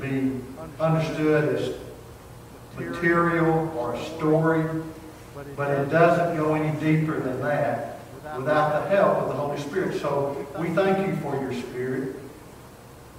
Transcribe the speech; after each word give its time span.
be 0.00 0.40
understood 0.78 1.56
as 1.56 1.74
material 2.78 3.72
or 3.76 3.94
a 3.94 4.04
story, 4.04 4.64
but 5.56 5.70
it 5.70 5.90
doesn't 5.90 6.36
go 6.36 6.54
any 6.54 6.78
deeper 6.80 7.20
than 7.20 7.40
that 7.42 7.98
without 8.36 8.82
the 8.82 8.88
help 8.90 9.18
of 9.18 9.28
the 9.28 9.34
Holy 9.34 9.60
Spirit. 9.60 10.00
So 10.00 10.46
we 10.58 10.68
thank 10.70 11.06
you 11.06 11.16
for 11.16 11.34
your 11.40 11.52
Spirit 11.54 12.16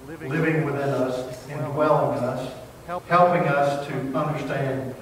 living 0.06 0.64
within 0.64 0.88
us, 0.88 1.48
indwelling 1.48 2.18
us. 2.18 2.52
helping 2.86 3.48
us 3.48 3.86
to 3.86 3.94
understand 4.16 4.94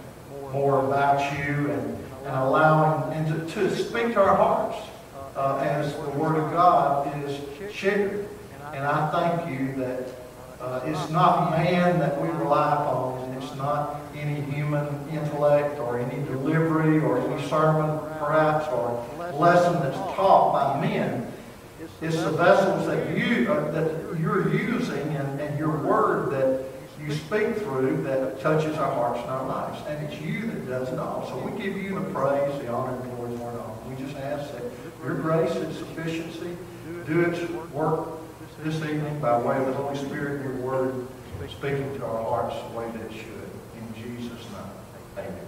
more 0.52 0.84
about 0.86 1.20
you 1.38 1.70
and, 1.70 1.96
and 2.26 2.36
allowing 2.36 3.12
and 3.14 3.48
to, 3.48 3.54
to 3.54 3.76
speak 3.76 4.12
to 4.12 4.20
our 4.20 4.36
hearts 4.36 4.76
uh, 5.36 5.58
as 5.58 5.94
the 5.94 6.10
Word 6.10 6.36
of 6.36 6.50
God 6.52 7.24
is 7.24 7.40
shared. 7.72 8.28
And 8.72 8.84
I 8.84 9.10
thank 9.10 9.50
you 9.50 9.74
that 9.76 10.19
uh, 10.60 10.80
it's 10.84 11.10
not 11.10 11.50
man 11.52 11.98
that 11.98 12.20
we 12.20 12.28
rely 12.28 12.74
upon, 12.74 13.22
and 13.22 13.42
it's 13.42 13.54
not 13.56 14.00
any 14.14 14.40
human 14.42 14.86
intellect 15.10 15.78
or 15.78 15.98
any 15.98 16.22
delivery 16.26 17.00
or 17.00 17.18
any 17.18 17.48
sermon, 17.48 17.98
perhaps, 18.18 18.68
or 18.68 19.04
lesson 19.34 19.72
that's 19.80 19.96
taught 19.96 20.52
by 20.52 20.86
men. 20.86 21.32
It's 22.02 22.22
the 22.22 22.30
vessels 22.30 22.86
that 22.86 23.16
you 23.16 23.50
uh, 23.52 23.70
that 23.72 24.18
you're 24.20 24.54
using 24.54 25.16
and, 25.16 25.40
and 25.40 25.58
your 25.58 25.76
word 25.78 26.30
that 26.30 26.64
you 27.02 27.14
speak 27.14 27.56
through 27.56 28.02
that 28.02 28.40
touches 28.40 28.76
our 28.76 28.92
hearts 28.92 29.20
and 29.20 29.30
our 29.30 29.46
lives. 29.46 29.82
And 29.88 30.06
it's 30.06 30.20
you 30.20 30.42
that 30.42 30.68
does 30.68 30.92
it 30.92 30.98
all. 30.98 31.26
So 31.26 31.38
we 31.38 31.62
give 31.62 31.76
you 31.76 31.94
the 31.94 32.04
praise, 32.12 32.58
the 32.60 32.68
honor, 32.68 33.00
and 33.00 33.16
glory 33.16 33.36
for 33.38 33.50
it 33.52 33.60
all. 33.60 33.82
We 33.88 34.02
just 34.02 34.16
ask 34.16 34.52
that 34.52 34.62
your 35.02 35.14
grace 35.14 35.54
and 35.56 35.74
sufficiency 35.74 36.56
do 37.06 37.22
its 37.22 37.50
work 37.72 38.19
this 38.62 38.76
evening 38.76 39.18
by 39.20 39.38
way 39.38 39.56
of 39.56 39.66
the 39.66 39.72
Holy 39.72 39.96
Spirit 39.96 40.40
and 40.40 40.44
your 40.44 40.66
word 40.66 41.06
speaking 41.48 41.98
to 41.98 42.04
our 42.04 42.24
hearts 42.24 42.56
the 42.70 42.78
way 42.78 42.90
that 42.90 43.00
it 43.00 43.12
should. 43.12 43.50
In 43.76 43.94
Jesus' 43.94 44.44
name, 44.50 45.18
amen. 45.18 45.46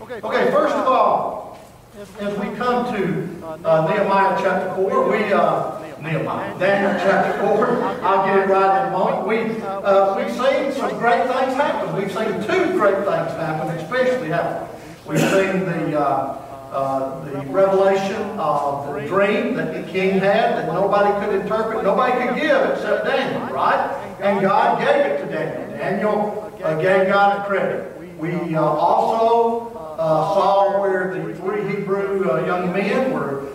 Okay, 0.00 0.20
okay 0.22 0.50
first 0.50 0.74
of 0.74 0.86
all, 0.86 1.60
as 1.98 2.38
we 2.38 2.56
come 2.56 2.94
to 2.94 3.46
uh, 3.64 3.86
Nehemiah 3.88 4.38
chapter 4.40 4.74
4, 4.76 5.10
we, 5.10 5.32
uh, 5.32 5.80
Nehemiah, 6.00 6.58
Daniel 6.58 6.92
chapter 7.00 7.38
4, 7.40 7.66
I'll 8.02 8.26
get 8.26 8.48
it 8.48 8.52
right 8.52 8.86
in 8.86 8.94
a 8.94 8.96
moment. 8.96 9.26
We, 9.26 9.62
uh, 9.62 10.16
we've 10.16 10.30
seen 10.30 10.72
some 10.72 10.96
great 10.98 11.22
things 11.22 11.54
happen. 11.54 11.96
We've 11.96 12.12
seen 12.12 12.40
two 12.46 12.78
great 12.78 12.96
things 12.96 13.32
happen, 13.34 13.76
especially 13.76 14.28
happen. 14.28 14.68
We've 15.06 15.20
seen 15.20 15.64
the, 15.64 16.00
uh, 16.00 16.47
uh, 16.70 17.24
the 17.24 17.40
revelation 17.50 18.20
of 18.38 18.92
the 18.92 19.06
dream 19.06 19.54
that 19.54 19.72
the 19.72 19.90
king 19.90 20.18
had 20.18 20.56
that 20.56 20.66
nobody 20.66 21.24
could 21.24 21.40
interpret, 21.40 21.82
nobody 21.82 22.12
could 22.12 22.36
give 22.36 22.70
except 22.70 23.06
Daniel, 23.06 23.40
right? 23.54 23.90
And 24.20 24.40
God 24.40 24.78
gave 24.78 25.06
it 25.06 25.24
to 25.24 25.32
Daniel. 25.32 25.78
Daniel 25.78 26.52
uh, 26.62 26.74
gave 26.80 27.08
God 27.08 27.46
credit. 27.46 27.96
We 28.18 28.54
uh, 28.54 28.62
also 28.62 29.68
uh, 29.76 30.34
saw 30.34 30.80
where 30.80 31.14
the 31.14 31.34
three 31.36 31.68
Hebrew 31.68 32.30
uh, 32.30 32.44
young 32.44 32.72
men 32.72 33.12
were 33.12 33.46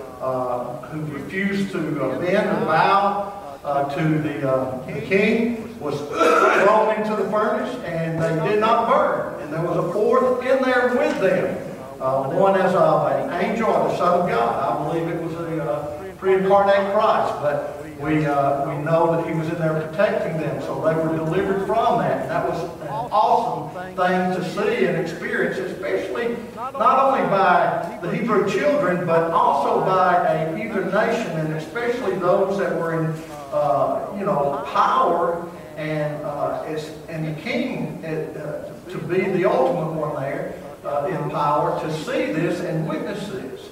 who 0.92 1.02
refused 1.14 1.72
to 1.72 1.80
bend 2.20 2.50
or 2.50 2.66
bow 2.66 3.90
to 3.96 4.04
the, 4.20 4.94
the 4.94 5.02
king 5.02 5.80
was 5.80 6.00
thrown 6.02 6.96
into 6.96 7.16
the 7.22 7.30
furnace 7.30 7.76
and 7.84 8.22
they 8.22 8.50
did 8.50 8.60
not 8.60 8.88
burn. 8.88 9.42
And 9.42 9.52
there 9.54 9.62
was 9.62 9.78
a 9.78 9.92
fourth 9.92 10.40
in 10.46 10.62
there 10.64 10.96
with 10.96 11.20
them. 11.20 11.73
Uh, 12.04 12.28
one 12.32 12.60
as 12.60 12.74
an 12.74 13.32
angel 13.46 13.70
or 13.70 13.88
the 13.88 13.96
Son 13.96 14.20
of 14.20 14.28
God. 14.28 14.60
I 14.60 14.92
believe 14.92 15.08
it 15.08 15.24
was 15.24 15.34
a 15.36 15.64
uh, 15.64 16.14
pre-incarnate 16.18 16.94
Christ, 16.94 17.34
but 17.42 17.82
we, 18.02 18.26
uh, 18.26 18.68
we 18.68 18.84
know 18.84 19.16
that 19.16 19.26
he 19.26 19.34
was 19.34 19.48
in 19.48 19.58
there 19.58 19.88
protecting 19.88 20.36
them, 20.36 20.62
so 20.64 20.84
they 20.84 20.94
were 20.96 21.16
delivered 21.16 21.66
from 21.66 22.00
that. 22.00 22.28
That 22.28 22.50
was 22.50 22.62
an 22.82 22.90
awesome 22.90 23.96
thing 23.96 24.36
to 24.36 24.44
see 24.50 24.86
and 24.86 24.98
experience, 24.98 25.58
especially 25.60 26.36
not 26.58 27.06
only 27.06 27.22
by 27.30 27.98
the 28.02 28.14
Hebrew 28.14 28.52
children, 28.52 29.08
but 29.08 29.32
also 29.32 29.80
by 29.86 30.26
a 30.26 30.58
heathen 30.58 30.92
nation, 30.92 31.32
and 31.40 31.54
especially 31.54 32.18
those 32.18 32.58
that 32.58 32.76
were 32.76 33.02
in, 33.02 33.14
uh, 33.54 34.14
you 34.20 34.26
know, 34.26 34.62
power 34.74 35.50
and 35.78 36.22
uh, 36.26 36.66
and 37.08 37.26
the 37.26 37.42
king 37.42 38.04
uh, 38.04 38.70
to 38.90 38.98
be 38.98 39.22
the 39.32 39.46
ultimate 39.46 39.94
one 39.94 40.22
there 40.22 40.53
uh, 40.86 41.08
in 41.10 41.30
power 41.30 41.80
to 41.82 41.94
see 42.04 42.32
this 42.32 42.60
and 42.60 42.88
witness 42.88 43.28
this. 43.30 43.70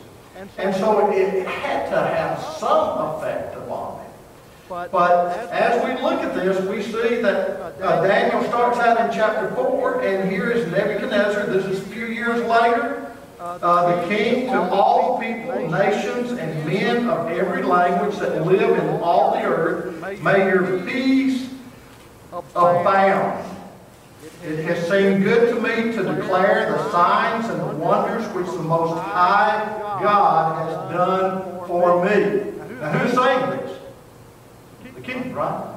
And 0.58 0.76
so 0.76 1.12
it, 1.12 1.46
had 1.46 1.90
to 1.90 1.98
have 1.98 2.42
some 2.58 2.98
effect 3.16 3.56
upon 3.58 3.98
them. 3.98 4.08
But 4.92 5.38
as 5.52 5.84
we 5.84 6.02
look 6.02 6.22
at 6.22 6.34
this, 6.34 6.60
we 6.66 6.82
see 6.82 7.22
that 7.22 7.82
uh, 7.82 8.02
Daniel 8.08 8.44
starts 8.46 8.80
out 8.80 9.00
in 9.02 9.16
chapter 9.16 9.54
4, 9.54 10.02
and 10.02 10.32
here 10.32 10.50
is 10.50 10.72
Nebuchadnezzar. 10.72 11.46
This 11.48 11.66
is 11.66 11.80
a 11.80 11.90
few 11.90 12.06
years 12.06 12.42
later. 12.48 13.12
Uh, 13.40 14.02
the 14.02 14.08
king 14.08 14.46
to 14.48 14.62
all 14.70 15.18
the 15.18 15.26
people, 15.26 15.70
nations, 15.70 16.32
and 16.32 16.66
men 16.66 17.10
of 17.10 17.28
every 17.28 17.64
language 17.64 18.16
that 18.18 18.46
live 18.46 18.78
in 18.78 19.02
all 19.02 19.32
the 19.34 19.42
earth, 19.42 20.22
may 20.22 20.46
your 20.46 20.80
peace 20.86 21.50
abound. 22.56 23.61
It 24.44 24.66
has 24.66 24.88
seemed 24.90 25.24
good 25.24 25.54
to 25.54 25.62
me 25.62 25.92
to 25.96 26.16
declare 26.16 26.72
the 26.72 26.92
signs 26.92 27.48
and 27.48 27.60
the 27.60 27.76
wonders 27.76 28.26
which 28.34 28.48
the 28.48 28.64
Most 28.64 29.00
High 29.00 30.00
God 30.02 30.68
has 30.68 30.74
done 30.92 31.68
for 31.68 32.04
me. 32.04 32.52
Now, 32.80 32.90
who's 32.90 33.14
saying 33.14 33.50
this? 33.52 33.80
The 34.96 35.02
king, 35.02 35.32
right? 35.34 35.76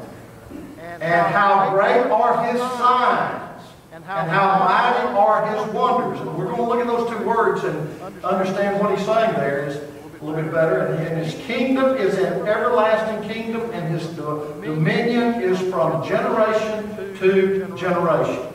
And 0.81 1.27
how 1.27 1.73
great 1.75 2.11
are 2.11 2.53
his 2.53 2.59
signs, 2.79 3.67
and 3.93 4.03
how 4.03 4.59
mighty 4.61 5.15
are 5.15 5.47
his 5.55 5.75
wonders. 5.75 6.21
And 6.21 6.39
we're 6.39 6.47
going 6.47 6.57
to 6.57 6.63
look 6.63 6.81
at 6.81 6.87
those 6.87 7.11
two 7.11 7.23
words 7.23 7.65
and 7.65 8.25
understand 8.25 8.81
what 8.81 8.97
he's 8.97 9.05
saying 9.05 9.35
there 9.35 9.67
is 9.67 9.77
a 9.77 10.25
little 10.25 10.43
bit 10.43 10.51
better. 10.51 10.87
And 10.87 11.23
his 11.23 11.35
kingdom 11.45 11.99
is 11.99 12.17
an 12.17 12.49
everlasting 12.49 13.29
kingdom, 13.31 13.71
and 13.73 13.93
his 13.93 14.09
dominion 14.09 15.43
is 15.43 15.61
from 15.71 16.03
generation 16.09 17.15
to 17.19 17.77
generation. 17.77 18.54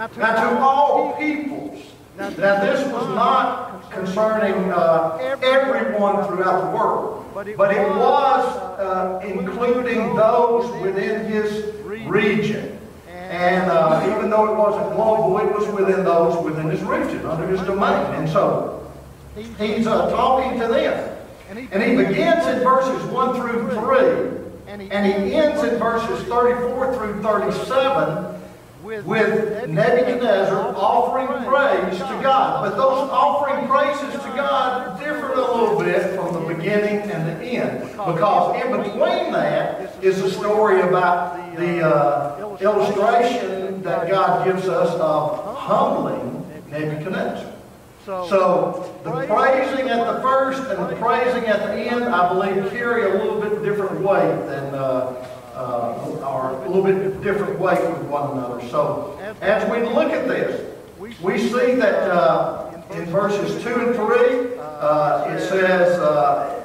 Now 0.00 0.06
to 0.06 0.58
all 0.60 1.12
peoples. 1.18 1.78
Now 2.16 2.30
this 2.30 2.90
was 2.90 3.06
not 3.14 3.90
concerning 3.90 4.72
uh, 4.72 5.18
everyone 5.42 6.24
throughout 6.24 6.70
the 6.70 6.74
world, 6.74 7.30
but 7.34 7.46
it 7.46 7.58
was 7.58 8.46
uh, 8.78 9.20
including 9.22 10.16
those 10.16 10.70
within 10.80 11.30
his 11.30 11.74
region. 11.84 12.78
And 13.08 13.70
uh, 13.70 14.02
even 14.10 14.30
though 14.30 14.50
it 14.50 14.56
wasn't 14.56 14.96
global, 14.96 15.36
it 15.38 15.52
was 15.52 15.68
within 15.68 16.02
those 16.02 16.42
within 16.42 16.70
his 16.70 16.80
region, 16.80 17.26
under 17.26 17.46
his 17.46 17.60
domain. 17.60 18.14
And 18.14 18.26
so 18.26 18.90
he's 19.36 19.86
uh, 19.86 20.10
talking 20.12 20.58
to 20.60 20.66
them. 20.66 21.16
And 21.50 21.82
he 21.82 21.94
begins 21.94 22.46
in 22.46 22.60
verses 22.60 23.04
1 23.10 23.34
through 23.34 23.68
3, 24.66 24.66
and 24.66 24.80
he 25.06 25.34
ends 25.34 25.62
in 25.62 25.78
verses 25.78 26.26
34 26.26 26.96
through 26.96 27.22
37 27.22 28.39
with 28.98 29.68
Nebuchadnezzar 29.68 30.74
offering 30.76 31.28
praise 31.46 31.98
to 31.98 32.20
God. 32.22 32.64
But 32.64 32.76
those 32.76 33.08
offering 33.10 33.68
praises 33.68 34.12
to 34.12 34.28
God 34.30 34.98
differ 34.98 35.32
a 35.32 35.40
little 35.40 35.78
bit 35.78 36.16
from 36.16 36.34
the 36.34 36.54
beginning 36.54 37.10
and 37.10 37.40
the 37.40 37.44
end. 37.44 37.82
Because 37.90 38.62
in 38.62 38.82
between 38.82 39.32
that 39.32 40.02
is 40.02 40.20
a 40.20 40.30
story 40.30 40.80
about 40.80 41.56
the 41.56 41.82
uh, 41.82 42.56
illustration 42.60 43.82
that 43.82 44.10
God 44.10 44.44
gives 44.44 44.68
us 44.68 44.90
of 45.00 45.56
humbling 45.56 46.44
Nebuchadnezzar. 46.68 47.52
So 48.04 48.90
the 49.04 49.10
praising 49.26 49.88
at 49.88 50.14
the 50.14 50.20
first 50.20 50.62
and 50.68 50.90
the 50.90 50.96
praising 50.96 51.44
at 51.46 51.60
the 51.60 51.74
end, 51.74 52.04
I 52.04 52.28
believe, 52.32 52.70
carry 52.72 53.04
a 53.04 53.22
little 53.22 53.40
bit 53.40 53.62
different 53.62 54.00
weight 54.00 54.46
than 54.46 54.74
uh, 54.74 55.28
uh, 55.60 56.20
are 56.24 56.62
a 56.64 56.68
little 56.68 56.82
bit 56.82 57.22
different 57.22 57.58
weight 57.58 57.82
with 57.82 58.02
one 58.04 58.38
another. 58.38 58.66
So 58.68 59.18
as 59.40 59.70
we 59.70 59.82
look 59.82 60.12
at 60.12 60.26
this, 60.26 60.74
we 61.20 61.38
see 61.38 61.74
that 61.74 62.10
uh, 62.10 62.82
in 62.92 63.04
verses 63.06 63.62
2 63.62 63.68
and 63.68 63.94
3, 63.94 64.58
uh, 64.58 65.34
it 65.34 65.40
says, 65.48 65.98
uh, 65.98 66.56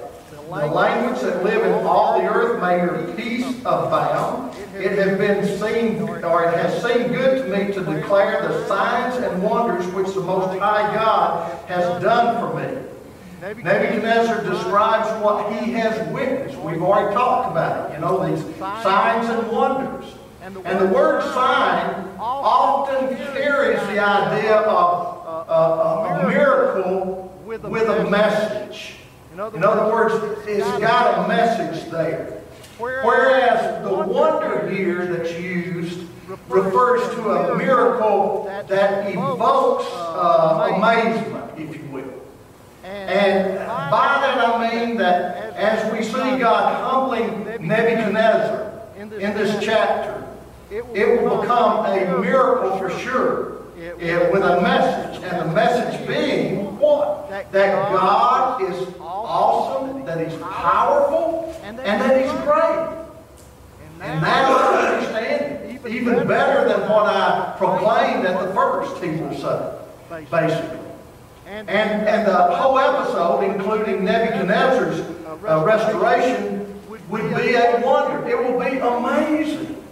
the 0.48 0.68
language 0.68 1.22
that 1.22 1.44
live 1.44 1.66
in 1.66 1.86
all 1.86 2.20
the 2.20 2.28
earth 2.28 2.62
may 2.62 2.78
your 2.78 3.14
peace 3.16 3.60
abound. 3.62 4.56
It 4.76 4.98
has 4.98 5.18
been 5.18 5.44
seen, 5.60 6.02
or 6.24 6.46
it 6.46 6.54
has 6.56 6.82
seemed 6.84 7.10
good 7.10 7.44
to 7.44 7.58
me 7.58 7.74
to 7.74 7.84
declare 7.84 8.48
the 8.48 8.68
signs 8.68 9.16
and 9.16 9.42
wonders 9.42 9.86
which 9.94 10.14
the 10.14 10.22
Most 10.22 10.58
High 10.60 10.94
God 10.94 11.68
has 11.68 12.02
done 12.02 12.40
for 12.40 12.60
me. 12.60 12.95
Nebuchadnezzar 13.42 14.44
describes 14.44 15.24
what 15.24 15.52
he 15.54 15.72
has 15.74 16.08
witnessed. 16.10 16.58
We've 16.60 16.82
already 16.82 17.14
talked 17.14 17.52
about 17.52 17.90
it. 17.90 17.96
You 17.96 18.02
know, 18.02 18.28
these 18.28 18.44
signs 18.58 19.28
and 19.30 19.52
wonders. 19.52 20.06
And 20.42 20.56
the 20.56 20.94
word 20.94 21.22
sign 21.34 22.08
often 22.20 23.16
carries 23.34 23.80
the 23.88 24.00
idea 24.00 24.58
of 24.58 25.48
uh, 25.50 26.22
a 26.24 26.28
miracle 26.28 27.34
with 27.46 27.64
a 27.64 28.10
message. 28.10 28.94
In 29.34 29.40
other 29.40 29.92
words, 29.92 30.14
it's 30.48 30.68
got 30.80 31.26
a 31.26 31.28
message 31.28 31.90
there. 31.92 32.42
Whereas 32.78 33.84
the 33.84 33.94
wonder 33.94 34.70
here 34.70 35.06
that's 35.08 35.38
used 35.40 36.08
refers 36.50 37.02
to 37.16 37.32
a 37.32 37.56
miracle 37.56 38.46
that 38.68 39.10
evokes 39.14 39.86
uh, 39.92 40.74
amazement, 40.76 41.52
if 41.58 41.76
you 41.76 41.86
will. 41.92 42.15
And 42.96 43.58
by 43.92 44.20
that 44.22 44.38
I 44.46 44.70
mean 44.70 44.98
that 44.98 45.56
as 45.56 45.92
we 45.92 46.04
see 46.04 46.40
God 46.40 46.82
humbling 46.82 47.68
Nebuchadnezzar 47.68 48.82
in 48.98 49.10
this 49.10 49.64
chapter, 49.64 50.26
it 50.72 50.86
will 50.92 51.42
become 51.42 51.86
a 51.86 52.20
miracle 52.20 52.78
for 52.78 52.90
sure. 53.00 53.56
It, 53.78 54.32
with 54.32 54.42
a 54.42 54.62
message, 54.62 55.22
and 55.24 55.50
the 55.50 55.54
message 55.54 56.08
being 56.08 56.80
what? 56.80 57.30
That 57.52 57.92
God 57.92 58.62
is 58.64 58.88
awesome, 59.00 60.06
that 60.06 60.26
He's 60.26 60.38
powerful, 60.40 61.56
and 61.64 61.78
that 61.78 62.22
He's 62.22 62.32
great. 62.44 62.96
And 64.02 64.22
now 64.22 64.58
I 64.58 64.88
understand 64.88 65.86
even 65.88 66.28
better 66.28 66.68
than 66.68 66.90
what 66.90 67.06
I 67.06 67.56
proclaimed 67.58 68.26
at 68.26 68.48
the 68.48 68.54
first, 68.54 69.04
he 69.04 69.12
will 69.12 69.34
say, 69.34 70.26
basically. 70.32 70.85
And, 71.46 71.70
and 71.70 72.28
the 72.28 72.36
whole 72.36 72.80
episode, 72.80 73.42
including 73.42 74.04
Nebuchadnezzar's 74.04 75.00
uh, 75.46 75.64
restoration, 75.64 76.82
would 77.10 77.36
be 77.36 77.54
a 77.54 77.82
wonder. 77.86 78.28
It 78.28 78.38
will 78.38 78.60
be 78.60 78.78
amazing. 78.78 79.84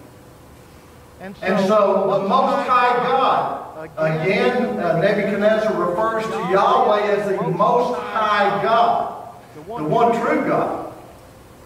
And 1.20 1.68
so 1.68 2.20
the 2.20 2.28
Most 2.28 2.68
High 2.68 2.98
God, 2.98 3.90
again, 3.98 4.80
uh, 4.80 5.00
Nebuchadnezzar 5.00 5.74
refers 5.74 6.26
to 6.26 6.38
Yahweh 6.52 7.02
as 7.04 7.28
the 7.30 7.42
Most 7.48 7.98
High 8.00 8.62
God, 8.62 9.30
the 9.56 9.62
one 9.62 10.12
true 10.20 10.46
God, 10.46 10.94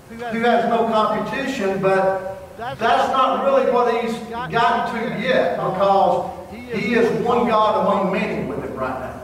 who 0.10 0.17
has 0.17 0.69
no 0.69 0.88
competition, 0.89 1.82
but 1.82 2.58
that's 2.58 2.80
not 3.12 3.45
really 3.45 3.71
what 3.71 4.04
he's 4.04 4.15
gotten 4.30 4.93
to 4.93 5.21
yet 5.21 5.56
because 5.56 6.32
he 6.52 6.93
is 6.93 7.10
one 7.26 7.47
God 7.47 7.86
among 7.86 8.13
many 8.13 8.45
with 8.47 8.63
it 8.63 8.76
right 8.76 9.00
now. 9.00 9.16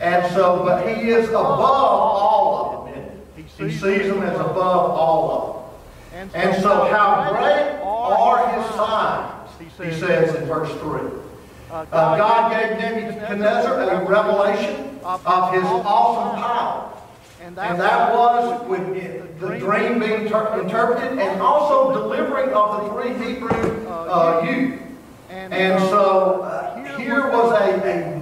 And 0.00 0.32
so, 0.34 0.64
but 0.64 0.86
he 0.88 1.10
is 1.10 1.28
above 1.28 1.60
all 1.60 2.86
of 2.86 2.94
them. 2.94 3.22
He 3.36 3.70
sees 3.70 3.80
them 3.80 4.22
as 4.22 4.38
above 4.40 4.90
all 4.90 5.30
of 5.30 6.12
them. 6.12 6.30
And 6.34 6.62
so 6.62 6.84
how 6.84 7.30
great 7.30 7.80
are 7.82 8.60
his 8.60 8.74
signs, 8.74 9.50
he 9.58 10.00
says 10.00 10.34
in 10.34 10.46
verse 10.46 10.70
3. 10.80 11.22
Uh, 11.70 11.84
God 11.90 12.52
gave 12.52 12.78
Nebuchadnezzar 12.78 13.80
a 13.80 14.04
revelation 14.06 15.00
of 15.02 15.52
his 15.54 15.64
awesome 15.64 16.40
power. 16.40 16.92
And 17.40 17.56
that, 17.56 18.14
was 18.14 18.68
with 18.68 19.40
the 19.40 19.58
dream 19.58 19.98
being 19.98 20.26
interpreted 20.26 21.18
and 21.18 21.42
also 21.42 21.92
delivering 21.92 22.50
of 22.50 22.84
the 22.84 22.90
three 22.90 23.32
Hebrew 23.32 23.88
uh, 23.88 24.46
youth. 24.46 24.80
And, 25.28 25.52
and 25.52 25.82
so 25.88 26.42
uh, 26.42 26.96
here 26.98 27.28
was 27.30 27.52
a, 27.52 27.88
a, 27.88 28.21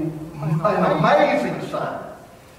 an 0.65 0.99
amazing 0.99 1.69
sign. 1.71 2.01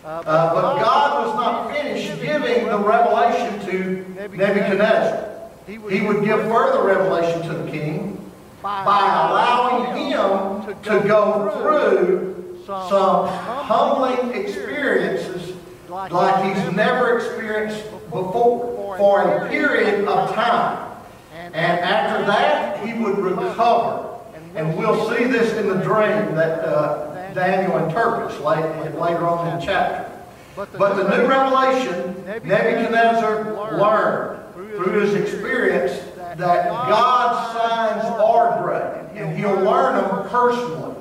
Uh, 0.03 0.23
but 0.23 0.79
God 0.79 1.27
was 1.27 1.35
not 1.35 1.71
finished 1.71 2.21
giving 2.21 2.65
the 2.65 2.77
revelation 2.77 3.59
to 3.69 4.27
Nebuchadnezzar. 4.35 5.29
He 5.67 5.77
would 5.77 6.23
give 6.23 6.41
further 6.41 6.83
revelation 6.83 7.41
to 7.43 7.53
the 7.53 7.71
king 7.71 8.31
by 8.61 8.79
allowing 8.79 9.95
him 9.95 10.75
to 10.83 11.07
go 11.07 11.51
through 11.57 12.63
some 12.65 13.27
humbling 13.27 14.33
experiences 14.33 15.55
like, 15.91 16.55
he's 16.55 16.73
never 16.73 17.17
experienced 17.17 17.83
before 18.09 18.97
for 18.97 19.21
a 19.21 19.49
period 19.49 20.05
of 20.07 20.33
time. 20.33 20.89
And 21.33 21.53
after 21.55 22.25
that, 22.25 22.85
he 22.85 22.93
would 22.93 23.17
recover. 23.17 24.07
And 24.55 24.77
we'll 24.77 25.09
see 25.09 25.25
this 25.25 25.53
in 25.57 25.67
the 25.67 25.83
dream 25.83 26.35
that 26.35 26.59
uh, 26.59 27.10
Daniel 27.33 27.77
interprets 27.85 28.39
later 28.39 29.27
on 29.27 29.47
in 29.47 29.59
the 29.59 29.65
chapter. 29.65 30.11
But 30.55 30.71
the 30.95 31.17
new 31.17 31.27
revelation, 31.27 32.23
Nebuchadnezzar 32.43 33.77
learned 33.77 34.53
through 34.75 35.01
his 35.01 35.13
experience 35.15 35.93
that 36.15 36.69
God's 36.69 37.57
signs 37.57 38.03
are 38.05 38.63
great. 38.63 39.21
And 39.21 39.37
he'll 39.37 39.59
learn 39.61 39.95
them 39.95 40.29
personally. 40.29 40.95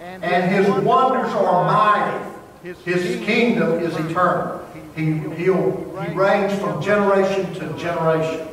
And 0.00 0.50
his 0.50 0.68
wonders 0.84 1.32
are 1.32 1.64
mighty. 1.64 2.74
His 2.84 3.24
kingdom 3.24 3.74
is 3.74 3.94
eternal. 3.96 4.66
He, 4.96 5.12
he'll, 5.36 6.02
he 6.02 6.12
reigns 6.14 6.58
from 6.60 6.82
generation 6.82 7.54
to 7.54 7.72
generation. 7.78 8.48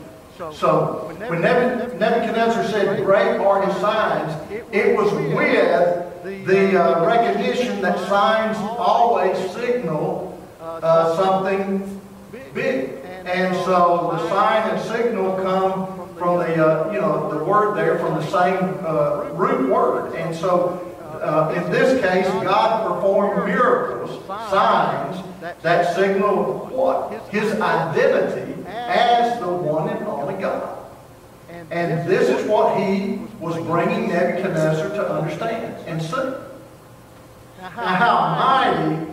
So 0.53 1.11
when 1.27 1.41
Nebuchadnezzar 1.41 2.65
said, 2.65 3.03
Great 3.03 3.37
are 3.37 3.65
his 3.65 3.75
signs, 3.77 4.51
it 4.71 4.95
was 4.95 5.11
with 5.13 5.31
the 6.25 6.83
uh, 6.83 7.05
recognition 7.05 7.81
that 7.81 7.99
signs 8.07 8.57
always 8.57 9.37
signal 9.51 10.41
uh, 10.59 11.15
something 11.21 12.01
big. 12.53 12.89
And 13.25 13.55
so 13.57 14.09
the 14.13 14.29
sign 14.29 14.69
and 14.71 14.81
signal 14.87 15.35
come 15.37 16.09
from 16.17 16.39
the, 16.39 16.65
uh, 16.65 16.91
you 16.91 16.99
know, 16.99 17.29
the 17.31 17.43
word 17.43 17.75
there 17.75 17.99
from 17.99 18.15
the 18.15 18.25
same 18.25 18.75
uh, 18.83 19.29
root 19.33 19.69
word. 19.69 20.15
And 20.15 20.35
so 20.35 20.81
uh, 21.21 21.53
in 21.55 21.71
this 21.71 22.01
case, 22.01 22.27
God 22.43 22.87
performed 22.87 23.45
miracles, 23.45 24.25
signs 24.49 25.23
that 25.61 25.95
signal 25.95 26.67
what? 26.71 27.29
His 27.29 27.53
identity 27.61 28.63
as 28.67 29.39
the 29.39 29.47
one 29.47 29.89
and 29.89 30.07
only 30.07 30.41
God. 30.41 30.79
And 31.69 32.09
this 32.09 32.29
is 32.29 32.47
what 32.47 32.79
he 32.79 33.14
was 33.45 33.57
bringing 33.65 34.09
Nebuchadnezzar 34.09 34.89
to 34.89 35.11
understand 35.13 35.75
and 35.87 36.01
see. 36.01 36.15
Now, 37.61 37.69
how 37.69 38.35
mighty 38.35 39.05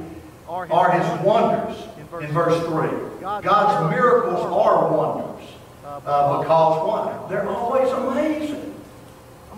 are 0.49 0.91
his 0.91 1.25
wonders 1.25 1.77
in 2.21 2.33
verse 2.33 2.59
3. 2.67 3.21
God's 3.21 3.95
miracles 3.95 4.41
are 4.41 4.97
wonders. 4.97 5.49
Uh, 5.85 6.39
because 6.41 6.89
why? 6.89 7.27
They're 7.29 7.49
always 7.49 7.91
amazing. 7.93 8.75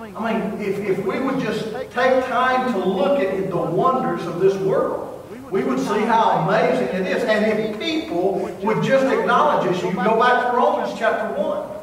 I 0.01 0.33
mean, 0.33 0.61
if, 0.61 0.79
if 0.81 1.05
we 1.05 1.21
would 1.21 1.41
just 1.41 1.71
take 1.73 2.25
time 2.27 2.73
to 2.73 2.79
look 2.79 3.21
at 3.21 3.51
the 3.51 3.57
wonders 3.57 4.27
of 4.27 4.41
this 4.41 4.55
world, 4.57 5.11
we 5.51 5.63
would 5.63 5.79
see 5.79 6.01
how 6.01 6.47
amazing 6.47 6.89
it 6.89 7.07
is. 7.07 7.23
And 7.25 7.47
if 7.47 7.79
people 7.79 8.51
would 8.63 8.83
just 8.83 9.07
acknowledge 9.07 9.71
this, 9.71 9.83
you 9.83 9.93
go 9.93 10.19
back 10.19 10.51
to 10.51 10.57
Romans 10.57 10.99
chapter 10.99 11.41
1. 11.41 11.75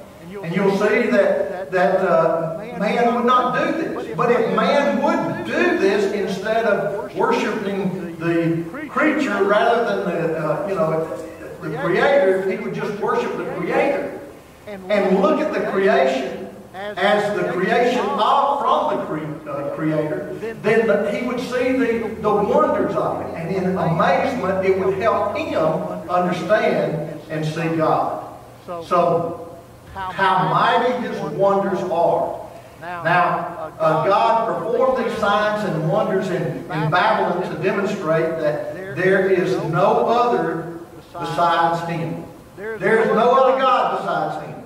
And 0.43 0.55
you'll 0.55 0.77
see 0.77 1.09
that, 1.11 1.50
that 1.71 2.01
uh, 2.01 2.57
man 2.79 3.15
would 3.15 3.25
not 3.25 3.57
do 3.57 3.71
this. 3.71 4.15
But 4.15 4.31
if 4.31 4.55
man 4.55 5.01
would 5.01 5.45
do 5.45 5.79
this 5.79 6.13
instead 6.13 6.65
of 6.65 7.15
worshiping 7.15 8.17
the 8.17 8.63
creature 8.89 9.43
rather 9.43 9.85
than 9.85 9.99
the, 10.05 10.37
uh, 10.37 10.67
you 10.67 10.75
know, 10.75 11.17
the 11.61 11.77
creator, 11.77 12.49
he 12.49 12.57
would 12.57 12.73
just 12.73 12.99
worship 13.01 13.35
the 13.37 13.45
creator 13.55 14.19
and 14.67 15.21
look 15.21 15.39
at 15.39 15.53
the 15.53 15.71
creation 15.71 16.41
as 16.73 17.35
the 17.37 17.51
creation 17.51 18.05
of 18.05 18.59
from 18.59 18.97
the 18.97 19.05
cre 19.05 19.49
uh, 19.49 19.75
Creator, 19.75 20.33
then 20.61 20.87
the, 20.87 21.11
he 21.11 21.25
would 21.25 21.39
see 21.39 21.73
the, 21.73 22.15
the 22.21 22.33
wonders 22.33 22.95
of 22.95 23.21
it. 23.21 23.35
And 23.35 23.55
in 23.55 23.77
amazement, 23.77 24.65
it 24.65 24.79
would 24.79 24.97
help 24.97 25.35
him 25.35 26.09
understand 26.09 27.19
and 27.29 27.45
see 27.45 27.75
God. 27.75 28.39
So, 28.65 29.50
how 29.93 30.49
mighty 30.49 31.07
his 31.07 31.19
wonders 31.33 31.79
are. 31.91 32.49
Now, 32.81 33.71
uh, 33.79 34.05
God 34.07 34.47
performed 34.47 35.05
these 35.05 35.17
signs 35.19 35.69
and 35.69 35.89
wonders 35.89 36.29
in, 36.29 36.41
in 36.41 36.65
Babylon 36.65 37.43
to 37.49 37.63
demonstrate 37.63 38.39
that 38.39 38.75
there 38.95 39.29
is 39.29 39.51
no 39.65 40.07
other 40.07 40.79
besides 41.13 41.87
him. 41.89 42.23
There 42.55 43.01
is 43.01 43.07
no 43.07 43.33
other 43.33 43.61
God 43.61 43.99
besides 43.99 44.45
him. 44.47 44.61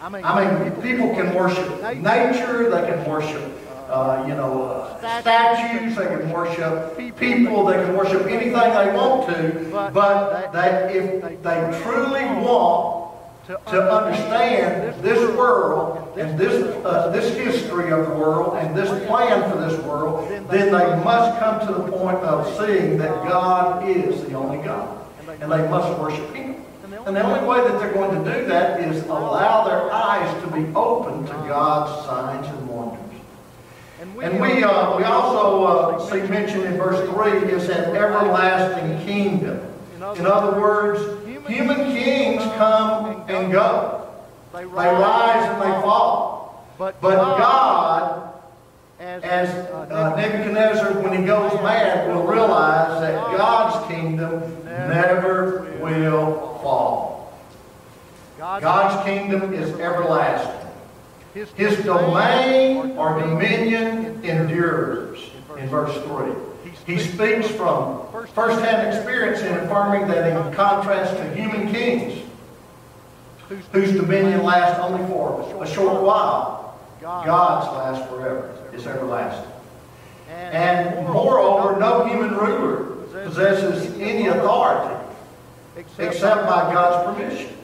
I 0.00 0.44
mean, 0.44 0.72
people 0.82 1.14
can 1.14 1.34
worship 1.34 1.82
nature, 1.96 2.70
they 2.70 2.86
can 2.86 3.08
worship, 3.08 3.42
uh, 3.88 4.24
you 4.28 4.34
know, 4.34 4.64
uh, 4.64 5.20
statues, 5.20 5.96
they 5.96 6.06
can 6.06 6.30
worship 6.30 6.96
people, 7.18 7.64
they 7.64 7.74
can 7.74 7.96
worship 7.96 8.26
anything 8.26 8.52
they 8.52 8.92
want 8.92 9.28
to, 9.28 9.90
but 9.92 10.52
they, 10.52 10.98
if 10.98 11.42
they 11.42 11.80
truly 11.82 12.24
want 12.44 13.13
to 13.46 13.92
understand 13.92 15.02
this 15.02 15.18
world 15.36 16.16
and 16.16 16.38
this, 16.38 16.64
uh, 16.84 17.10
this 17.10 17.36
history 17.36 17.92
of 17.92 18.08
the 18.08 18.14
world 18.14 18.56
and 18.56 18.74
this 18.74 18.88
plan 19.06 19.50
for 19.50 19.58
this 19.58 19.78
world, 19.84 20.28
then 20.50 20.72
they 20.72 21.04
must 21.04 21.38
come 21.38 21.60
to 21.66 21.82
the 21.82 21.92
point 21.92 22.18
of 22.18 22.46
seeing 22.58 22.96
that 22.98 23.10
God 23.28 23.86
is 23.88 24.24
the 24.24 24.34
only 24.34 24.64
God. 24.64 24.98
And 25.40 25.52
they 25.52 25.68
must 25.68 25.98
worship 25.98 26.34
Him. 26.34 26.56
And 27.06 27.14
the 27.14 27.22
only 27.22 27.46
way 27.46 27.58
that 27.68 27.78
they're 27.80 27.92
going 27.92 28.24
to 28.24 28.32
do 28.32 28.46
that 28.46 28.80
is 28.80 29.04
allow 29.04 29.68
their 29.68 29.92
eyes 29.92 30.42
to 30.42 30.50
be 30.50 30.74
open 30.74 31.26
to 31.26 31.32
God's 31.46 32.06
signs 32.06 32.46
and 32.46 32.68
wonders. 32.68 33.00
And 34.22 34.40
we, 34.40 34.62
uh, 34.62 34.96
we 34.96 35.04
also 35.04 35.64
uh, 35.64 36.10
see 36.10 36.22
mentioned 36.30 36.64
in 36.64 36.78
verse 36.78 37.06
3 37.10 37.50
is 37.50 37.68
an 37.68 37.94
everlasting 37.94 39.04
kingdom. 39.06 39.73
In 40.12 40.26
other 40.26 40.60
words, 40.60 41.00
human 41.48 41.92
kings 41.92 42.42
come 42.56 43.24
and 43.28 43.50
go. 43.50 44.08
They 44.52 44.64
rise 44.64 45.48
and 45.50 45.62
they 45.62 45.80
fall. 45.80 46.74
But 46.78 47.00
God 47.00 48.34
as 49.24 49.50
uh, 49.70 50.16
Nebuchadnezzar, 50.16 51.02
when 51.02 51.18
he 51.18 51.26
goes 51.26 51.52
mad, 51.62 52.08
will 52.08 52.24
realize 52.24 53.00
that 53.00 53.36
God's 53.36 53.86
kingdom 53.92 54.40
never 54.64 55.78
will 55.80 56.58
fall. 56.62 57.32
God's 58.38 59.04
kingdom 59.04 59.52
is 59.52 59.70
everlasting. 59.78 60.70
His 61.54 61.76
domain 61.84 62.96
or 62.96 63.20
dominion 63.20 64.24
endures, 64.24 65.30
in 65.58 65.68
verse 65.68 65.94
3. 66.06 66.53
He 66.86 66.98
speaks 66.98 67.48
from 67.48 68.02
first-hand 68.34 68.94
experience 68.94 69.40
in 69.40 69.54
affirming 69.54 70.06
that 70.08 70.28
in 70.28 70.54
contrast 70.54 71.16
to 71.16 71.34
human 71.34 71.72
kings, 71.72 72.22
whose 73.72 73.92
dominion 73.92 74.42
lasts 74.42 74.80
only 74.80 75.06
for 75.06 75.62
a 75.62 75.66
short 75.66 76.02
while, 76.02 76.78
God's 77.00 77.66
lasts 77.76 78.08
forever, 78.08 78.54
is 78.72 78.86
everlasting. 78.86 79.50
And 80.28 81.06
moreover, 81.08 81.78
no 81.78 82.06
human 82.06 82.34
ruler 82.34 82.84
possesses 83.24 83.98
any 83.98 84.26
authority 84.26 84.94
except 85.98 86.46
by 86.46 86.72
God's 86.72 87.16
permission. 87.16 87.56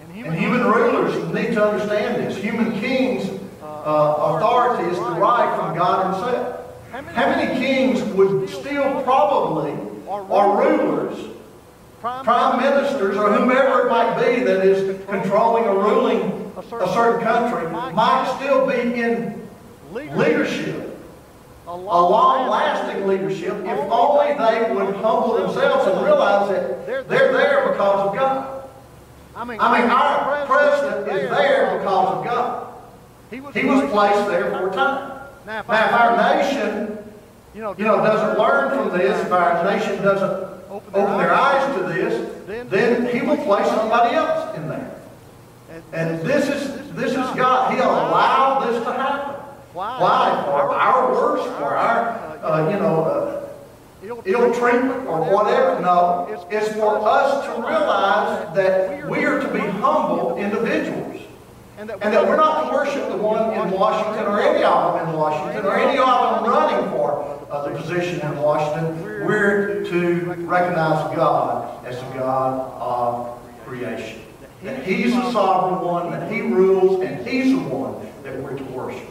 And 0.00 0.34
human 0.34 0.64
rulers 0.64 1.32
need 1.32 1.54
to 1.54 1.64
understand 1.64 2.16
this. 2.16 2.36
Human 2.36 2.78
kings' 2.80 3.28
uh, 3.62 4.14
authority 4.18 4.90
is 4.90 4.98
derived 4.98 5.60
from 5.60 5.76
God 5.76 6.14
Himself. 6.14 6.61
How 7.14 7.28
many 7.28 7.58
kings 7.58 8.02
would 8.14 8.48
still 8.48 9.02
probably, 9.02 9.72
or 10.06 10.22
rulers, 10.22 11.18
prime 12.00 12.60
ministers, 12.60 13.16
or 13.16 13.32
whomever 13.32 13.86
it 13.86 13.90
might 13.90 14.16
be 14.16 14.42
that 14.44 14.64
is 14.64 15.04
controlling 15.06 15.64
or 15.64 15.78
ruling 15.82 16.52
a 16.56 16.62
certain 16.92 17.22
country, 17.22 17.70
might 17.70 18.36
still 18.38 18.66
be 18.66 19.00
in 19.00 19.48
leadership 19.92 20.92
a 21.66 21.76
long-lasting 21.76 23.06
leadership 23.06 23.54
if 23.64 23.78
only 23.90 24.34
they 24.34 24.74
would 24.74 24.94
humble 24.96 25.38
themselves 25.38 25.86
and 25.86 26.04
realize 26.04 26.50
that 26.50 26.86
they're 26.86 27.32
there 27.32 27.68
because 27.70 28.08
of 28.08 28.14
God. 28.14 28.68
I 29.34 29.44
mean, 29.44 29.58
our 29.60 30.44
president 30.46 31.08
is 31.08 31.30
there 31.30 31.78
because 31.78 32.16
of 32.18 32.24
God. 32.24 32.74
He 33.30 33.40
was 33.40 33.90
placed 33.90 34.28
there 34.28 34.50
for 34.50 34.68
a 34.68 34.72
time. 34.72 35.21
Now, 35.46 35.60
if 35.60 35.68
our 35.70 36.16
nation, 36.36 36.98
you 37.54 37.60
know, 37.62 37.74
doesn't 37.74 38.38
learn 38.38 38.70
from 38.70 38.96
this, 38.96 39.20
if 39.20 39.32
our 39.32 39.64
nation 39.64 40.02
doesn't 40.02 40.70
open 40.70 41.18
their 41.18 41.34
eyes 41.34 41.76
to 41.76 41.82
this, 41.92 42.68
then 42.70 43.06
he 43.14 43.26
will 43.26 43.36
place 43.38 43.66
somebody 43.66 44.14
else 44.14 44.56
in 44.56 44.68
there. 44.68 44.94
And 45.92 46.20
this 46.20 46.48
is 46.48 46.92
this 46.92 47.12
is 47.12 47.16
God. 47.36 47.74
He 47.74 47.80
allowed 47.80 48.68
this 48.68 48.84
to 48.84 48.92
happen. 48.92 49.34
Why? 49.72 50.42
For 50.44 50.74
our 50.74 51.12
worst, 51.12 51.44
for 51.56 51.76
our, 51.76 52.38
uh, 52.44 52.70
you 52.70 52.78
know, 52.78 53.04
uh, 53.04 53.48
ill 54.24 54.54
treatment 54.54 55.06
or 55.06 55.20
whatever. 55.32 55.80
No, 55.80 56.28
it's 56.50 56.68
for 56.74 56.98
us 57.08 57.46
to 57.46 57.52
realize 57.62 58.54
that 58.54 59.08
we 59.08 59.24
are 59.24 59.40
to 59.40 59.48
be 59.48 59.60
humble 59.60 60.36
individuals. 60.36 61.11
And 61.82 61.90
that 61.90 62.28
we're 62.28 62.36
not 62.36 62.68
to 62.68 62.72
worship 62.72 63.08
the 63.08 63.16
one 63.16 63.54
in 63.54 63.72
Washington 63.72 64.26
or 64.26 64.40
any 64.40 64.62
of 64.62 64.94
them 64.94 65.08
in 65.08 65.16
Washington 65.16 65.66
or 65.66 65.76
any 65.76 65.98
of 65.98 66.44
them 66.44 66.48
running 66.48 66.88
for 66.90 67.44
uh, 67.50 67.68
the 67.68 67.76
position 67.76 68.20
in 68.20 68.38
Washington. 68.38 69.02
We're 69.26 69.84
to 69.86 70.20
recognize 70.46 71.16
God 71.16 71.84
as 71.84 71.96
the 71.96 72.18
God 72.18 72.70
of 72.80 73.66
creation. 73.66 74.20
That 74.62 74.86
He's 74.86 75.12
the 75.12 75.32
sovereign 75.32 75.84
one, 75.84 76.12
that 76.12 76.30
He 76.30 76.40
rules, 76.42 77.02
and 77.02 77.26
He's 77.26 77.52
the 77.52 77.58
one 77.58 78.06
that 78.22 78.40
we're 78.40 78.56
to 78.56 78.64
worship. 78.64 79.08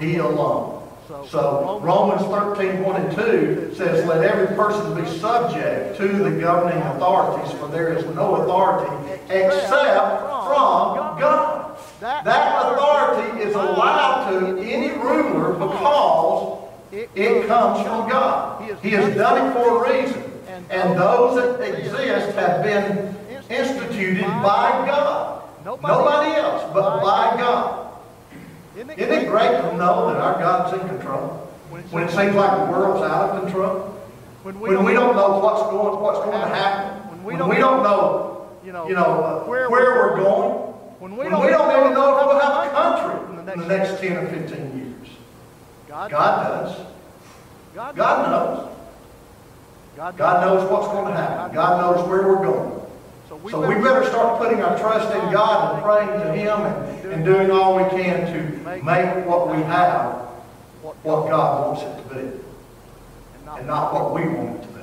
He 0.00 0.16
alone. 0.16 0.88
So 1.28 1.80
Romans 1.82 2.22
13, 2.22 2.82
1 2.82 3.00
and 3.02 3.14
2 3.14 3.74
says, 3.76 4.06
Let 4.06 4.24
every 4.24 4.56
person 4.56 4.94
be 4.94 5.06
subject 5.18 5.98
to 5.98 6.08
the 6.08 6.30
governing 6.30 6.82
authorities, 6.82 7.52
for 7.58 7.68
there 7.68 7.92
is 7.92 8.06
no 8.16 8.36
authority 8.36 9.20
except 9.28 10.22
from 10.46 11.20
God. 11.20 11.55
That 12.00 12.26
authority 12.26 13.40
is 13.42 13.54
allowed 13.54 14.30
to 14.30 14.58
any 14.60 14.90
ruler 14.98 15.52
because 15.54 16.68
it 16.92 17.46
comes 17.46 17.82
from 17.82 18.08
God. 18.08 18.62
He 18.82 18.90
has 18.90 19.14
done 19.14 19.46
it 19.46 19.52
for 19.52 19.84
a 19.84 19.90
reason. 19.90 20.22
And 20.68 20.98
those 20.98 21.58
that 21.58 21.78
exist 21.78 22.36
have 22.36 22.62
been 22.62 23.14
instituted 23.48 24.22
by 24.22 24.84
God. 24.86 25.42
Nobody 25.64 26.32
else, 26.36 26.62
but 26.74 27.00
by 27.02 27.36
God. 27.36 27.92
Isn't 28.76 28.90
it, 28.90 29.28
great 29.28 29.50
to 29.50 29.76
know 29.76 30.12
that 30.12 30.20
our 30.20 30.38
God's 30.38 30.80
in 30.80 30.88
control? 30.88 31.28
When 31.70 32.04
it 32.04 32.10
seems 32.10 32.34
like 32.34 32.58
the 32.58 32.72
world's 32.72 33.02
out 33.02 33.30
of 33.30 33.42
control? 33.42 33.94
When 34.42 34.60
we, 34.60 34.76
when 34.76 34.84
we 34.84 34.92
don't 34.92 35.16
know 35.16 35.38
what's 35.38 35.62
going, 35.70 36.00
what's 36.00 36.18
going 36.18 36.40
to 36.40 36.46
happen? 36.46 37.24
When 37.24 37.48
we 37.48 37.56
don't, 37.56 37.82
know, 37.82 38.48
you 38.64 38.72
know, 38.72 39.44
where 39.46 39.70
we're 39.70 40.16
going? 40.16 40.65
When 40.98 41.12
we, 41.12 41.18
when 41.18 41.30
don't, 41.30 41.44
we 41.44 41.48
don't 41.48 41.80
even 41.80 41.94
know 41.94 42.18
if 42.18 42.26
we'll 42.26 42.40
have 42.40 42.66
a 42.66 42.70
country 42.70 43.30
in 43.30 43.36
the 43.36 43.42
next, 43.42 43.60
in 43.60 43.68
the 43.68 43.76
next 43.76 44.00
10 44.00 44.16
or 44.16 44.28
15 44.28 44.78
years. 44.78 45.08
God, 45.88 46.10
God 46.10 46.48
does. 46.48 46.86
God, 47.74 47.96
God 47.96 48.30
knows. 48.30 48.76
God, 49.96 50.16
God 50.16 50.44
knows 50.44 50.70
what's 50.70 50.88
going 50.88 51.06
to 51.06 51.12
happen. 51.12 51.54
God 51.54 51.80
knows 51.80 52.08
where 52.08 52.26
we're 52.26 52.42
going. 52.42 52.80
So 53.28 53.36
we, 53.36 53.50
so 53.50 53.60
better, 53.60 53.76
we 53.76 53.82
better 53.82 54.04
start 54.06 54.38
putting 54.38 54.62
our 54.62 54.78
trust 54.78 55.14
in 55.14 55.32
God 55.32 55.74
and 55.74 55.82
praying 55.82 56.20
to 56.20 56.32
Him 56.32 56.60
and, 56.60 57.12
and 57.12 57.24
doing 57.24 57.50
all 57.50 57.76
we 57.76 57.88
can 57.90 58.32
to 58.32 58.82
make 58.82 59.26
what 59.26 59.54
we 59.54 59.62
have 59.64 60.26
what 61.02 61.28
God 61.28 61.66
wants 61.66 61.82
it 61.82 62.08
to 62.08 62.14
be. 62.14 62.40
And 63.58 63.66
not 63.66 63.94
what 63.94 64.14
we 64.14 64.28
want 64.28 64.62
it 64.62 64.66
to 64.66 64.68
be. 64.68 64.75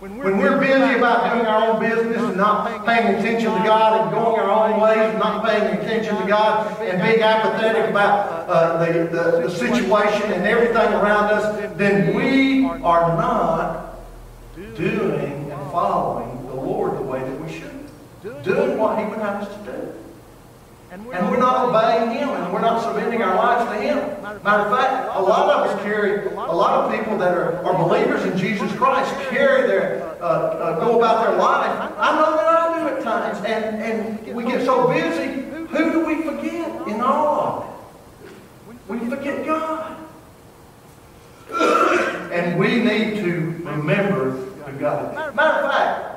When 0.00 0.16
we're, 0.16 0.24
when 0.30 0.38
we're 0.38 0.60
busy 0.60 0.98
about 0.98 1.34
doing 1.34 1.46
our 1.46 1.70
own 1.70 1.80
business 1.80 2.22
and 2.22 2.36
not 2.36 2.86
paying 2.86 3.16
attention 3.16 3.50
to 3.50 3.58
God 3.64 4.00
and 4.00 4.10
going 4.12 4.38
our 4.38 4.48
own 4.48 4.80
ways 4.80 5.10
and 5.10 5.18
not 5.18 5.44
paying 5.44 5.76
attention 5.76 6.16
to 6.16 6.26
God 6.28 6.80
and 6.82 7.02
being 7.02 7.20
apathetic 7.20 7.90
about 7.90 8.48
uh, 8.48 8.84
the, 8.84 8.92
the, 8.92 9.42
the 9.42 9.50
situation 9.50 10.32
and 10.32 10.46
everything 10.46 10.92
around 10.94 11.32
us, 11.32 11.76
then 11.76 12.14
we 12.14 12.64
are 12.64 13.16
not 13.16 13.96
doing 14.76 15.50
and 15.50 15.72
following 15.72 16.46
the 16.46 16.54
Lord 16.54 16.96
the 16.96 17.02
way 17.02 17.20
that 17.20 17.40
we 17.40 17.52
should 17.52 17.78
doing 18.44 18.78
what 18.78 18.98
He 18.98 19.04
would 19.04 19.18
have 19.18 19.42
us 19.42 19.48
to 19.48 19.72
do. 19.72 19.97
And 20.90 21.04
we're, 21.04 21.12
and 21.12 21.30
we're 21.30 21.38
not 21.38 21.68
obeying 21.68 22.12
Him, 22.12 22.30
and 22.30 22.52
we're 22.52 22.62
not 22.62 22.82
submitting 22.82 23.22
our 23.22 23.36
lives 23.36 23.70
to 23.70 23.78
Him. 23.78 23.98
Matter 24.42 24.62
of 24.62 24.78
fact, 24.78 25.10
a 25.14 25.20
lot 25.20 25.50
of 25.50 25.68
us 25.68 25.82
carry, 25.82 26.26
a 26.28 26.30
lot 26.34 26.84
of 26.84 26.98
people 26.98 27.18
that 27.18 27.36
are, 27.36 27.62
are 27.62 27.86
believers 27.86 28.24
in 28.24 28.38
Jesus 28.38 28.72
Christ 28.72 29.12
carry 29.28 29.66
their, 29.66 30.02
uh, 30.22 30.24
uh, 30.24 30.80
go 30.80 30.96
about 30.98 31.26
their 31.26 31.36
life. 31.36 31.92
I 31.98 32.16
know 32.16 32.36
that 32.36 32.46
I 32.46 32.78
do 32.78 32.96
at 32.96 33.02
times, 33.02 33.44
and, 33.44 33.82
and 33.82 34.34
we 34.34 34.44
get 34.44 34.64
so 34.64 34.88
busy. 34.88 35.42
Who 35.68 35.92
do 35.92 36.06
we 36.06 36.22
forget 36.22 36.88
in 36.88 37.02
all 37.02 37.36
of 37.36 38.34
it? 38.74 38.88
We 38.88 39.10
forget 39.10 39.44
God. 39.44 39.96
and 42.32 42.58
we 42.58 42.82
need 42.82 43.16
to 43.16 43.32
remember 43.62 44.30
who 44.30 44.78
God 44.78 45.10
is. 45.12 45.36
Matter 45.36 45.66
of 45.66 45.70
fact, 45.70 46.14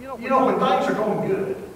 you 0.00 0.28
know, 0.28 0.46
when 0.46 0.58
things 0.58 0.90
are 0.90 0.94
going 0.94 1.28
good, 1.28 1.67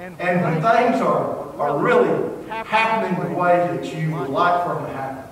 and 0.00 0.42
when, 0.42 0.54
things 0.54 1.00
are, 1.02 1.54
are 1.56 1.78
really 1.78 2.46
happening 2.48 3.28
the 3.28 3.34
way 3.34 3.56
that 3.56 3.94
you 3.94 4.14
would 4.14 4.28
like 4.28 4.64
for 4.64 4.74
them 4.74 4.86
to 4.86 4.92
happen, 4.92 5.30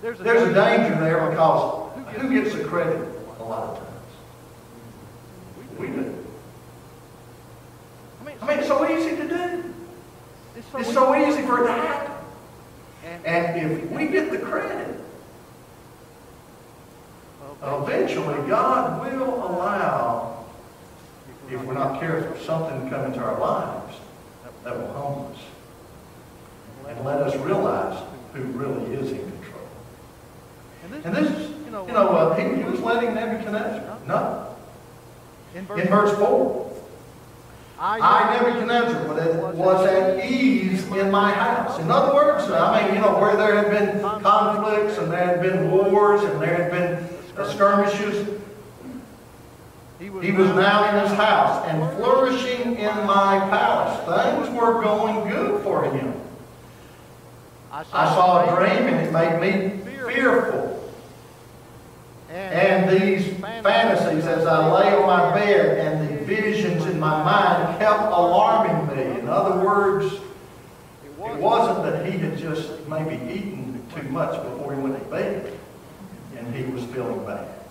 there's 0.00 0.20
a, 0.20 0.22
there's 0.22 0.48
a 0.48 0.54
danger 0.54 0.98
there 1.00 1.30
because 1.30 1.92
who 2.16 2.30
gets 2.30 2.54
the 2.54 2.64
credit 2.64 3.08
a 3.38 3.42
lot 3.42 3.70
of 3.70 3.78
times? 3.78 3.90
We 5.78 5.86
do. 5.88 6.26
I 8.20 8.46
mean, 8.46 8.58
it's 8.58 8.68
so 8.68 8.88
easy 8.90 9.16
to 9.16 9.28
do. 9.28 9.74
It's 10.56 10.92
so 10.92 11.14
easy 11.14 11.42
for 11.42 11.64
it 11.64 11.66
to 11.66 11.72
happen. 11.72 12.12
And 13.24 13.72
if 13.72 13.90
we 13.90 14.06
get 14.08 14.30
the 14.30 14.38
credit, 14.38 15.00
eventually 17.62 18.48
God 18.48 19.00
will 19.00 19.34
allow, 19.34 20.43
if 21.50 21.62
we're 21.64 21.74
not 21.74 22.00
careful, 22.00 22.36
something 22.44 22.82
will 22.82 22.90
come 22.90 23.06
into 23.06 23.20
our 23.20 23.38
lives 23.38 23.96
that 24.64 24.76
will 24.76 24.92
humble 24.92 25.32
us 25.34 25.40
and 26.88 27.04
let 27.04 27.20
us 27.20 27.36
realize 27.36 28.02
who 28.32 28.42
really 28.42 28.94
is 28.94 29.10
in 29.12 29.18
control. 29.18 29.68
And 31.04 31.14
this 31.14 31.30
is, 31.30 31.50
you 31.64 31.70
know, 31.70 31.86
uh, 31.86 32.34
he, 32.34 32.62
he 32.62 32.64
was 32.64 32.80
letting 32.80 33.14
Nebuchadnezzar 33.14 33.98
know. 34.06 34.56
In 35.54 35.64
verse 35.66 36.16
4. 36.18 36.64
I, 37.78 38.38
Nebuchadnezzar, 38.38 39.52
was 39.54 39.86
at 39.86 40.24
ease 40.24 40.86
in 40.86 41.10
my 41.10 41.32
house. 41.32 41.78
In 41.78 41.90
other 41.90 42.14
words, 42.14 42.50
I 42.50 42.86
mean, 42.86 42.94
you 42.94 43.00
know, 43.00 43.18
where 43.18 43.36
there 43.36 43.56
had 43.56 43.70
been 43.70 44.00
conflicts 44.22 44.98
and 44.98 45.10
there 45.10 45.26
had 45.26 45.42
been 45.42 45.70
wars 45.70 46.22
and 46.22 46.40
there 46.40 46.56
had 46.56 46.70
been 46.70 47.48
skirmishes. 47.50 48.40
He 50.00 50.10
was, 50.10 50.48
now 50.48 50.88
in 50.88 51.08
his 51.08 51.16
house 51.16 51.64
and 51.68 51.96
flourishing 51.96 52.76
in 52.76 53.06
my 53.06 53.38
palace. 53.48 54.44
Things 54.44 54.60
were 54.60 54.82
going 54.82 55.28
good 55.28 55.62
for 55.62 55.84
him. 55.84 56.14
I 57.70 57.84
saw 57.84 58.42
a 58.44 58.56
dream 58.56 58.88
and 58.88 59.06
it 59.06 59.12
made 59.12 59.40
me 59.40 59.92
fearful. 60.08 60.92
And 62.28 62.90
these 62.90 63.32
fantasies 63.62 64.26
as 64.26 64.46
I 64.46 64.72
lay 64.72 64.94
on 64.94 65.06
my 65.06 65.32
bed 65.34 65.78
and 65.78 66.08
the 66.08 66.24
visions 66.24 66.84
in 66.86 66.98
my 66.98 67.22
mind 67.22 67.78
kept 67.78 68.02
alarming 68.02 68.96
me. 68.96 69.20
In 69.20 69.28
other 69.28 69.64
words, 69.64 70.12
it 71.04 71.36
wasn't 71.36 71.84
that 71.84 72.04
he 72.06 72.18
had 72.18 72.36
just 72.36 72.86
maybe 72.88 73.14
eaten 73.32 73.80
too 73.94 74.08
much 74.08 74.42
before 74.42 74.74
he 74.74 74.80
went 74.80 74.98
to 74.98 75.04
bed 75.08 75.56
and 76.36 76.54
he 76.54 76.64
was 76.64 76.84
feeling 76.86 77.24
bad. 77.24 77.63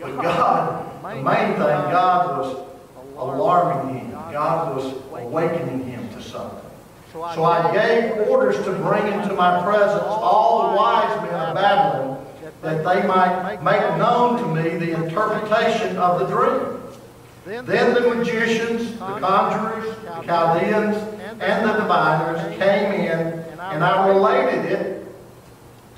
But 0.00 0.22
God, 0.22 1.02
the 1.02 1.22
main 1.22 1.54
thing, 1.54 1.58
God 1.58 2.38
was 2.38 2.66
alarming 3.16 3.98
him. 3.98 4.10
God 4.10 4.76
was 4.76 4.94
awakening 5.12 5.84
him 5.84 6.08
to 6.10 6.22
something. 6.22 6.60
So 7.12 7.44
I 7.44 7.72
gave 7.72 8.28
orders 8.28 8.56
to 8.64 8.72
bring 8.72 9.06
into 9.06 9.34
my 9.34 9.62
presence 9.62 10.02
all 10.06 10.70
the 10.70 10.76
wise 10.76 11.22
men 11.22 11.34
of 11.34 11.54
Babylon, 11.54 12.26
that 12.60 12.78
they 12.78 13.06
might 13.06 13.62
make 13.62 13.96
known 13.96 14.38
to 14.38 14.62
me 14.62 14.76
the 14.76 15.02
interpretation 15.02 15.96
of 15.96 16.20
the 16.20 16.26
dream. 16.26 16.82
Then 17.64 17.94
the 17.94 18.00
magicians, 18.14 18.92
the 18.98 19.18
conjurers, 19.18 19.96
the 20.02 20.22
Chaldeans, 20.24 20.96
and 21.40 21.68
the 21.68 21.72
diviners 21.74 22.58
came 22.58 22.92
in, 22.92 23.38
and 23.60 23.84
I 23.84 24.08
related 24.08 24.64
it 24.66 25.06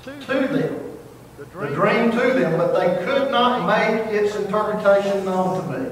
to 0.03 0.11
them, 0.11 0.88
the 1.39 1.67
dream 1.67 2.11
to 2.11 2.17
them, 2.17 2.57
but 2.57 2.73
they 2.77 3.05
could 3.05 3.31
not 3.31 3.65
make 3.65 4.07
its 4.07 4.35
interpretation 4.35 5.23
known 5.23 5.63
to 5.63 5.79
me. 5.79 5.89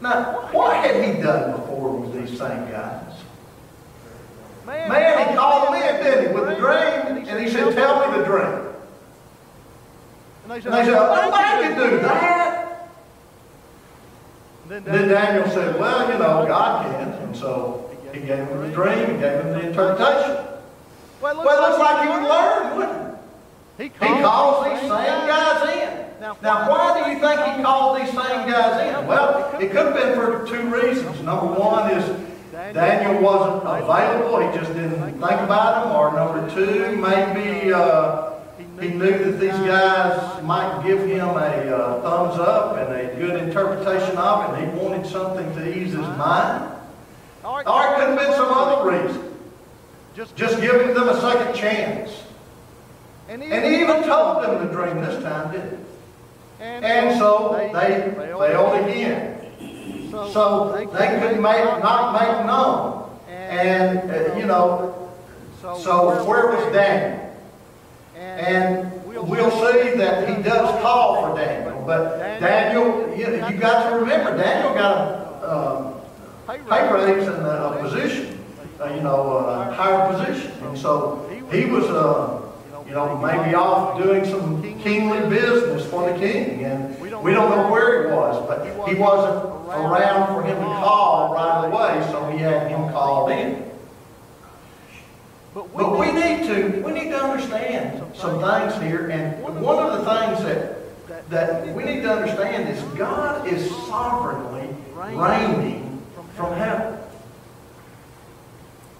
Now, 0.00 0.48
what 0.52 0.76
had 0.76 1.04
he 1.04 1.20
done 1.20 1.60
before 1.60 1.96
with 1.96 2.14
these 2.14 2.38
same 2.38 2.70
guys? 2.70 3.14
Man, 4.64 5.28
he 5.28 5.34
called 5.34 5.68
them 5.68 5.82
in, 5.82 6.04
didn't 6.04 6.28
he, 6.28 6.34
with 6.34 6.48
the 6.48 6.54
dream, 6.54 7.26
and 7.26 7.44
he 7.44 7.50
said, 7.50 7.74
tell 7.74 8.08
me 8.08 8.18
the 8.18 8.24
dream. 8.24 8.68
And 10.44 10.52
they 10.52 10.60
said, 10.60 10.70
nobody 10.70 11.30
oh, 11.32 11.58
can 11.60 11.90
do 11.90 11.98
that. 11.98 12.88
And 14.70 14.84
then 14.86 15.08
Daniel 15.08 15.50
said, 15.50 15.78
well, 15.80 16.12
you 16.12 16.18
know, 16.18 16.46
God 16.46 16.86
can. 16.86 17.08
And 17.24 17.36
so 17.36 17.90
he 18.12 18.20
gave 18.20 18.48
them 18.48 18.60
the 18.60 18.74
dream, 18.74 18.98
he 18.98 19.12
gave 19.14 19.42
them 19.42 19.52
the 19.52 19.68
interpretation. 19.68 20.46
Well, 21.20 21.40
it 21.40 21.44
looks 21.44 21.78
like 21.78 22.02
he 22.02 22.08
would 22.08 22.28
learn, 22.28 23.01
he? 23.78 23.84
He 23.84 23.90
calls 23.98 24.64
these 24.64 24.80
same 24.80 24.90
guys 24.90 25.76
in. 25.76 26.02
Now, 26.20 26.68
why 26.70 27.02
do 27.02 27.10
you 27.10 27.18
think 27.18 27.40
he 27.56 27.62
called 27.62 28.00
these 28.00 28.10
same 28.10 28.48
guys 28.48 28.86
in? 28.86 29.06
Well, 29.06 29.56
it 29.60 29.70
could 29.72 29.86
have 29.86 29.94
been 29.94 30.14
for 30.14 30.46
two 30.46 30.68
reasons. 30.68 31.20
Number 31.22 31.46
one 31.46 31.90
is 31.90 32.04
Daniel 32.52 33.20
wasn't 33.22 33.62
available. 33.64 34.38
He 34.40 34.56
just 34.56 34.72
didn't 34.74 35.00
think 35.00 35.40
about 35.40 35.84
them. 35.84 35.96
Or 35.96 36.12
number 36.12 36.48
two, 36.54 36.96
maybe 36.96 37.72
uh, 37.72 38.34
he 38.80 38.88
knew 38.88 39.18
that 39.18 39.40
these 39.40 39.50
guys 39.50 40.42
might 40.42 40.82
give 40.84 41.00
him 41.00 41.28
a 41.28 41.32
uh, 41.32 42.02
thumbs 42.02 42.38
up 42.38 42.76
and 42.76 42.94
a 42.94 43.14
good 43.16 43.42
interpretation 43.42 44.16
of 44.16 44.44
it, 44.44 44.60
and 44.60 44.70
he 44.70 44.78
wanted 44.78 45.06
something 45.06 45.52
to 45.54 45.76
ease 45.76 45.92
his 45.92 46.06
mind. 46.18 46.72
Or 47.44 47.60
it 47.60 47.64
could 47.64 48.08
have 48.08 48.18
been 48.18 48.32
some 48.32 48.52
other 48.52 48.90
reason. 48.90 49.34
Just 50.14 50.60
giving 50.60 50.94
them 50.94 51.08
a 51.08 51.20
second 51.20 51.54
chance. 51.54 52.21
And 53.28 53.42
he 53.42 53.80
even 53.80 54.02
told 54.02 54.44
them 54.44 54.66
the 54.66 54.72
dream 54.72 55.00
this 55.00 55.22
time, 55.22 55.52
didn't 55.52 55.70
he? 55.70 55.76
And 56.60 57.18
so 57.18 57.54
they 57.72 58.12
failed 58.14 58.84
again. 58.84 59.38
So 60.10 60.72
they 60.92 61.06
could 61.20 61.40
make, 61.40 61.64
not 61.82 62.12
make 62.12 62.46
known. 62.46 63.10
And, 63.28 64.10
uh, 64.10 64.36
you 64.36 64.46
know, 64.46 65.10
so 65.60 66.24
where 66.24 66.48
was 66.48 66.72
Daniel? 66.72 67.34
And 68.16 69.04
we'll 69.04 69.50
see 69.50 69.96
that 69.96 70.28
he 70.28 70.42
does 70.42 70.82
call 70.82 71.22
for 71.22 71.36
Daniel. 71.36 71.82
But 71.86 72.18
Daniel, 72.40 73.16
you, 73.16 73.26
you 73.46 73.60
got 73.60 73.88
to 73.88 73.96
remember, 73.96 74.36
Daniel 74.36 74.74
got 74.74 74.98
a 75.42 75.52
um, 75.52 75.94
pay 76.46 76.92
raise 76.92 77.26
and 77.26 77.46
a 77.46 77.78
position, 77.80 78.38
uh, 78.80 78.92
you 78.94 79.00
know, 79.00 79.38
a 79.38 79.72
higher 79.72 80.12
position. 80.12 80.52
And 80.62 80.78
so 80.78 81.28
he 81.50 81.64
was, 81.64 81.84
uh, 81.84 82.41
you 82.92 82.98
know, 82.98 83.16
maybe 83.16 83.54
off 83.54 83.96
doing 84.02 84.22
some 84.26 84.62
kingly 84.80 85.26
business 85.30 85.86
for 85.86 86.12
the 86.12 86.18
king. 86.18 86.62
And 86.62 87.00
we 87.00 87.08
don't 87.08 87.24
know 87.24 87.70
where 87.70 88.06
he 88.06 88.14
was, 88.14 88.46
but 88.46 88.86
he 88.86 88.94
wasn't 88.94 89.46
around 89.70 90.34
for 90.34 90.42
him 90.42 90.58
to 90.58 90.64
call 90.64 91.32
right 91.32 91.68
away, 91.68 92.06
so 92.12 92.30
he 92.30 92.36
had 92.36 92.70
him 92.70 92.92
called 92.92 93.30
in. 93.30 93.64
But 95.54 95.72
we 95.72 96.12
need 96.12 96.46
to 96.48 96.82
we 96.84 96.92
need 96.92 97.08
to 97.12 97.22
understand 97.22 98.14
some 98.14 98.38
things 98.42 98.74
here, 98.82 99.08
and 99.08 99.42
one 99.62 99.78
of 99.78 99.98
the 99.98 100.04
things 100.04 100.44
that 100.44 101.30
that 101.30 101.74
we 101.74 101.84
need 101.84 102.02
to 102.02 102.12
understand 102.12 102.68
is 102.68 102.82
God 102.94 103.48
is 103.48 103.70
sovereignly 103.86 104.68
reigning 104.94 106.02
from 106.36 106.52
heaven. 106.56 106.98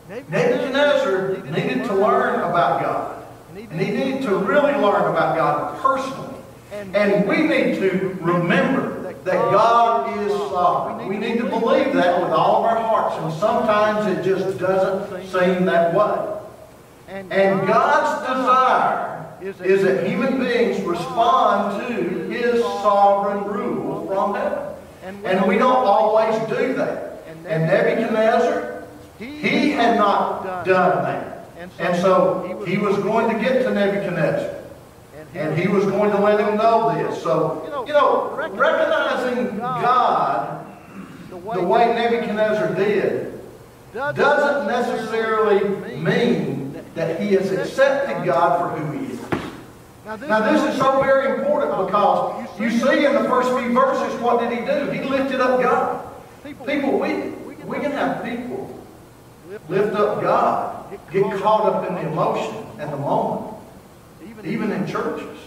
Nebuchadnezzar 0.09 1.43
needed 1.45 1.85
to 1.85 1.95
learn 1.95 2.41
about 2.41 2.83
God. 2.83 3.12
And 3.55 3.81
he 3.81 3.91
needed 3.91 4.23
to 4.23 4.37
really 4.37 4.73
learn 4.73 5.11
about 5.11 5.37
God 5.37 5.81
personally. 5.81 6.29
And 6.73 7.29
we 7.29 7.43
need 7.43 7.77
to 7.77 8.17
remember 8.21 9.13
that 9.25 9.25
God 9.25 10.19
is 10.21 10.33
sovereign. 10.33 11.07
We 11.07 11.17
need 11.17 11.39
to 11.39 11.45
believe 11.45 11.93
that 11.95 12.21
with 12.21 12.31
all 12.31 12.65
of 12.65 12.65
our 12.65 12.77
hearts. 12.77 13.17
And 13.23 13.33
sometimes 13.35 14.07
it 14.07 14.25
just 14.25 14.59
doesn't 14.59 15.23
seem 15.27 15.67
that 15.67 15.95
way. 15.95 16.39
And 17.09 17.67
God's 17.67 18.27
desire 18.27 19.27
is 19.43 19.83
that 19.83 20.07
human 20.07 20.39
beings 20.39 20.81
respond 20.83 21.87
to 21.87 22.29
His 22.31 22.63
sovereign 22.63 23.45
rule 23.45 24.07
from 24.07 24.35
heaven. 24.35 24.75
And 25.25 25.47
we 25.47 25.59
don't 25.59 25.85
always 25.85 26.39
do 26.49 26.75
that. 26.75 27.23
And 27.47 27.67
Nebuchadnezzar, 27.67 28.85
he 29.19 29.71
had 29.71 29.99
not 29.99 30.65
done 30.65 31.05
that. 31.05 31.32
And 31.79 31.97
so 32.01 32.63
he 32.67 32.79
was 32.79 32.97
going 32.99 33.33
to 33.35 33.43
get 33.43 33.63
to 33.63 33.73
Nebuchadnezzar. 33.73 34.59
And 35.35 35.59
he 35.59 35.69
was 35.69 35.85
going 35.87 36.11
to 36.11 36.19
let 36.19 36.41
him 36.41 36.59
know 36.59 36.95
this. 36.95 37.23
So, 37.23 37.63
you 37.87 37.93
know, 37.93 38.31
recognizing 38.35 39.59
God 39.59 40.67
the 41.31 41.37
way 41.37 41.87
Nebuchadnezzar 41.95 42.75
did 42.75 43.41
doesn't 43.95 44.67
necessarily 44.67 45.97
mean 45.97 46.83
that 46.95 47.21
he 47.21 47.33
has 47.35 47.51
accepted 47.51 48.25
God 48.27 48.59
for 48.59 48.79
who 48.79 48.99
he 48.99 49.13
is. 49.13 49.21
Now, 50.05 50.41
this 50.53 50.75
is 50.75 50.79
so 50.79 51.01
very 51.01 51.39
important 51.39 51.73
uh, 51.73 51.85
because 51.85 52.61
you 52.61 52.71
see 52.71 53.07
in 53.07 53.15
the 53.15 53.25
first 53.25 53.49
few 53.51 53.73
verses, 53.73 54.21
what 54.21 54.41
did 54.41 54.59
he 54.59 54.65
do? 54.65 54.91
He 54.91 55.09
lifted 55.09 55.41
up 55.41 55.63
God. 55.63 56.07
People, 56.67 56.99
we, 56.99 57.31
we 57.65 57.79
can 57.79 57.93
have 57.93 58.25
people 58.25 58.82
lift 59.69 59.95
up 59.95 60.21
God, 60.23 60.99
get 61.11 61.41
caught 61.41 61.73
up 61.73 61.89
in 61.89 61.95
the 61.95 62.11
emotion 62.11 62.67
and 62.79 62.93
the 62.93 62.97
moment, 62.97 63.57
even 64.45 64.73
in 64.73 64.87
churches, 64.87 65.39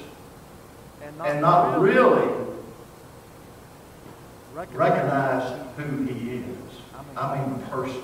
and 1.24 1.42
not 1.42 1.80
really 1.80 2.46
recognize 4.54 5.60
who 5.78 6.04
He 6.04 6.38
is. 6.38 6.46
I 7.18 7.38
mean, 7.38 7.64
personally. 7.70 8.04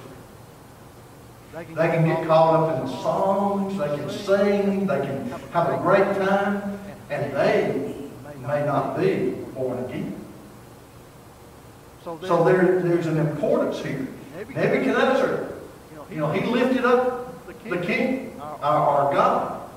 They 1.53 1.65
can 1.65 2.05
get 2.05 2.25
caught 2.25 2.55
up 2.55 2.79
in 2.79 2.85
the 2.85 3.01
songs, 3.01 3.77
they 3.77 3.97
can 3.97 4.09
sing, 4.09 4.87
they 4.87 4.99
can 5.01 5.29
have 5.51 5.69
a 5.69 5.77
great 5.81 6.15
time, 6.15 6.79
and 7.09 7.33
they 7.33 8.09
may 8.37 8.65
not 8.65 8.97
be 8.97 9.31
born 9.53 9.83
again. 9.85 10.15
So 12.03 12.43
there, 12.43 12.81
there's 12.81 13.05
an 13.05 13.17
importance 13.17 13.83
here. 13.83 14.07
Nebuchadnezzar 14.55 15.50
you 16.11 16.17
know, 16.17 16.31
he 16.31 16.45
lifted 16.45 16.85
up 16.85 17.47
the 17.63 17.77
king, 17.77 18.39
our, 18.39 18.59
our 18.61 19.13
God. 19.13 19.69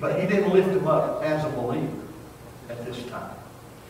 But 0.00 0.20
he 0.20 0.26
didn't 0.26 0.52
lift 0.52 0.68
him 0.68 0.86
up 0.86 1.22
as 1.22 1.44
a 1.44 1.50
believer 1.50 1.92
at 2.68 2.84
this 2.84 3.02
time. 3.04 3.34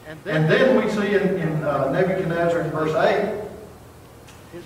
And 0.06 0.48
then 0.48 0.76
we 0.76 0.90
see 0.90 1.14
in, 1.14 1.36
in 1.36 1.64
uh, 1.64 1.90
Nebuchadnezzar 1.90 2.60
in 2.60 2.70
verse 2.70 2.94
8, 2.94 3.42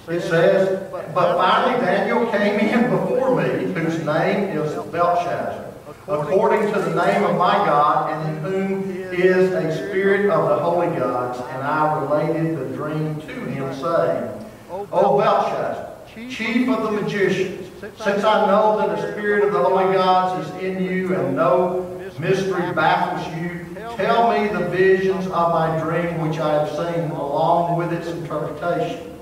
it 0.08 0.22
says, 0.22 0.90
But 0.90 1.12
finally 1.14 1.80
Daniel 1.84 2.30
came 2.30 2.60
in 2.60 2.90
before 2.90 3.34
me, 3.36 3.72
whose 3.72 4.04
name 4.04 4.56
is 4.56 4.72
Belteshazzar, 4.90 5.72
according 6.08 6.72
to 6.72 6.80
the 6.80 7.06
name 7.06 7.24
of 7.24 7.36
my 7.36 7.54
God, 7.54 8.10
and 8.12 8.36
in 8.36 8.42
whom 8.42 8.90
is 9.12 9.50
a 9.52 9.76
spirit 9.76 10.30
of 10.30 10.48
the 10.48 10.58
holy 10.58 10.88
gods. 10.98 11.38
And 11.38 11.62
I 11.62 12.00
related 12.00 12.58
the 12.58 12.76
dream 12.76 13.20
to 13.22 13.44
him, 13.46 13.74
saying, 13.74 14.40
Oh, 14.72 14.86
o 14.92 15.18
Belteshazzar, 15.18 15.96
chief 16.30 16.68
of 16.68 16.84
the 16.84 17.02
magicians, 17.02 17.68
since 17.80 18.22
I 18.22 18.46
know 18.46 18.78
that 18.78 18.96
the 18.96 19.12
spirit 19.12 19.44
of 19.44 19.52
the 19.52 19.58
holy 19.58 19.92
gods 19.92 20.46
is 20.46 20.62
in 20.62 20.84
you 20.84 21.12
and 21.12 21.34
no 21.34 22.00
mystery 22.20 22.72
baffles 22.72 23.26
you, 23.42 23.66
tell 23.96 24.30
me 24.30 24.46
the 24.46 24.68
visions 24.68 25.26
of 25.26 25.52
my 25.52 25.76
dream 25.80 26.20
which 26.20 26.38
I 26.38 26.52
have 26.52 26.68
seen 26.68 27.10
along 27.10 27.78
with 27.78 27.92
its 27.92 28.06
interpretation. 28.06 29.18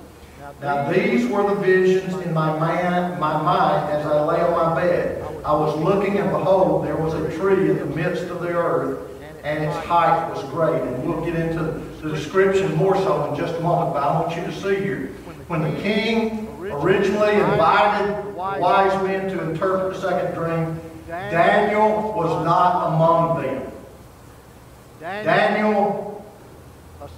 Now 0.61 0.93
these 0.93 1.27
were 1.31 1.55
the 1.55 1.61
visions 1.63 2.13
in 2.27 2.35
my, 2.35 2.59
man, 2.59 3.19
my 3.19 3.41
mind 3.41 3.91
as 3.91 4.05
I 4.05 4.23
lay 4.25 4.43
on 4.43 4.53
my 4.53 4.83
bed. 4.83 5.25
I 5.47 5.53
was 5.53 5.75
looking 5.79 6.19
and 6.19 6.31
behold, 6.31 6.85
there 6.85 6.97
was 6.97 7.15
a 7.15 7.39
tree 7.39 7.71
in 7.71 7.79
the 7.79 7.87
midst 7.87 8.25
of 8.25 8.43
the 8.43 8.49
earth, 8.49 8.99
and 9.45 9.65
its 9.65 9.77
height 9.87 10.29
was 10.29 10.45
great. 10.51 10.83
And 10.83 11.09
we'll 11.09 11.25
get 11.25 11.37
into 11.37 11.63
the 12.03 12.11
description 12.11 12.75
more 12.77 12.97
so 12.97 13.31
in 13.31 13.37
just 13.39 13.55
a 13.55 13.61
moment, 13.61 13.95
but 13.95 14.03
I 14.03 14.21
want 14.21 14.37
you 14.37 14.43
to 14.45 14.53
see 14.53 14.83
here. 14.85 15.11
When 15.49 15.63
the 15.63 15.81
king 15.81 16.47
originally 16.61 17.37
invited 17.37 18.35
wise 18.35 19.03
men 19.03 19.31
to 19.31 19.51
interpret 19.51 19.94
the 19.94 20.01
second 20.01 20.35
dream, 20.35 20.79
Daniel 21.07 22.13
was 22.13 22.44
not 22.44 22.88
among 22.88 23.42
them. 23.42 23.73
Daniel 25.01 26.23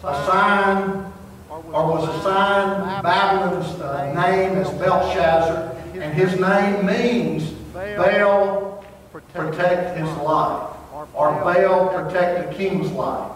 assigned 0.04 1.12
or 1.50 1.86
was 1.86 2.08
assigned 2.20 3.02
Babylon's 3.02 3.80
uh, 3.80 4.06
name 4.14 4.58
as 4.58 4.70
Belteshazzar, 4.78 5.76
and 5.94 6.14
his 6.14 6.38
name 6.38 6.86
means 6.86 7.50
Baal 7.72 8.84
protect 9.32 9.98
his 9.98 10.08
life, 10.18 10.70
or 11.14 11.32
Baal 11.32 11.88
protect 11.88 12.48
the 12.48 12.54
king's 12.54 12.92
life. 12.92 13.32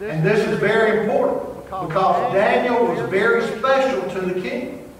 And 0.00 0.24
this 0.24 0.44
is 0.48 0.58
very 0.58 1.02
important 1.02 1.53
because 1.64 2.32
Daniel 2.32 2.86
was 2.86 3.08
very 3.10 3.42
special 3.58 4.02
to 4.10 4.20
the 4.20 4.40
king. 4.40 4.92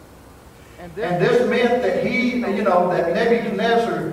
And 0.80 0.92
this 0.96 1.48
meant 1.48 1.82
that 1.82 2.04
he, 2.06 2.36
you 2.36 2.62
know, 2.62 2.90
that 2.90 3.14
Nebuchadnezzar, 3.14 4.12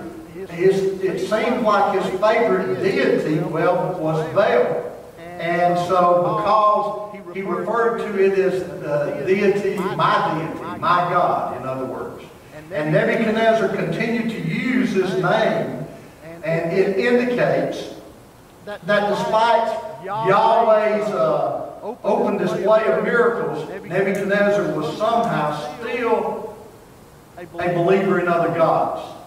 his, 0.50 1.02
it 1.02 1.20
seemed 1.20 1.64
like 1.64 2.02
his 2.02 2.20
favorite 2.20 2.82
deity, 2.82 3.40
well, 3.40 4.00
was 4.00 4.26
Baal. 4.34 4.88
And 5.18 5.78
so 5.88 6.38
because 6.38 7.36
he 7.36 7.42
referred 7.42 8.00
to 8.00 8.24
it 8.24 8.38
as 8.38 8.64
the 8.64 9.24
deity, 9.26 9.76
my 9.96 10.40
deity, 10.40 10.80
my 10.80 11.10
God, 11.10 11.60
in 11.60 11.68
other 11.68 11.86
words. 11.86 12.24
And 12.72 12.94
Nebuchadnezzar 12.94 13.76
continued 13.76 14.30
to 14.30 14.42
use 14.42 14.94
this 14.94 15.12
name, 15.16 15.86
and 16.44 16.72
it 16.72 16.98
indicates 16.98 17.96
that 18.66 18.86
despite 18.86 20.06
Yahweh's 20.06 21.08
uh, 21.10 21.71
open 21.82 22.38
display 22.38 22.86
of 22.86 23.04
miracles, 23.04 23.68
Nebuchadnezzar 23.70 24.76
was 24.78 24.98
somehow 24.98 25.78
still 25.80 26.56
a 27.38 27.46
believer 27.74 28.20
in 28.20 28.28
other 28.28 28.54
gods. 28.54 29.18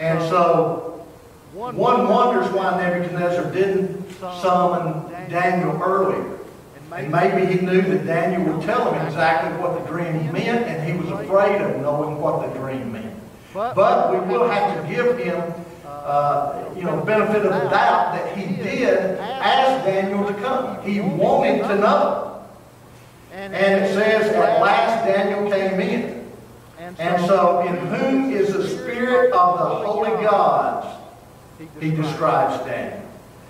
And 0.00 0.20
so 0.22 1.06
one 1.52 1.76
wonders 2.08 2.50
why 2.52 2.80
Nebuchadnezzar 2.82 3.52
didn't 3.52 4.10
summon 4.18 5.10
Daniel 5.30 5.80
earlier. 5.82 6.38
And 6.92 7.10
maybe 7.10 7.52
he 7.52 7.64
knew 7.64 7.82
that 7.82 8.06
Daniel 8.06 8.52
would 8.52 8.64
tell 8.64 8.92
him 8.92 9.06
exactly 9.06 9.60
what 9.60 9.82
the 9.82 9.88
dream 9.90 10.32
meant, 10.32 10.66
and 10.66 10.88
he 10.88 10.96
was 10.96 11.10
afraid 11.20 11.60
of 11.60 11.80
knowing 11.80 12.20
what 12.20 12.46
the 12.46 12.58
dream 12.58 12.92
meant. 12.92 13.18
But 13.52 14.12
we 14.12 14.32
will 14.32 14.48
have 14.48 14.80
to 14.80 14.92
give 14.92 15.18
him, 15.18 15.42
uh, 16.04 16.64
you 16.76 16.82
know, 16.82 17.00
benefit 17.02 17.46
of 17.46 17.52
the 17.52 17.68
doubt 17.70 18.12
that 18.12 18.36
he 18.36 18.56
did 18.62 19.18
ask 19.18 19.84
Daniel 19.84 20.26
to 20.26 20.34
come. 20.34 20.82
He 20.82 21.00
wanted 21.00 21.62
to 21.62 21.76
know. 21.76 22.44
And 23.32 23.54
it 23.54 23.92
says, 23.94 24.32
at 24.34 24.60
last 24.60 25.04
Daniel 25.06 25.50
came 25.50 25.80
in. 25.80 26.30
And 26.98 27.26
so, 27.26 27.60
in 27.66 27.76
whom 27.76 28.32
is 28.32 28.52
the 28.52 28.68
Spirit 28.68 29.32
of 29.32 29.58
the 29.58 29.86
holy 29.86 30.10
gods, 30.22 30.86
he 31.80 31.90
describes 31.90 32.64
Daniel. 32.64 33.00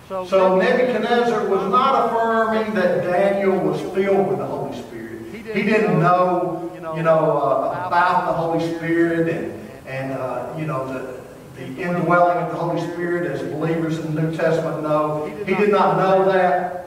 So 0.08 0.56
Nebuchadnezzar 0.56 1.48
was 1.48 1.70
not 1.70 2.06
affirming 2.06 2.74
that 2.74 3.02
Daniel 3.02 3.58
was 3.58 3.80
filled 3.94 4.28
with 4.28 4.38
the 4.38 4.46
Holy 4.46 4.76
Spirit. 4.78 5.32
He 5.32 5.62
didn't 5.62 5.98
know, 5.98 6.70
you 6.74 7.02
know, 7.02 7.38
uh, 7.38 7.86
about 7.86 8.26
the 8.26 8.32
Holy 8.32 8.74
Spirit 8.76 9.28
and, 9.28 9.68
and 9.86 10.12
uh, 10.12 10.54
you 10.58 10.66
know, 10.66 10.86
the, 10.92 11.13
the 11.56 11.66
indwelling 11.66 12.38
of 12.38 12.50
the 12.50 12.58
Holy 12.58 12.80
Spirit 12.92 13.30
as 13.30 13.42
believers 13.42 13.98
in 13.98 14.14
the 14.14 14.22
New 14.22 14.36
Testament 14.36 14.82
know. 14.82 15.26
He 15.46 15.54
did 15.54 15.70
not 15.70 15.96
know 15.96 16.30
that. 16.32 16.80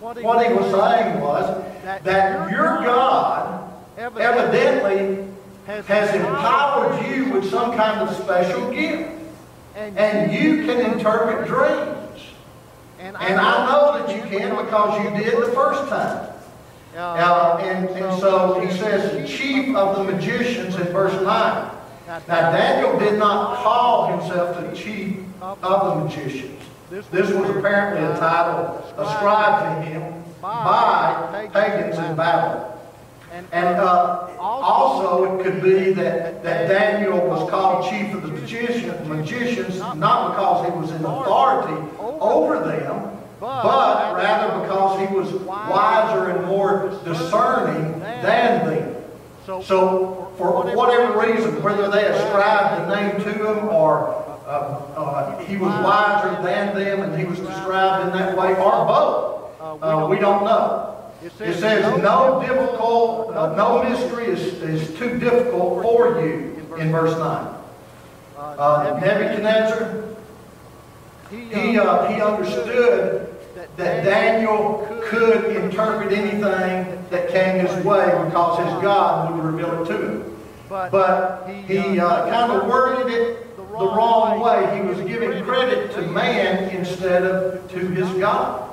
What 0.00 0.46
he 0.46 0.52
was 0.52 0.70
saying 0.70 1.20
was 1.20 1.64
that 2.04 2.50
your 2.50 2.82
God 2.84 3.72
evidently 3.96 5.26
has 5.66 6.14
empowered 6.14 7.06
you 7.06 7.32
with 7.32 7.50
some 7.50 7.74
kind 7.76 8.00
of 8.06 8.14
special 8.16 8.70
gift. 8.70 9.10
And 9.74 10.32
you 10.32 10.66
can 10.66 10.92
interpret 10.92 11.46
dreams. 11.48 12.22
And 12.98 13.16
I 13.16 13.66
know 13.66 13.98
that 13.98 14.14
you 14.14 14.22
can 14.22 14.56
because 14.64 15.02
you 15.04 15.10
did 15.24 15.42
the 15.42 15.52
first 15.52 15.88
time. 15.88 16.30
And, 17.60 17.88
and 17.88 18.20
so 18.20 18.60
he 18.60 18.70
says, 18.76 19.28
chief 19.28 19.74
of 19.74 19.96
the 19.96 20.12
magicians 20.12 20.76
in 20.76 20.84
verse 20.88 21.14
9. 21.22 21.70
Now 22.06 22.52
Daniel 22.52 22.98
did 22.98 23.18
not 23.18 23.56
call 23.62 24.18
himself 24.18 24.60
the 24.60 24.76
chief 24.76 25.18
of 25.40 25.60
the 25.60 26.04
magicians. 26.04 26.60
This 26.90 27.30
was 27.30 27.50
apparently 27.50 28.04
a 28.04 28.18
title 28.18 28.84
ascribed 28.98 29.64
to 29.64 29.90
him 29.90 30.22
by 30.40 31.48
pagans 31.52 31.98
in 31.98 32.14
Babylon. 32.14 32.70
And 33.50 33.76
uh, 33.80 34.28
also, 34.38 35.40
it 35.40 35.42
could 35.42 35.62
be 35.62 35.92
that, 35.94 36.42
that 36.44 36.68
Daniel 36.68 37.26
was 37.26 37.50
called 37.50 37.90
chief 37.90 38.14
of 38.14 38.22
the 38.22 38.28
magician, 38.28 39.08
magicians 39.08 39.78
not 39.96 40.30
because 40.30 40.66
he 40.66 40.78
was 40.78 40.90
in 40.92 41.04
authority 41.04 41.82
over 41.98 42.60
them, 42.60 43.18
but 43.40 44.14
rather 44.14 44.60
because 44.60 45.00
he 45.00 45.14
was 45.14 45.32
wiser 45.32 46.30
and 46.30 46.46
more 46.46 46.96
discerning 47.04 47.98
than 48.00 48.66
them. 48.66 48.94
So, 49.64 50.23
for 50.36 50.52
whatever 50.74 51.18
reason, 51.20 51.62
whether 51.62 51.90
they 51.90 52.06
ascribed 52.06 52.90
the 52.90 52.96
name 52.96 53.22
to 53.22 53.32
him 53.32 53.68
or 53.68 54.24
uh, 54.46 54.82
uh, 54.96 55.38
he 55.44 55.56
was 55.56 55.72
wiser 55.82 56.42
than 56.42 56.74
them 56.74 57.02
and 57.02 57.18
he 57.18 57.24
was 57.24 57.38
described 57.38 58.08
in 58.08 58.18
that 58.18 58.36
way, 58.36 58.54
or 58.56 58.84
both, 58.84 59.82
uh, 59.82 60.06
we 60.08 60.18
don't 60.18 60.44
know. 60.44 60.90
It 61.22 61.32
says, 61.32 61.82
no 62.02 62.42
difficult, 62.46 63.34
uh, 63.34 63.54
no 63.54 63.82
mystery 63.82 64.26
is, 64.26 64.40
is 64.60 64.98
too 64.98 65.18
difficult 65.18 65.82
for 65.82 66.20
you 66.20 66.54
in 66.78 66.92
verse 66.92 67.16
9. 67.16 67.54
Uh, 68.36 69.00
Nebuchadnezzar, 69.00 70.04
he, 71.30 71.78
uh, 71.78 72.06
he 72.08 72.20
understood 72.20 73.33
that 73.76 74.04
Daniel 74.04 74.86
could 75.04 75.56
interpret 75.56 76.12
anything 76.12 76.40
that 77.10 77.28
came 77.30 77.66
his 77.66 77.84
way 77.84 78.06
because 78.26 78.58
his 78.58 78.82
God 78.82 79.34
would 79.34 79.44
reveal 79.44 79.82
it 79.82 79.86
to 79.86 80.08
him. 80.10 80.36
But 80.68 81.48
he 81.66 82.00
uh, 82.00 82.28
kind 82.28 82.52
of 82.52 82.68
worded 82.68 83.12
it 83.12 83.56
the 83.56 83.62
wrong 83.64 84.40
way. 84.40 84.80
He 84.80 84.86
was 84.86 84.98
giving 85.06 85.44
credit 85.44 85.92
to 85.92 86.02
man 86.02 86.70
instead 86.70 87.24
of 87.24 87.70
to 87.70 87.78
his 87.78 88.08
God. 88.14 88.70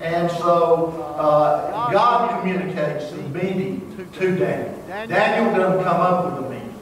And 0.00 0.30
so 0.32 1.14
uh, 1.16 1.90
God 1.92 2.40
communicates 2.40 3.10
the 3.10 3.22
meaning 3.28 4.10
to 4.18 4.36
Daniel. 4.36 4.84
Daniel 4.88 5.54
doesn't 5.54 5.84
come 5.84 6.00
up 6.00 6.24
with 6.24 6.42
the 6.42 6.50
meaning. 6.50 6.78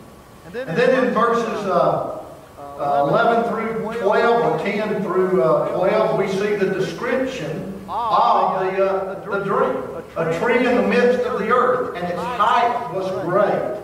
And 0.46 0.76
then 0.76 1.06
in 1.06 1.12
verses 1.12 1.66
uh, 1.66 2.24
uh, 2.58 3.06
11 3.08 3.50
through 3.50 3.79
12 3.98 4.44
or 4.44 4.58
10 4.64 5.02
through 5.02 5.42
uh, 5.42 5.68
12, 5.76 6.18
we 6.18 6.28
see 6.28 6.56
the 6.56 6.70
description 6.70 7.74
of 7.88 8.60
the, 8.60 8.86
uh, 8.86 9.24
the 9.24 9.44
dream. 9.44 9.76
A 10.16 10.38
tree 10.38 10.66
in 10.66 10.76
the 10.76 10.86
midst 10.88 11.24
of 11.26 11.38
the 11.38 11.50
earth, 11.50 11.96
and 11.96 12.04
its 12.06 12.20
height 12.20 12.92
was 12.94 13.10
great. 13.24 13.80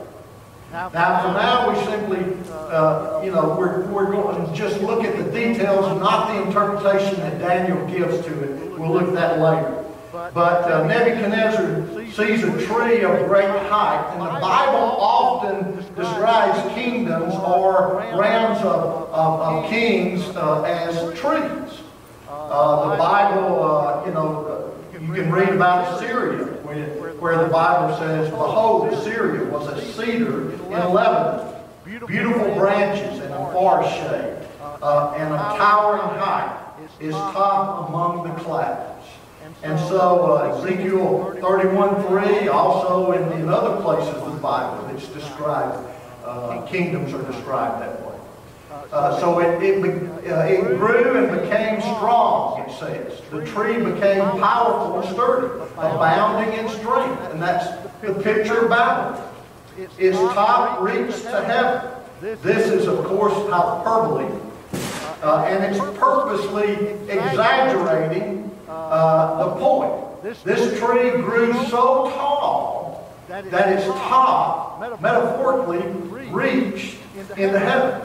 Now, 0.72 1.22
for 1.22 1.32
now, 1.32 1.70
we 1.70 1.84
simply, 1.86 2.36
uh, 2.50 3.22
you 3.24 3.30
know, 3.30 3.57
we're, 3.57 3.86
we're 3.86 4.11
going 4.11 4.46
to 4.46 4.52
just 4.54 4.80
look 4.82 5.04
at 5.04 5.16
the 5.16 5.30
details, 5.30 5.98
not 6.00 6.28
the 6.28 6.42
interpretation 6.42 7.16
that 7.20 7.38
Daniel 7.38 7.86
gives 7.86 8.24
to 8.26 8.42
it. 8.42 8.78
We'll 8.78 8.92
look 8.92 9.09
at 9.09 9.14
that 9.14 9.38
later. 9.38 9.86
But 10.16 10.64
uh, 10.64 10.86
Nebuchadnezzar 10.86 11.86
sees 12.12 12.42
a 12.42 12.66
tree 12.66 13.02
of 13.02 13.28
great 13.28 13.50
height, 13.68 14.08
and 14.12 14.22
the 14.22 14.40
Bible 14.40 14.96
often 14.98 15.76
describes 15.94 16.74
kingdoms 16.74 17.34
or 17.34 17.98
realms 18.16 18.58
of, 18.60 19.10
of, 19.10 19.40
of 19.40 19.68
kings 19.68 20.22
uh, 20.34 20.62
as 20.62 20.96
trees. 21.18 21.82
Uh, 22.30 22.90
the 22.90 22.96
Bible, 22.96 23.62
uh, 23.62 24.06
you 24.06 24.12
know, 24.14 24.74
you 24.94 24.98
can 25.12 25.30
read 25.30 25.50
about 25.50 25.94
Assyria, 25.94 26.46
where 27.18 27.36
the 27.36 27.50
Bible 27.50 27.94
says, 27.98 28.30
Behold, 28.30 28.96
Syria 29.04 29.44
was 29.50 29.68
a 29.68 29.92
cedar 29.92 30.50
in 30.52 30.70
Lebanon, 30.70 31.54
beautiful 31.84 32.54
branches 32.54 33.20
and 33.20 33.34
a 33.34 33.52
forest 33.52 33.94
shade, 33.96 34.48
uh, 34.80 35.14
and 35.18 35.34
a 35.34 35.36
towering 35.36 36.18
height, 36.18 36.62
is 37.00 37.12
top 37.12 37.90
among 37.90 38.26
the 38.26 38.34
clouds. 38.42 38.95
And 39.66 39.80
so 39.88 40.36
uh, 40.36 40.62
Ezekiel 40.62 41.34
31.3, 41.40 42.48
also 42.52 43.10
in, 43.10 43.40
in 43.40 43.48
other 43.48 43.82
places 43.82 44.14
of 44.14 44.32
the 44.32 44.38
Bible, 44.38 44.88
it's 44.94 45.08
described, 45.08 45.84
uh, 46.24 46.64
kingdoms 46.68 47.12
are 47.12 47.22
described 47.24 47.82
that 47.82 48.00
way. 48.06 48.16
Uh, 48.92 49.18
so 49.18 49.40
it, 49.40 49.60
it, 49.60 50.30
uh, 50.30 50.44
it 50.44 50.78
grew 50.78 51.16
and 51.16 51.42
became 51.42 51.80
strong, 51.80 52.60
it 52.60 52.78
says. 52.78 53.20
The 53.32 53.44
tree 53.44 53.78
became 53.78 54.22
powerful 54.38 55.00
and 55.00 55.12
sturdy, 55.12 55.48
abounding 55.72 56.56
in 56.56 56.68
strength. 56.68 57.32
And 57.32 57.42
that's 57.42 57.66
the 58.02 58.14
picture 58.22 58.66
of 58.66 58.70
Babylon. 58.70 59.20
Its 59.98 60.16
top 60.16 60.80
reached 60.80 61.22
to 61.24 61.44
heaven. 61.44 61.90
This 62.20 62.68
is, 62.68 62.86
of 62.86 63.04
course, 63.04 63.34
hyperbole. 63.50 64.30
uh, 65.24 65.44
and 65.48 65.64
it's 65.64 65.80
purposely 65.98 66.94
exaggerating 67.10 68.36
uh, 68.97 69.44
the 69.44 69.61
point. 69.61 70.22
This 70.44 70.78
tree 70.78 71.11
grew 71.22 71.53
so 71.66 72.11
tall 72.11 73.14
that 73.28 73.72
its 73.72 73.86
top, 73.86 74.80
metaphorically, 75.01 75.86
reached 76.30 76.99
into 77.36 77.59
heaven. 77.59 78.03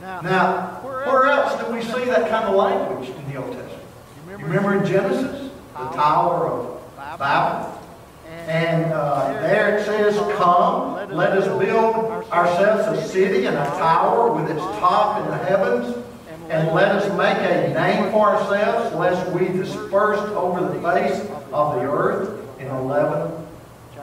Now, 0.00 0.80
where 0.82 1.26
else 1.26 1.62
do 1.62 1.72
we 1.72 1.82
see 1.82 2.04
that 2.06 2.28
kind 2.30 2.44
of 2.44 2.54
language 2.54 3.08
in 3.10 3.32
the 3.32 3.42
Old 3.42 3.52
Testament? 3.52 3.82
You 4.28 4.36
remember 4.36 4.78
in 4.78 4.86
Genesis, 4.86 5.50
the 5.72 5.88
Tower 5.90 6.48
of 6.48 7.18
Babel? 7.18 7.76
And 8.46 8.92
uh, 8.92 9.32
there 9.40 9.76
it 9.76 9.84
says, 9.84 10.16
Come, 10.36 10.94
let 11.12 11.32
us 11.32 11.46
build 11.62 12.24
ourselves 12.30 12.98
a 12.98 13.08
city 13.08 13.46
and 13.46 13.56
a 13.56 13.64
tower 13.64 14.32
with 14.32 14.50
its 14.50 14.60
top 14.60 15.22
in 15.22 15.30
the 15.30 15.36
heavens, 15.36 15.96
and 16.50 16.74
let 16.74 16.88
us 16.88 17.08
make 17.16 17.38
a 17.38 17.72
name 17.72 18.10
for 18.10 18.34
ourselves, 18.34 18.94
lest 18.96 19.30
we 19.30 19.46
dispersed 19.48 20.32
over 20.34 20.60
the 20.60 20.82
face 20.82 21.20
of 21.52 21.76
the 21.76 21.82
earth. 21.82 22.36
In 22.58 22.66
11, 22.66 23.32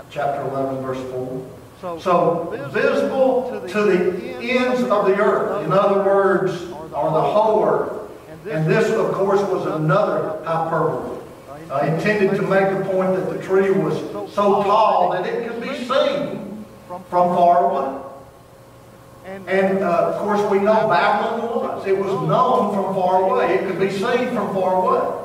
chapter 0.10 0.42
11, 0.50 0.82
verse 0.82 1.12
4. 1.12 2.00
So, 2.00 2.70
visible 2.72 3.62
to 3.68 3.84
the 3.84 4.36
ends 4.42 4.82
of 4.82 5.08
the 5.08 5.20
earth. 5.20 5.66
In 5.66 5.74
other 5.74 6.04
words, 6.04 6.72
or 6.72 7.12
the 7.12 7.22
whole 7.22 7.66
earth. 7.66 8.12
And 8.50 8.66
this, 8.66 8.90
of 8.92 9.12
course, 9.12 9.42
was 9.42 9.66
another 9.76 10.42
hyperbole. 10.46 11.20
Uh, 11.70 11.80
intended 11.80 12.32
to 12.32 12.42
make 12.44 12.78
the 12.78 12.86
point 12.90 13.14
that 13.14 13.30
the 13.30 13.44
tree 13.44 13.72
was 13.72 14.00
so 14.34 14.64
tall 14.64 15.12
that 15.12 15.28
it 15.28 15.46
could 15.46 15.62
be 15.62 15.76
seen 15.76 16.66
from 16.88 17.04
far 17.12 17.70
away. 17.70 18.07
And 19.46 19.80
uh, 19.80 20.14
of 20.14 20.22
course, 20.22 20.42
we 20.52 20.60
know 20.60 20.88
Babylon 20.88 21.42
was. 21.42 21.86
It 21.86 21.98
was 21.98 22.12
known 22.28 22.74
from 22.74 22.96
far 22.96 23.22
away. 23.30 23.56
It 23.56 23.68
could 23.68 23.80
be 23.80 23.92
seen 23.92 24.34
from 24.34 24.54
far 24.54 24.76
away. 24.76 25.24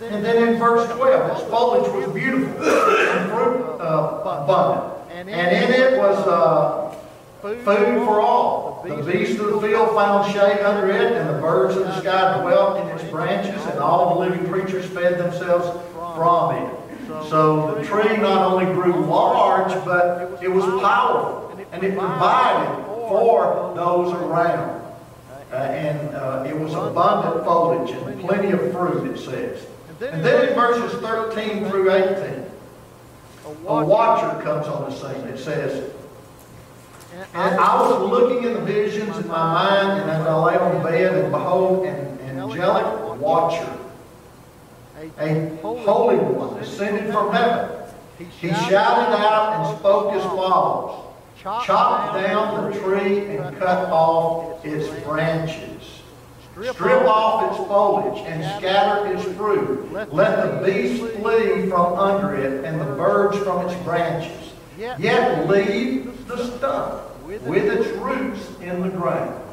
And 0.00 0.24
then 0.24 0.48
in 0.48 0.58
verse 0.58 0.88
12, 0.92 1.32
its 1.32 1.50
foliage 1.50 1.92
was 1.92 2.14
beautiful 2.14 2.62
and 2.62 3.30
fruit 3.30 3.80
uh, 3.80 4.42
abundant. 4.44 4.94
And 5.10 5.28
in 5.28 5.72
it 5.72 5.98
was 5.98 6.16
uh, 6.28 6.94
food 7.42 8.04
for 8.04 8.20
all. 8.20 8.84
The 8.86 9.02
beasts 9.02 9.40
of 9.40 9.50
the 9.50 9.60
field 9.60 9.90
found 9.96 10.32
shade 10.32 10.60
under 10.60 10.88
it, 10.90 11.12
and 11.12 11.28
the 11.28 11.40
birds 11.40 11.76
of 11.76 11.82
the 11.82 12.00
sky 12.00 12.40
dwelt 12.40 12.80
in 12.80 12.88
its 12.96 13.10
branches, 13.10 13.60
and 13.66 13.80
all 13.80 14.14
the 14.14 14.20
living 14.20 14.48
creatures 14.48 14.86
fed 14.86 15.18
themselves 15.18 15.66
from 16.14 16.54
it. 16.54 16.74
So 17.28 17.74
the 17.74 17.84
tree 17.84 18.16
not 18.18 18.52
only 18.52 18.66
grew 18.66 19.04
large, 19.04 19.72
but 19.84 20.38
it 20.40 20.48
was 20.48 20.64
powerful, 20.80 21.58
and 21.72 21.82
it 21.82 21.98
provided 21.98 22.87
for 23.08 23.72
those 23.74 24.12
around. 24.12 24.78
Uh, 25.50 25.56
and 25.56 26.14
uh, 26.14 26.44
it 26.46 26.58
was 26.58 26.74
abundant 26.74 27.44
foliage 27.44 27.90
and 27.90 28.20
plenty 28.20 28.50
of 28.50 28.60
fruit, 28.70 29.10
it 29.10 29.18
says. 29.18 29.66
And 30.00 30.24
then 30.24 30.50
in 30.50 30.54
verses 30.54 31.00
13 31.00 31.68
through 31.68 31.90
18, 31.90 32.44
a 33.66 33.84
watcher 33.84 34.42
comes 34.42 34.66
on 34.68 34.90
the 34.90 34.96
scene. 34.96 35.26
It 35.28 35.38
says, 35.38 35.90
And 37.34 37.58
I 37.58 37.80
was 37.80 38.10
looking 38.10 38.44
in 38.44 38.54
the 38.54 38.60
visions 38.60 39.16
in 39.16 39.26
my 39.26 39.36
mind, 39.36 40.02
and 40.02 40.10
as 40.10 40.26
I 40.26 40.36
lay 40.36 40.56
on 40.56 40.74
the 40.76 40.84
bed, 40.84 41.14
and 41.14 41.32
behold, 41.32 41.86
an 41.86 42.38
angelic 42.38 43.20
watcher, 43.20 43.78
a 45.18 45.56
holy 45.62 46.16
one, 46.16 46.60
descended 46.60 47.10
from 47.12 47.32
heaven. 47.32 47.70
He 48.18 48.48
shouted 48.50 49.16
out 49.16 49.66
and 49.66 49.78
spoke 49.78 50.12
as 50.12 50.22
follows. 50.24 51.07
Chop 51.40 52.14
down 52.14 52.70
the 52.70 52.80
tree 52.80 53.36
and 53.36 53.56
cut 53.58 53.90
off 53.90 54.64
its 54.64 54.88
branches. 55.04 56.02
Strip 56.72 57.04
off 57.04 57.52
its 57.52 57.68
foliage 57.68 58.18
and 58.26 58.42
scatter 58.58 59.14
its 59.14 59.22
fruit. 59.36 59.92
Let 60.12 60.60
the 60.60 60.66
beasts 60.66 60.98
flee 61.16 61.68
from 61.68 61.94
under 61.94 62.34
it 62.34 62.64
and 62.64 62.80
the 62.80 62.86
birds 62.86 63.38
from 63.38 63.68
its 63.68 63.80
branches. 63.84 64.52
Yet 64.76 65.48
leave 65.48 66.26
the 66.26 66.44
stump 66.56 67.24
with 67.24 67.64
its 67.64 67.88
roots 67.98 68.48
in 68.60 68.82
the 68.82 68.88
ground. 68.88 69.44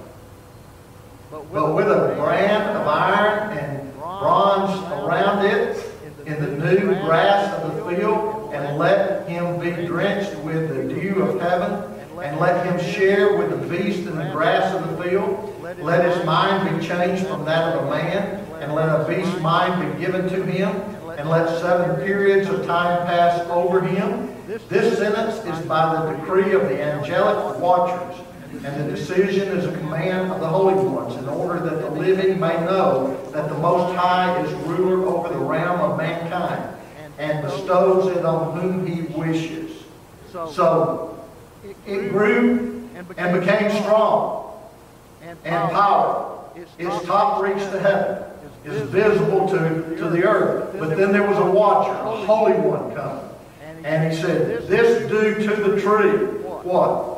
But 1.30 1.52
with 1.52 1.88
a 1.88 2.16
brand 2.18 2.78
of 2.78 2.88
iron 2.88 3.58
and 3.58 3.94
bronze 3.96 4.80
around 4.92 5.46
it 5.46 5.78
in 6.26 6.44
the 6.44 6.74
new 6.74 6.96
grass 7.06 7.54
of 7.62 7.76
the 7.76 7.96
field, 7.96 8.35
and 8.66 8.78
let 8.80 9.28
him 9.30 9.59
be 9.59 9.70
drenched 9.86 10.36
with 10.39 10.70
the 10.70 10.93
dew 10.93 11.22
of 11.22 11.39
heaven, 11.39 11.91
and 12.22 12.39
let 12.39 12.66
him 12.66 12.80
share 12.93 13.38
with 13.38 13.51
the 13.51 13.68
beast 13.68 14.07
in 14.07 14.16
the 14.16 14.30
grass 14.32 14.74
of 14.74 14.97
the 14.97 15.03
field. 15.03 15.53
Let 15.80 16.03
his 16.03 16.26
mind 16.26 16.80
be 16.80 16.86
changed 16.86 17.28
from 17.28 17.45
that 17.45 17.76
of 17.76 17.86
a 17.86 17.89
man, 17.91 18.45
and 18.59 18.74
let 18.74 18.89
a 18.89 19.05
beast's 19.07 19.39
mind 19.41 19.93
be 19.93 20.03
given 20.03 20.28
to 20.30 20.43
him, 20.43 20.72
and 21.18 21.30
let 21.30 21.47
seven 21.61 22.03
periods 22.03 22.49
of 22.49 22.66
time 22.66 23.05
pass 23.05 23.39
over 23.49 23.82
him. 23.82 24.34
This 24.70 24.97
sentence 24.97 25.36
is 25.45 25.66
by 25.68 25.93
the 25.93 26.18
decree 26.18 26.53
of 26.53 26.63
the 26.63 26.82
angelic 26.82 27.59
watchers, 27.59 28.16
and 28.63 28.84
the 28.84 28.95
decision 28.95 29.49
is 29.49 29.66
a 29.66 29.78
command 29.78 30.32
of 30.32 30.39
the 30.39 30.47
holy 30.47 30.74
ones, 30.74 31.16
in 31.18 31.28
order 31.28 31.59
that 31.59 31.82
the 31.82 31.91
living 31.91 32.39
may 32.39 32.55
know 32.61 33.16
that 33.32 33.49
the 33.49 33.57
Most 33.59 33.95
High 33.95 34.41
is 34.41 34.51
ruler 34.66 35.05
over 35.07 35.30
the 35.30 35.38
realm 35.38 35.82
of 35.82 35.97
mankind, 35.97 36.75
and 37.18 37.41
bestows 37.41 38.16
it 38.16 38.26
on 38.26 38.59
whom 38.59 38.86
he 38.86 39.01
wishes. 39.01 39.84
So 40.32 41.26
it 41.86 42.09
grew 42.09 42.89
and 43.18 43.39
became 43.39 43.72
strong 43.84 44.53
and 45.43 45.72
powerful. 45.72 46.53
Its 46.78 47.05
top 47.05 47.41
reached 47.41 47.72
to 47.72 47.80
heaven, 47.80 48.24
is 48.63 48.82
visible 48.89 49.47
to, 49.49 49.95
to 49.97 50.09
the 50.09 50.24
earth. 50.26 50.76
But 50.80 50.97
then 50.97 51.11
there 51.11 51.28
was 51.28 51.38
a 51.38 51.51
watcher, 51.51 51.91
a 51.91 52.26
holy 52.26 52.53
one 52.53 52.95
coming. 52.95 53.30
And 53.84 54.11
he 54.11 54.20
said, 54.20 54.68
This 54.68 55.09
do 55.09 55.36
to 55.47 55.55
the 55.55 55.82
tree. 55.82 56.41
What? 56.63 57.16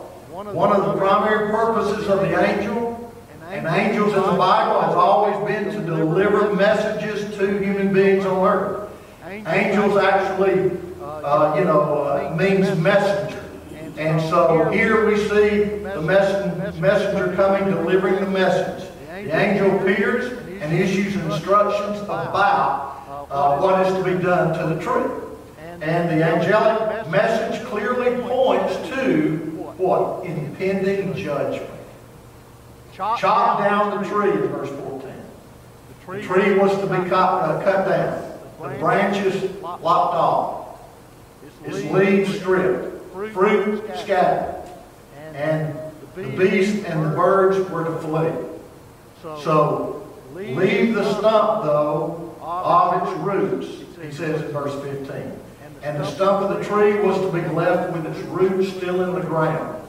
One 0.54 0.76
of 0.76 0.86
the 0.86 0.98
primary 0.98 1.50
purposes 1.50 2.08
of 2.10 2.20
the 2.20 2.40
angel, 2.40 3.14
and 3.50 3.66
angels 3.66 4.14
in 4.14 4.22
the 4.22 4.38
Bible, 4.38 4.82
has 4.82 4.94
always 4.94 5.38
been 5.48 5.74
to 5.74 5.86
deliver 5.86 6.54
messages 6.54 7.36
to 7.38 7.58
human 7.58 7.94
beings 7.94 8.26
on 8.26 8.46
earth. 8.46 8.87
Angels 9.48 9.98
actually, 9.98 10.72
uh, 11.02 11.56
you 11.58 11.64
know, 11.64 12.04
uh, 12.04 12.36
means 12.38 12.78
messenger. 12.80 13.44
And 13.98 14.22
so 14.30 14.70
here 14.70 15.08
we 15.08 15.16
see 15.16 15.80
the 15.80 16.02
messenger 16.02 17.34
coming, 17.36 17.74
delivering 17.74 18.16
the 18.16 18.30
message. 18.30 18.90
The 19.08 19.36
angel 19.36 19.80
appears 19.80 20.34
and 20.62 20.74
issues 20.74 21.16
instructions 21.16 22.02
about 22.02 23.28
uh, 23.30 23.58
what 23.60 23.88
is 23.88 23.94
to 23.94 24.04
be 24.04 24.22
done 24.22 24.58
to 24.58 24.76
the 24.76 24.82
tree. 24.82 25.12
And 25.82 26.10
the 26.10 26.24
angelic 26.24 27.10
message 27.10 27.66
clearly 27.68 28.22
points 28.24 28.76
to 28.90 29.38
what? 29.78 30.26
Impending 30.26 31.16
judgment. 31.16 31.72
Chop 32.94 33.60
down 33.60 34.02
the 34.02 34.10
tree 34.10 34.32
in 34.32 34.48
verse 34.50 34.70
14. 34.70 35.14
The 36.08 36.22
tree 36.22 36.58
was 36.58 36.72
to 36.80 36.88
be 36.88 37.10
cut, 37.10 37.44
uh, 37.44 37.64
cut 37.64 37.88
down. 37.88 38.27
The 38.62 38.70
branches 38.80 39.62
lopped 39.62 40.16
off. 40.16 40.80
Its 41.66 41.84
leaves 41.92 42.40
stripped 42.40 42.98
fruit 43.34 43.84
scattered, 43.98 44.64
and 45.34 45.78
the 46.16 46.24
beasts 46.38 46.84
and 46.86 47.06
the 47.06 47.10
birds 47.10 47.70
were 47.70 47.84
to 47.84 47.98
flee. 48.00 48.32
So 49.44 50.08
leave 50.34 50.94
the 50.94 51.04
stump, 51.18 51.64
though, 51.64 52.36
of 52.42 53.08
its 53.08 53.20
roots, 53.20 53.68
he 54.02 54.12
says 54.12 54.42
in 54.42 54.52
verse 54.52 54.74
15. 54.84 55.40
And 55.84 56.00
the 56.00 56.06
stump 56.06 56.50
of 56.50 56.58
the 56.58 56.64
tree 56.64 57.00
was 57.00 57.20
to 57.20 57.32
be 57.32 57.48
left 57.54 57.94
with 57.94 58.06
its 58.06 58.20
roots 58.28 58.74
still 58.76 59.04
in 59.04 59.14
the 59.14 59.22
ground. 59.22 59.84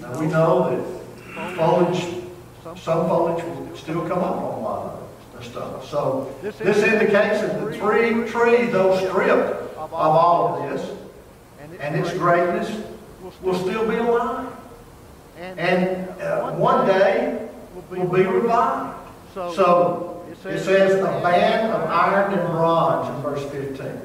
Now 0.00 0.18
we 0.18 0.26
know 0.26 0.70
that 0.70 1.56
foliage, 1.56 2.24
some 2.62 3.08
foliage 3.08 3.44
will 3.44 3.76
still 3.76 4.06
come 4.08 4.18
up 4.18 4.36
on 4.36 4.58
a 4.58 4.60
lot 4.60 4.86
of 4.86 4.99
stump. 5.42 5.84
So 5.84 6.34
this 6.42 6.60
indicates 6.60 7.40
that 7.40 7.64
the 7.64 7.76
tree, 7.76 8.28
tree, 8.28 8.66
though 8.66 8.98
stripped 8.98 9.76
of 9.76 9.92
all 9.92 10.54
of 10.54 10.70
this, 10.70 10.96
and 11.80 11.96
its 11.96 12.12
greatness 12.12 12.84
will 13.42 13.58
still 13.58 13.88
be 13.88 13.96
alive. 13.96 14.52
And 15.38 16.08
uh, 16.20 16.52
one 16.52 16.86
day 16.86 17.48
will 17.74 18.06
be 18.06 18.22
revived. 18.22 18.98
So 19.34 20.24
it 20.28 20.36
says 20.60 21.00
a 21.00 21.20
band 21.22 21.72
of 21.72 21.88
iron 21.88 22.38
and 22.38 22.48
bronze 22.52 23.08
in 23.14 23.22
verse 23.22 23.50
15. 23.50 24.00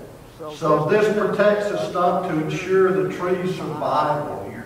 So 0.55 0.85
this 0.85 1.17
protects 1.17 1.69
the 1.69 1.89
stump 1.89 2.29
to 2.29 2.43
ensure 2.43 2.91
the 2.91 3.13
tree's 3.13 3.55
survival 3.55 4.47
here. 4.49 4.65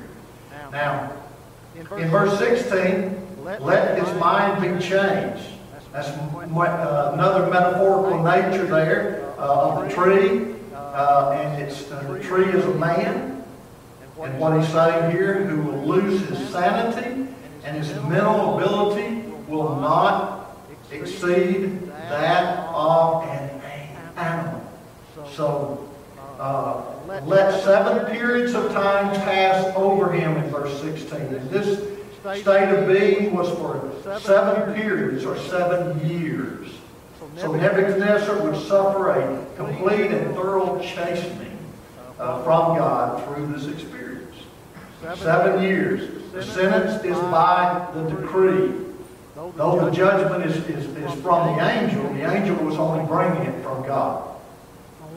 Now, 0.72 1.14
in 1.76 2.10
verse 2.10 2.38
16, 2.38 3.28
let 3.60 3.98
his 3.98 4.20
mind 4.20 4.62
be 4.62 4.86
changed. 4.86 5.59
That's 5.92 6.10
uh, 6.10 7.12
another 7.14 7.50
metaphorical 7.50 8.24
nature 8.24 8.66
there 8.66 9.34
uh, 9.40 9.70
of 9.70 9.88
the 9.88 9.94
tree. 9.94 10.56
Uh, 10.74 11.38
and 11.42 11.62
it's, 11.62 11.90
uh, 11.92 12.04
the 12.04 12.20
tree 12.20 12.46
is 12.46 12.64
a 12.66 12.74
man. 12.76 13.44
And 14.22 14.40
what 14.40 14.60
he's 14.60 14.70
saying 14.72 15.12
here, 15.12 15.46
who 15.46 15.62
will 15.62 15.86
lose 15.86 16.28
his 16.28 16.50
sanity 16.50 17.28
and 17.64 17.78
his 17.78 17.94
mental 18.04 18.58
ability 18.58 19.22
will 19.48 19.78
not 19.78 20.58
exceed 20.92 21.88
that 21.88 22.68
of 22.70 23.24
an 23.24 23.62
animal. 24.18 24.72
So, 25.34 25.90
uh, 26.40 26.84
let 27.26 27.64
seven 27.64 28.06
periods 28.12 28.54
of 28.54 28.72
time 28.72 29.14
pass 29.22 29.74
over 29.76 30.12
him 30.12 30.38
in 30.38 30.50
verse 30.52 30.80
16. 30.82 31.20
And 31.20 31.50
this 31.50 31.80
state 32.38 32.70
of 32.70 32.88
being 32.88 33.36
was 33.36 33.50
for 33.50 33.92
seven 34.20 34.74
periods 34.74 35.26
or 35.26 35.38
seven 35.38 36.08
years. 36.08 36.70
So 37.38 37.54
Nebuchadnezzar 37.54 38.42
would 38.44 38.62
suffer 38.68 39.12
a 39.12 39.46
complete 39.56 40.12
and 40.12 40.34
thorough 40.36 40.82
chastening 40.82 41.58
uh, 42.20 42.44
from 42.44 42.78
God 42.78 43.24
through 43.26 43.48
this 43.48 43.68
experience. 43.68 44.36
Seven 45.16 45.64
years. 45.64 46.32
The 46.34 46.44
sentence 46.44 47.04
is 47.04 47.18
by 47.32 47.88
the 47.94 48.04
decree. 48.10 48.74
Though 49.56 49.86
the 49.86 49.92
judgment 49.92 50.46
is, 50.46 50.58
is, 50.68 50.86
is 50.86 51.22
from 51.22 51.56
the 51.56 51.64
angel, 51.64 52.04
the 52.14 52.32
angel 52.32 52.56
was 52.66 52.76
only 52.76 53.06
bringing 53.06 53.44
it 53.44 53.64
from 53.64 53.86
God. 53.88 54.36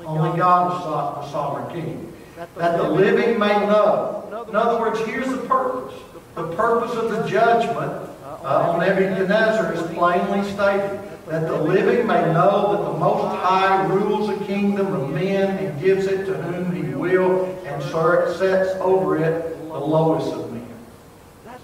Only 0.05 0.39
God 0.39 0.79
is 0.79 0.85
the 0.85 1.33
sovereign 1.33 1.75
king. 1.75 2.13
That 2.57 2.77
the 2.77 2.89
living 2.89 3.39
may 3.39 3.67
know. 3.67 4.45
In 4.49 4.57
other 4.57 4.81
words, 4.81 5.01
here's 5.01 5.29
the 5.29 5.39
purpose. 5.39 5.95
The 6.35 6.55
purpose 6.57 6.97
of 6.97 7.11
the 7.11 7.29
judgment 7.29 8.09
uh, 8.25 8.71
on 8.71 8.81
Nebuchadnezzar 8.81 9.75
is 9.75 9.83
plainly 9.95 10.51
stated. 10.51 11.01
That 11.27 11.47
the 11.47 11.57
living 11.57 12.07
may 12.07 12.21
know 12.33 12.73
that 12.73 12.93
the 12.93 12.99
Most 12.99 13.37
High 13.37 13.87
rules 13.87 14.29
a 14.29 14.45
kingdom 14.45 14.93
of 14.93 15.11
men 15.11 15.57
and 15.59 15.81
gives 15.81 16.07
it 16.07 16.27
to 16.27 16.35
whom 16.35 16.75
he 16.75 16.95
will 16.95 17.45
and 17.65 17.83
sets 17.83 18.71
over 18.81 19.19
it 19.23 19.57
the 19.59 19.79
lowest 19.79 20.33
of 20.33 20.53
men. 20.53 20.67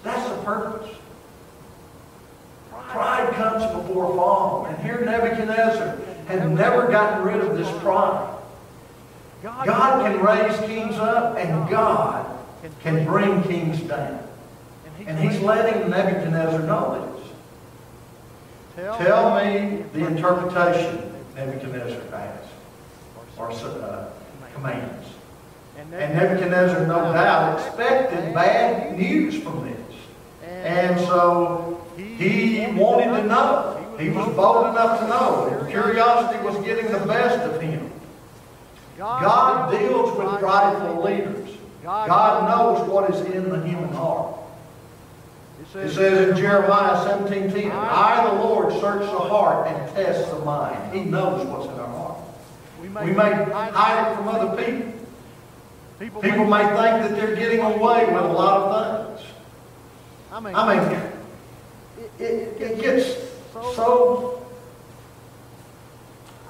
That's 0.03 0.29
the 0.29 0.37
purpose. 0.43 0.95
Pride 2.71 3.33
comes 3.33 3.63
before 3.75 4.15
fall. 4.15 4.65
And 4.65 4.77
here 4.81 5.01
Nebuchadnezzar 5.01 5.97
had 6.27 6.49
never 6.51 6.87
gotten 6.87 7.23
rid 7.23 7.41
of 7.41 7.57
this 7.57 7.69
pride. 7.81 8.35
God 9.43 10.03
can 10.03 10.23
raise 10.23 10.57
kings 10.61 10.95
up 10.95 11.37
and 11.37 11.69
God 11.69 12.39
can 12.81 13.05
bring 13.05 13.43
kings 13.43 13.81
down. 13.81 14.28
And 15.07 15.17
he's 15.19 15.39
letting 15.41 15.89
Nebuchadnezzar 15.89 16.61
know 16.63 17.21
this. 18.75 18.85
Tell 18.97 19.35
me 19.35 19.83
the 19.93 20.07
interpretation 20.07 21.09
Nebuchadnezzar 21.35 22.01
asks 22.13 22.47
or 23.37 23.51
uh, 23.51 24.09
commands. 24.53 25.07
And 25.77 25.91
Nebuchadnezzar, 25.91 26.85
no 26.87 27.13
doubt, 27.13 27.59
expected 27.59 28.33
bad 28.33 28.97
news 28.97 29.41
from 29.41 29.63
this. 29.63 29.77
And 30.43 30.99
so 30.99 31.81
he 31.95 32.67
wanted 32.73 33.21
to 33.21 33.27
know. 33.27 33.95
He 33.97 34.09
was 34.09 34.27
bold 34.35 34.67
enough 34.67 34.99
to 34.99 35.07
know. 35.07 35.67
Curiosity 35.69 36.43
was 36.43 36.57
getting 36.65 36.91
the 36.91 37.05
best 37.05 37.39
of 37.49 37.61
him. 37.61 37.91
God 38.97 39.71
deals 39.71 40.17
with 40.17 40.39
prideful 40.39 41.03
leaders. 41.03 41.49
God 41.83 42.49
knows 42.49 42.87
what 42.89 43.09
is 43.09 43.21
in 43.33 43.49
the 43.49 43.65
human 43.65 43.89
heart. 43.93 44.38
It 45.75 45.89
says 45.91 46.29
in 46.29 46.35
Jeremiah 46.35 47.03
17, 47.03 47.51
10, 47.51 47.71
I, 47.71 48.27
the 48.27 48.41
Lord, 48.43 48.73
search 48.81 49.01
the 49.01 49.19
heart 49.19 49.67
and 49.67 49.95
test 49.95 50.31
the 50.31 50.39
mind. 50.39 50.95
He 50.95 51.03
knows 51.03 51.45
what's 51.45 51.65
in 51.65 51.79
our 51.79 51.87
heart. 51.87 52.19
We 52.81 52.89
may 52.89 53.31
hide 53.51 54.11
it 54.11 54.15
from 54.15 54.27
other 54.29 54.63
people. 54.63 54.93
People 56.21 56.45
may 56.45 56.63
think 56.63 56.75
that 56.75 57.11
they're 57.11 57.35
getting 57.35 57.59
away 57.59 58.05
with 58.05 58.23
a 58.23 58.27
lot 58.27 58.61
of 58.61 59.19
things. 59.19 59.29
I 60.31 60.39
mean, 60.39 61.01
it, 62.17 62.61
it, 62.61 62.81
gets 62.81 63.15
so... 63.75 64.47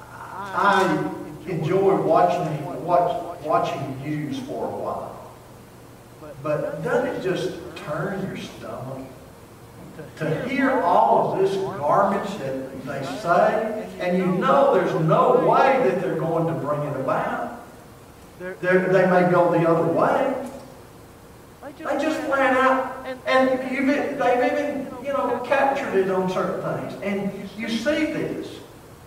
I 0.08 1.12
enjoy 1.46 2.00
watching 2.02 2.84
watch, 2.84 3.44
watching 3.44 4.02
news 4.02 4.38
for 4.40 4.66
a 4.66 4.76
while. 4.76 5.09
But 6.42 6.82
doesn't 6.82 7.16
it 7.16 7.22
just 7.22 7.52
turn 7.76 8.26
your 8.26 8.36
stomach 8.36 9.06
to 10.16 10.48
hear 10.48 10.80
all 10.80 11.32
of 11.32 11.38
this 11.38 11.56
garbage 11.78 12.38
that 12.38 12.84
they 12.84 13.04
say, 13.20 13.88
and 14.00 14.16
you 14.16 14.26
know 14.26 14.74
there's 14.74 14.94
no 15.06 15.46
way 15.46 15.88
that 15.88 16.00
they're 16.00 16.18
going 16.18 16.46
to 16.46 16.60
bring 16.60 16.80
it 16.82 17.00
about. 17.00 17.62
They're, 18.38 18.54
they 18.54 19.06
may 19.10 19.30
go 19.30 19.50
the 19.52 19.68
other 19.68 19.92
way. 19.92 20.34
They 21.78 22.02
just 22.02 22.20
flat 22.22 22.56
out, 22.56 23.06
and 23.26 23.50
you've, 23.70 23.86
they've 23.86 24.52
even, 24.52 24.88
you 25.02 25.12
know, 25.12 25.42
captured 25.46 25.94
it 25.94 26.10
on 26.10 26.30
certain 26.30 26.62
things. 26.62 27.02
And 27.02 27.50
you 27.58 27.68
see 27.68 28.06
this. 28.06 28.56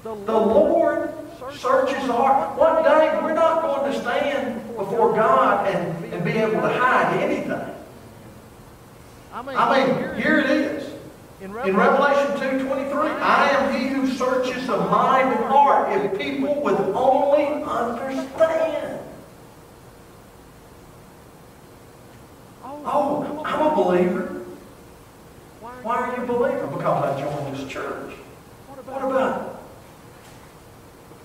The 0.03 0.13
Lord 0.13 1.13
searches 1.57 2.05
the 2.07 2.13
heart. 2.13 2.57
One 2.57 2.83
day, 2.83 3.19
we're 3.21 3.33
not 3.33 3.61
going 3.61 3.91
to 3.91 3.99
stand 3.99 4.75
before 4.75 5.13
God 5.13 5.67
and, 5.67 6.13
and 6.13 6.25
be 6.25 6.31
able 6.31 6.61
to 6.61 6.69
hide 6.69 7.17
anything. 7.19 7.73
I 9.33 9.85
mean, 9.85 10.21
here 10.21 10.39
it 10.39 10.49
is. 10.49 10.93
In 11.41 11.51
Revelation 11.51 12.37
2.23, 12.37 13.19
I 13.19 13.49
am 13.49 13.75
he 13.75 13.87
who 13.87 14.07
searches 14.07 14.65
the 14.67 14.77
mind 14.77 15.29
and 15.35 15.43
heart 15.45 15.91
if 15.91 16.17
people 16.17 16.61
would 16.61 16.79
only 16.79 17.63
understand. 17.63 19.01
Oh, 22.63 22.81
oh 22.85 23.41
I'm 23.43 23.67
a 23.67 23.75
believer. 23.75 24.41
Why 25.81 25.97
are 25.97 26.15
you 26.15 26.23
a 26.23 26.25
believer? 26.25 26.67
Because 26.67 27.17
I 27.17 27.21
joined 27.21 27.57
this 27.57 27.69
church. 27.69 28.13
What 28.67 28.79
about 28.79 29.52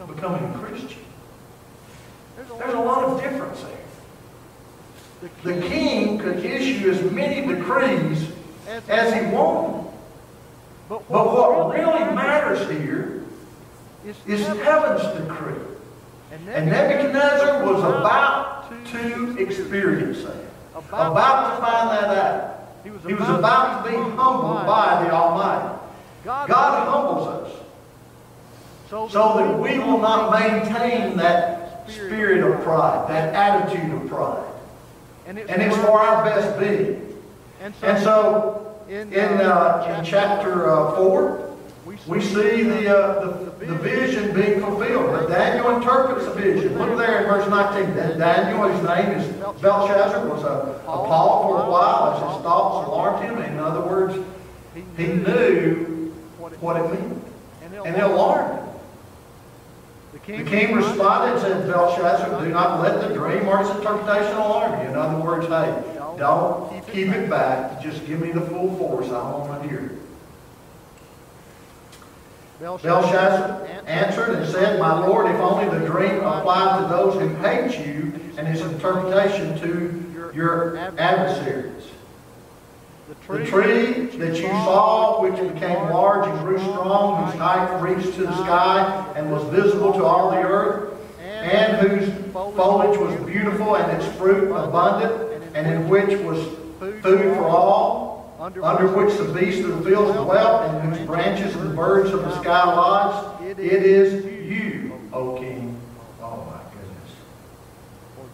becoming 0.07 0.45
a 0.45 0.59
Christian? 0.59 1.03
There's 2.37 2.75
a 2.75 2.81
lot 2.81 3.05
of 3.05 3.21
difference 3.21 3.63
there. 3.63 5.33
The 5.43 5.61
king 5.63 6.19
could 6.19 6.45
issue 6.45 6.91
as 6.91 7.03
many 7.11 7.47
decrees 7.47 8.29
as 8.89 9.13
he 9.13 9.35
wanted. 9.35 9.91
But 10.89 11.11
what 11.11 11.73
really 11.73 12.15
matters 12.15 12.69
here 12.71 13.25
is 14.05 14.47
heaven's 14.47 15.03
decree. 15.19 15.63
And 16.31 16.67
Nebuchadnezzar 16.67 17.65
was 17.65 17.81
about 17.83 18.87
to 18.93 19.37
experience 19.39 20.23
that 20.23 20.49
about 20.93 21.57
to 21.57 21.63
find 21.63 21.91
that 21.91 22.17
out. 22.17 22.55
He 22.85 22.91
was, 22.91 23.29
about 23.29 23.85
to 23.85 23.91
be 23.91 23.97
humbled 23.97 24.67
by 24.67 25.05
the 25.05 25.11
Almighty. 25.13 25.79
God 26.25 26.49
humbles 26.49 27.29
us 27.29 27.38
so 28.89 29.09
that 29.09 29.59
we 29.59 29.79
will 29.79 29.99
not 29.99 30.39
maintain 30.39 31.17
that 31.19 31.89
spirit 31.91 32.43
of 32.43 32.63
pride, 32.63 33.09
that 33.09 33.35
attitude 33.35 33.93
of 33.95 34.09
pride. 34.09 34.45
And 35.27 35.39
it's 35.39 35.77
for 35.77 36.01
our 36.01 36.25
best 36.25 36.59
being. 36.59 37.05
And 37.61 38.03
so, 38.03 38.77
in, 38.89 39.13
uh, 39.13 39.97
in 39.99 40.05
chapter 40.05 40.71
uh, 40.71 40.97
4, 40.97 41.49
we 42.07 42.21
see 42.21 42.63
the, 42.63 42.97
uh, 42.97 43.51
the, 43.59 43.67
the, 43.67 43.75
vision 43.75 44.35
being 44.35 44.61
fulfilled. 44.61 45.11
But 45.11 45.29
Daniel 45.29 45.77
interprets 45.77 46.25
the 46.25 46.33
vision. 46.33 46.79
Look 46.79 46.97
there 46.97 47.23
in 47.23 47.29
verse 47.29 47.49
19. 47.49 48.19
Daniel, 48.19 48.69
his 48.69 48.83
name 48.83 49.19
is 49.19 49.27
Belteshazzar, 49.61 50.27
was 50.27 50.43
a, 50.45 50.81
Paul 50.87 51.43
for 51.43 51.63
a 51.63 51.71
while 51.71 52.13
as 52.13 52.35
his 52.35 52.43
thoughts 52.43 52.89
alarmed 52.89 53.25
him. 53.25 53.39
In 53.43 53.59
other 53.59 53.81
words, 53.81 54.15
he 54.97 55.07
knew 55.07 56.13
what 56.61 56.77
it 56.77 56.93
meant. 56.93 57.25
And 57.85 57.97
it 57.97 58.03
alarmed 58.03 58.59
him. 58.59 58.68
The 60.13 60.19
king 60.19 60.75
responded 60.75 61.33
and 61.33 61.41
said, 61.41 61.67
Belteshazzar, 61.67 62.45
do 62.45 62.51
not 62.51 62.81
let 62.81 63.07
the 63.07 63.15
dream 63.15 63.47
or 63.47 63.61
its 63.61 63.71
interpretation 63.71 64.37
alarm 64.37 64.81
you. 64.83 64.89
In 64.89 64.97
other 64.97 65.23
words, 65.23 65.47
hey, 65.47 65.83
don't 66.17 66.71
keep 66.87 67.09
it 67.09 67.29
back. 67.29 67.83
Just 67.83 68.07
give 68.07 68.21
me 68.21 68.33
the 68.33 68.41
full 68.41 68.75
force. 68.77 69.09
I 69.09 69.31
want 69.31 69.63
to 69.63 69.69
hear 69.69 69.81
it. 69.81 69.93
Belteshazzar 72.61 73.67
answered 73.87 74.35
and 74.35 74.49
said, 74.49 74.81
My 74.81 75.07
Lord, 75.07 75.31
if 75.31 75.41
only 75.41 75.79
the 75.79 75.87
dream 75.87 76.17
applied 76.17 76.83
to 76.83 76.89
those 76.89 77.15
who 77.15 77.29
hate 77.37 77.87
you, 77.87 78.15
and 78.37 78.47
its 78.49 78.61
interpretation 78.63 79.59
to 79.61 80.33
your 80.35 80.77
adversaries. 80.77 81.68
The 83.29 83.45
tree 83.45 84.07
that 84.17 84.37
you 84.37 84.49
saw, 84.49 85.21
which 85.21 85.35
became 85.35 85.91
large 85.91 86.27
and 86.27 86.41
grew 86.41 86.59
strong, 86.59 87.27
whose 87.27 87.39
height 87.39 87.79
reached 87.83 88.15
to 88.15 88.23
the 88.23 88.45
sky 88.45 89.13
and 89.17 89.31
was 89.31 89.45
visible 89.55 89.93
to 89.93 90.05
all 90.05 90.31
the 90.31 90.39
earth, 90.39 90.95
and 91.21 91.77
whose 91.77 92.09
foliage 92.33 92.99
was 92.99 93.15
beautiful 93.27 93.77
and 93.77 94.01
its 94.01 94.17
fruit 94.17 94.51
abundant, 94.51 95.45
and 95.55 95.67
in 95.67 95.89
which 95.91 96.19
was 96.21 96.39
food 96.81 97.03
for 97.37 97.45
all, 97.47 98.35
under, 98.41 98.87
which 98.97 99.15
the 99.19 99.25
beasts 99.25 99.63
of 99.63 99.85
the 99.85 99.91
field 99.91 100.15
dwelt, 100.17 100.63
and 100.63 100.89
whose 100.89 101.07
branches 101.07 101.53
the 101.53 101.69
birds 101.69 102.11
of 102.11 102.23
the 102.23 102.41
sky 102.41 102.65
lodged. 102.65 103.43
It 103.45 103.59
is 103.59 104.25
you, 104.25 104.99
O 105.13 105.37
King. 105.39 105.79
Oh 106.23 106.47
my 106.47 106.63
goodness. 106.73 107.13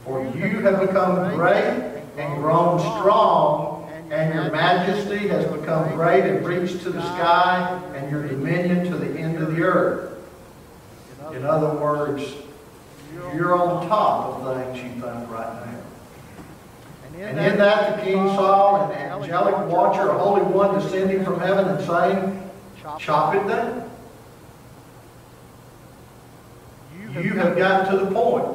For 0.05 0.23
you 0.39 0.61
have 0.61 0.81
become 0.81 1.35
great 1.35 2.05
and 2.17 2.37
grown 2.37 2.79
strong, 2.79 3.74
and 4.15 4.33
your 4.33 4.51
majesty 4.53 5.29
has 5.29 5.45
become 5.47 5.93
great 5.97 6.25
and 6.25 6.47
reached 6.47 6.83
to 6.83 6.91
the 6.91 7.03
sky, 7.03 7.81
and 7.97 8.11
your 8.11 8.27
dominion 8.29 8.85
to 8.85 8.97
the 8.97 9.19
end 9.19 9.39
of 9.39 9.57
the 9.57 9.62
earth. 9.62 10.17
In 11.33 11.45
other 11.45 11.75
words, 11.81 12.33
you're 13.35 13.57
on 13.57 13.89
top 13.89 14.41
of 14.41 14.57
things 14.57 14.77
you 14.85 15.01
think 15.01 15.31
right 15.31 15.67
now. 15.67 15.81
And 17.19 17.39
in 17.39 17.59
that 17.59 17.97
the 17.97 18.03
king 18.03 18.29
saw 18.29 18.89
an 18.89 18.97
angelic 18.97 19.57
watcher, 19.69 20.09
a 20.09 20.19
holy 20.19 20.43
one, 20.43 20.79
descending 20.79 21.25
from 21.25 21.41
heaven 21.41 21.67
and 21.69 21.85
saying, 21.85 22.51
Chop 22.99 23.35
it 23.35 23.49
down. 23.49 23.91
You 27.15 27.33
have 27.35 27.57
gotten 27.57 27.99
to 27.99 28.05
the 28.05 28.11
point 28.12 28.47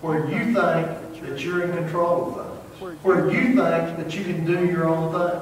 where 0.00 0.28
you 0.28 0.44
think 0.46 0.54
that 0.54 1.40
you're 1.40 1.62
in 1.62 1.72
control 1.72 2.28
of 2.28 2.46
things, 2.46 2.63
where 3.02 3.30
you 3.30 3.54
think 3.54 3.56
that 3.56 4.14
you 4.14 4.24
can 4.24 4.44
do 4.44 4.66
your 4.66 4.88
own 4.88 5.12
thing, 5.12 5.40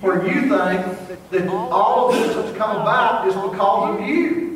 where 0.00 0.26
you 0.26 0.42
think 0.42 1.30
that 1.30 1.48
all 1.48 2.08
of 2.08 2.14
this 2.16 2.34
that's 2.34 2.56
come 2.56 2.80
about 2.80 3.26
is 3.28 3.34
because 3.34 4.00
of 4.00 4.06
you. 4.06 4.48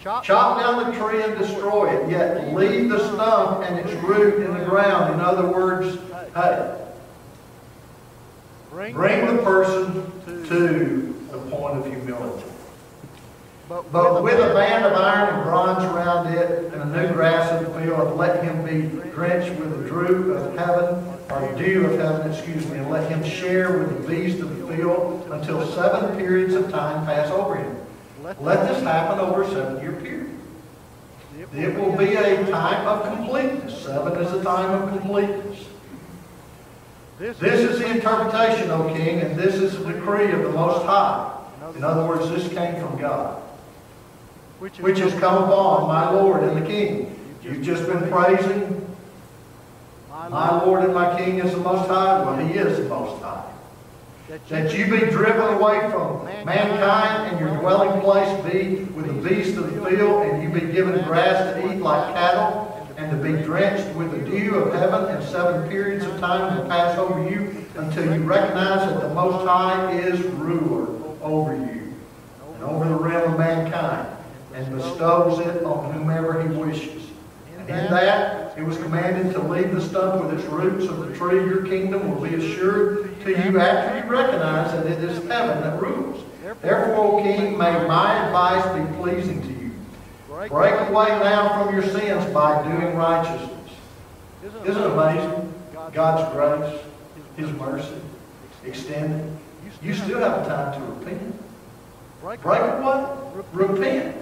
Chop 0.00 0.24
down 0.60 0.90
the 0.90 0.98
tree 0.98 1.22
and 1.22 1.38
destroy 1.38 1.96
it, 1.96 2.10
yet 2.10 2.52
leave 2.54 2.88
the 2.88 2.98
stump 2.98 3.64
and 3.64 3.78
its 3.78 3.92
root 4.02 4.44
in 4.44 4.52
the 4.58 4.64
ground. 4.64 5.14
In 5.14 5.20
other 5.20 5.46
words, 5.46 5.96
hey, 6.34 6.76
bring 8.92 9.26
the 9.36 9.42
person 9.44 10.10
to 10.48 11.26
the 11.30 11.38
point 11.50 11.78
of 11.78 11.86
humility. 11.86 12.51
But 13.90 14.22
with 14.22 14.38
a 14.38 14.52
band 14.54 14.84
of 14.84 14.92
iron 14.92 15.34
and 15.34 15.42
bronze 15.44 15.84
around 15.84 16.34
it, 16.34 16.72
and 16.72 16.82
a 16.82 17.02
new 17.02 17.12
grass 17.12 17.50
of 17.52 17.72
the 17.72 17.80
field, 17.80 18.16
let 18.16 18.44
him 18.44 18.64
be 18.64 18.82
drenched 19.10 19.58
with 19.58 19.82
the 19.82 19.88
dew 19.88 20.32
of 20.32 20.58
heaven, 20.58 21.04
or 21.30 21.54
dew 21.56 21.86
of 21.86 21.98
heaven, 21.98 22.30
excuse 22.30 22.66
me, 22.68 22.78
and 22.78 22.90
let 22.90 23.10
him 23.10 23.24
share 23.24 23.78
with 23.78 24.02
the 24.02 24.08
beasts 24.08 24.40
of 24.40 24.56
the 24.58 24.76
field 24.76 25.26
until 25.30 25.66
seven 25.72 26.16
periods 26.16 26.54
of 26.54 26.70
time 26.70 27.06
pass 27.06 27.30
over 27.30 27.56
him. 27.56 27.76
Let 28.40 28.68
this 28.68 28.82
happen 28.82 29.20
over 29.20 29.42
a 29.42 29.50
seven-year 29.50 29.92
period. 29.92 30.38
It 31.54 31.78
will 31.78 31.96
be 31.96 32.14
a 32.14 32.46
time 32.50 32.86
of 32.86 33.04
completeness. 33.04 33.82
Seven 33.82 34.22
is 34.22 34.32
a 34.32 34.42
time 34.42 34.82
of 34.82 34.88
completeness. 34.88 35.66
This 37.18 37.40
is 37.42 37.78
the 37.78 37.90
interpretation, 37.90 38.70
O 38.70 38.88
king, 38.94 39.20
and 39.20 39.38
this 39.38 39.54
is 39.54 39.78
the 39.78 39.92
decree 39.92 40.32
of 40.32 40.42
the 40.42 40.50
Most 40.50 40.84
High. 40.86 41.38
In 41.76 41.84
other 41.84 42.06
words, 42.06 42.28
this 42.30 42.52
came 42.52 42.80
from 42.80 42.98
God, 42.98 43.40
which 44.62 44.98
has 44.98 45.12
come 45.14 45.42
upon 45.42 45.88
my 45.88 46.10
Lord 46.10 46.44
and 46.44 46.62
the 46.62 46.66
King. 46.66 47.18
You've 47.42 47.62
just 47.62 47.84
been 47.86 48.08
praising 48.08 48.78
my 50.30 50.62
Lord 50.62 50.84
and 50.84 50.94
my 50.94 51.18
King 51.18 51.40
is 51.40 51.50
the 51.50 51.58
Most 51.58 51.88
High. 51.88 52.22
Well, 52.22 52.46
He 52.46 52.54
is 52.54 52.78
the 52.78 52.88
Most 52.88 53.20
High. 53.22 53.50
That 54.48 54.72
you 54.72 54.84
be 54.84 55.00
driven 55.10 55.54
away 55.54 55.90
from 55.90 56.24
mankind 56.46 57.32
and 57.32 57.40
your 57.40 57.58
dwelling 57.58 58.00
place 58.00 58.30
be 58.44 58.84
with 58.94 59.06
the 59.06 59.28
beasts 59.28 59.58
of 59.58 59.74
the 59.74 59.90
field, 59.90 60.22
and 60.26 60.42
you 60.42 60.48
be 60.48 60.72
given 60.72 61.02
grass 61.04 61.54
to 61.54 61.72
eat 61.72 61.80
like 61.80 62.14
cattle, 62.14 62.88
and 62.96 63.10
to 63.10 63.16
be 63.16 63.42
drenched 63.42 63.94
with 63.96 64.12
the 64.12 64.30
dew 64.30 64.54
of 64.54 64.72
heaven, 64.74 65.14
and 65.14 65.24
seven 65.24 65.68
periods 65.68 66.04
of 66.04 66.20
time 66.20 66.56
will 66.56 66.66
pass 66.68 66.96
over 66.98 67.28
you 67.28 67.66
until 67.74 68.04
you 68.14 68.22
recognize 68.22 68.88
that 68.88 69.00
the 69.00 69.12
Most 69.12 69.46
High 69.46 69.92
is 69.98 70.20
ruler 70.20 70.86
over 71.20 71.56
you 71.56 71.92
and 72.54 72.62
over 72.62 72.88
the 72.88 72.94
realm 72.94 73.32
of 73.32 73.38
mankind, 73.38 74.08
and 74.54 74.76
bestows 74.76 75.40
it 75.40 75.64
on 75.64 75.92
whomever 75.92 76.42
he 76.42 76.48
wishes. 76.56 77.02
And 77.58 77.68
in 77.68 77.90
that, 77.90 78.56
it 78.58 78.62
was 78.62 78.76
commanded 78.78 79.32
to 79.34 79.42
leave 79.42 79.72
the 79.72 79.80
stump 79.80 80.24
with 80.24 80.38
its 80.38 80.48
roots 80.48 80.86
of 80.86 81.08
the 81.08 81.16
tree. 81.16 81.38
of 81.38 81.46
Your 81.46 81.64
kingdom 81.66 82.10
will 82.10 82.20
be 82.20 82.34
assured 82.34 83.20
to 83.22 83.30
you 83.30 83.58
after 83.58 83.98
you 83.98 84.10
recognize 84.12 84.72
that 84.72 84.86
it 84.86 85.02
is 85.02 85.16
heaven 85.28 85.62
that 85.62 85.80
rules. 85.80 86.24
Therefore, 86.60 87.20
O 87.20 87.22
king, 87.22 87.56
may 87.56 87.86
my 87.86 88.26
advice 88.26 88.64
be 88.76 88.96
pleasing 88.96 89.40
to 89.42 89.48
you. 89.48 89.70
Break 90.48 90.74
away 90.88 91.08
now 91.08 91.64
from 91.64 91.74
your 91.74 91.84
sins 91.84 92.32
by 92.32 92.62
doing 92.62 92.96
righteousness. 92.96 93.70
Isn't 94.64 94.82
it 94.82 94.90
amazing? 94.90 95.54
God's 95.92 96.32
grace, 96.32 96.80
His 97.36 97.50
mercy, 97.58 97.94
extended. 98.64 99.36
You 99.82 99.94
still 99.94 100.20
have 100.20 100.46
time 100.46 100.80
to 100.80 100.92
repent. 100.92 101.42
Break 102.20 102.44
away. 102.44 103.06
Repent. 103.52 104.21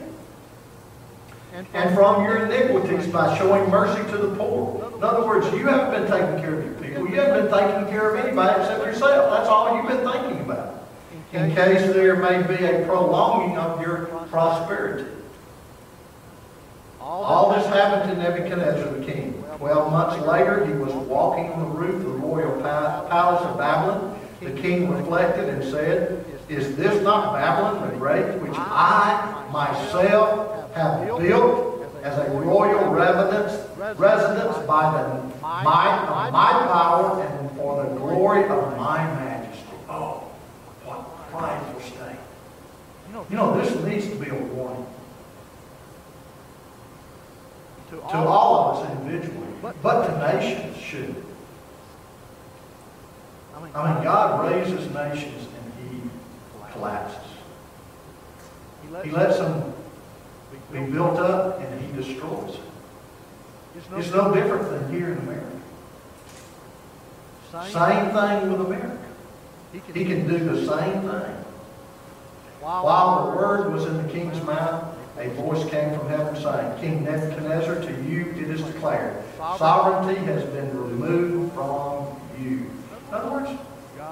And 1.74 1.94
from 1.94 2.24
your 2.24 2.46
iniquities 2.46 3.06
by 3.08 3.36
showing 3.38 3.70
mercy 3.70 4.02
to 4.10 4.18
the 4.18 4.34
poor. 4.36 4.92
In 4.96 5.04
other 5.04 5.26
words, 5.26 5.46
you 5.54 5.66
haven't 5.66 6.02
been 6.02 6.10
taking 6.10 6.40
care 6.40 6.60
of 6.60 6.64
your 6.64 6.74
people. 6.74 7.08
You 7.08 7.20
haven't 7.20 7.50
been 7.50 7.58
taking 7.58 7.90
care 7.90 8.14
of 8.14 8.24
anybody 8.24 8.60
except 8.60 8.84
yourself. 8.84 9.30
That's 9.30 9.48
all 9.48 9.76
you've 9.76 9.88
been 9.88 10.10
thinking 10.10 10.40
about. 10.40 10.88
In 11.32 11.54
case 11.54 11.92
there 11.92 12.16
may 12.16 12.42
be 12.42 12.64
a 12.64 12.84
prolonging 12.86 13.56
of 13.56 13.80
your 13.80 14.06
prosperity. 14.30 15.08
All 17.00 17.52
this 17.54 17.66
happened 17.66 18.10
to 18.10 18.18
Nebuchadnezzar 18.18 18.92
the 18.94 19.04
king. 19.04 19.44
Twelve 19.58 19.92
months 19.92 20.24
later, 20.26 20.64
he 20.64 20.72
was 20.72 20.92
walking 20.92 21.52
on 21.52 21.60
the 21.60 21.74
roof 21.76 21.96
of 21.96 22.04
the 22.04 22.18
royal 22.18 22.60
palace 22.62 23.42
of 23.42 23.58
Babylon. 23.58 24.18
The 24.40 24.52
king 24.52 24.90
reflected 24.90 25.48
and 25.50 25.62
said, 25.62 26.24
Is 26.48 26.76
this 26.76 27.02
not 27.02 27.34
Babylon 27.34 27.90
the 27.90 27.96
Great, 27.96 28.40
which 28.40 28.54
I 28.54 29.46
myself 29.52 30.59
have 30.74 31.18
built 31.18 31.84
as 32.02 32.18
a 32.18 32.30
royal 32.30 32.90
residence, 32.92 33.68
residence 33.98 34.66
by 34.66 34.90
the 34.92 35.22
might 35.42 36.06
of 36.08 36.32
my 36.32 36.50
power 36.50 37.22
and 37.22 37.50
for 37.56 37.84
the 37.84 37.90
glory 37.96 38.44
of 38.44 38.76
my 38.76 39.04
majesty? 39.14 39.64
Oh, 39.88 40.24
what 40.84 41.30
prideful 41.30 41.80
state. 41.80 42.16
You 43.28 43.36
know, 43.36 43.60
this 43.60 43.74
needs 43.84 44.08
to 44.08 44.16
be 44.16 44.30
a 44.30 44.34
warning 44.34 44.86
to 47.90 48.00
all 48.02 48.78
of 48.78 48.84
us 48.84 48.90
individually, 48.92 49.48
but 49.82 50.06
to 50.06 50.32
nations 50.38 50.76
should. 50.76 51.24
I 53.74 53.94
mean, 53.94 54.04
God 54.04 54.50
raises 54.50 54.92
nations 54.94 55.46
and 55.46 55.90
He 55.90 56.72
collapses. 56.72 57.28
He 59.04 59.10
lets 59.10 59.38
them 59.38 59.74
be 60.72 60.80
built 60.92 61.18
up 61.18 61.60
and 61.60 61.80
He 61.80 61.92
destroys 61.92 62.56
them. 62.56 62.66
It's 63.96 64.10
no 64.12 64.32
different 64.34 64.68
than 64.68 64.92
here 64.92 65.12
in 65.12 65.18
America. 65.18 65.46
Same 67.52 68.10
thing 68.10 68.52
with 68.52 68.60
America. 68.66 68.98
He 69.72 70.04
can 70.04 70.26
do 70.28 70.38
the 70.38 70.66
same 70.66 71.02
thing. 71.02 71.36
While 72.60 73.30
the 73.30 73.36
word 73.36 73.72
was 73.72 73.86
in 73.86 73.96
the 73.96 74.12
king's 74.12 74.40
mouth, 74.44 74.96
a 75.18 75.28
voice 75.30 75.68
came 75.70 75.96
from 75.98 76.08
heaven 76.08 76.36
saying, 76.36 76.80
King 76.80 77.04
Nebuchadnezzar, 77.04 77.76
to 77.76 78.02
you 78.04 78.32
it 78.36 78.50
is 78.50 78.62
declared, 78.62 79.22
sovereignty 79.58 80.20
has 80.24 80.44
been 80.44 80.76
removed 80.76 81.52
from 81.54 82.06
you. 82.38 82.70
In 83.08 83.14
other 83.14 83.30
words, 83.30 83.50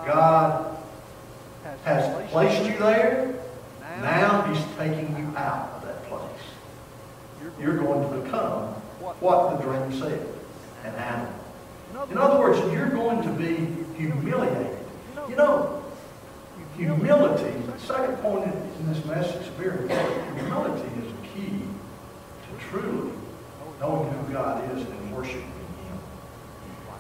God 0.06 0.76
has 1.84 2.30
placed 2.30 2.64
you 2.64 2.78
there. 2.78 3.34
Now 4.00 4.42
He's 4.42 4.64
taking 4.76 5.16
you 5.16 5.36
out 5.36 5.70
of 5.76 5.77
that 5.77 5.77
place. 5.77 5.77
You're 7.60 7.76
going 7.76 8.08
to 8.08 8.20
become 8.20 8.74
what 9.20 9.56
the 9.56 9.64
dream 9.64 9.92
said, 9.98 10.26
an 10.84 10.94
animal. 10.94 11.34
In 12.10 12.18
other 12.18 12.38
words, 12.38 12.58
you're 12.72 12.90
going 12.90 13.22
to 13.22 13.30
be 13.30 13.66
humiliated. 13.96 14.78
You 15.28 15.36
know, 15.36 15.82
humility, 16.76 17.58
the 17.66 17.78
second 17.80 18.16
point 18.18 18.44
in 18.44 18.92
this 18.92 19.04
message 19.04 19.42
is 19.42 19.48
very 19.54 19.82
important. 19.82 20.38
Humility 20.38 20.88
is 21.02 21.12
key 21.34 21.62
to 22.44 22.66
truly 22.70 23.12
knowing 23.80 24.10
who 24.10 24.32
God 24.32 24.76
is 24.76 24.82
and 24.82 25.16
worshiping 25.16 25.42
Him 25.42 25.98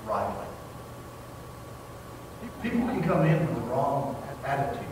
rightly. 0.06 0.46
People 2.62 2.86
can 2.88 3.02
come 3.04 3.24
in 3.24 3.38
with 3.46 3.54
the 3.54 3.60
wrong 3.62 4.20
attitude. 4.44 4.84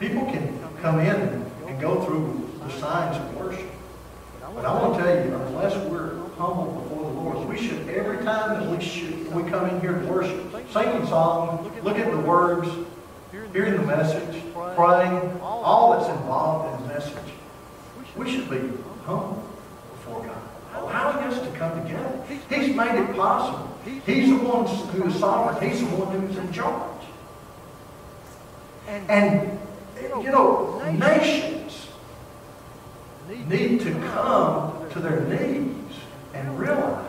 People 0.00 0.24
can 0.26 0.58
come 0.80 0.98
in 0.98 1.46
and 1.66 1.80
go 1.80 2.04
through 2.04 2.50
the 2.64 2.70
signs 2.80 3.16
of 3.16 3.36
worship. 3.36 3.71
But 4.54 4.64
I 4.64 4.74
want 4.80 4.96
to 4.96 5.02
tell 5.02 5.14
you, 5.14 5.34
unless 5.34 5.76
we're 5.88 6.14
humble 6.36 6.82
before 6.82 7.10
the 7.10 7.20
Lord, 7.20 7.48
we 7.48 7.56
should, 7.56 7.88
every 7.88 8.18
time 8.24 8.60
that 8.60 8.78
we 8.78 8.84
should, 8.84 9.32
we 9.34 9.48
come 9.50 9.68
in 9.68 9.80
here 9.80 9.98
to 9.98 10.06
worship, 10.06 10.52
singing 10.72 11.06
songs, 11.06 11.70
look 11.82 11.98
at 11.98 12.10
the 12.10 12.18
words, 12.18 12.68
hearing 13.52 13.76
the 13.76 13.86
message, 13.86 14.42
praying, 14.74 15.40
all 15.40 15.92
that's 15.92 16.08
involved 16.08 16.80
in 16.80 16.88
the 16.88 16.94
message, 16.94 17.32
we 18.16 18.30
should 18.30 18.48
be 18.50 18.60
humble 19.04 19.42
before 19.92 20.22
God. 20.24 20.42
Allowing 20.74 21.24
us 21.24 21.38
to 21.40 21.50
come 21.58 21.82
together. 21.82 22.24
He's 22.48 22.74
made 22.74 22.98
it 22.98 23.14
possible. 23.14 23.68
He's 24.06 24.28
the 24.30 24.36
one 24.36 24.66
who 24.66 25.08
is 25.08 25.14
sovereign. 25.18 25.70
He's 25.70 25.80
the 25.80 25.96
one 25.96 26.20
who's 26.20 26.36
in 26.36 26.52
charge. 26.52 26.90
And, 28.88 29.58
you 30.00 30.30
know, 30.30 30.82
nations 30.92 31.61
need 33.38 33.80
to 33.80 33.92
come 34.12 34.88
to 34.90 35.00
their 35.00 35.20
knees 35.22 35.96
and 36.34 36.58
realize 36.58 37.08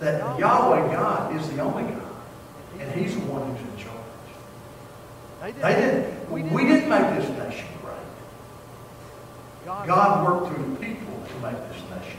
that 0.00 0.38
Yahweh 0.38 0.94
God 0.94 1.36
is 1.36 1.48
the 1.50 1.60
only 1.60 1.84
God. 1.84 2.02
and 2.78 2.90
He's 2.92 3.14
the 3.14 3.20
one 3.26 3.54
who's 3.54 3.60
in 3.60 3.76
charge. 3.76 3.96
They 5.60 5.74
didn't, 5.74 6.30
we 6.30 6.42
didn't 6.66 6.88
make 6.88 7.16
this 7.16 7.28
nation 7.38 7.66
great. 7.82 7.96
God, 9.86 10.26
worked 10.26 10.54
through 10.54 10.74
the 10.74 10.76
people 10.80 11.22
to 11.26 11.34
make 11.40 11.56
this 11.68 11.82
nation 11.90 12.18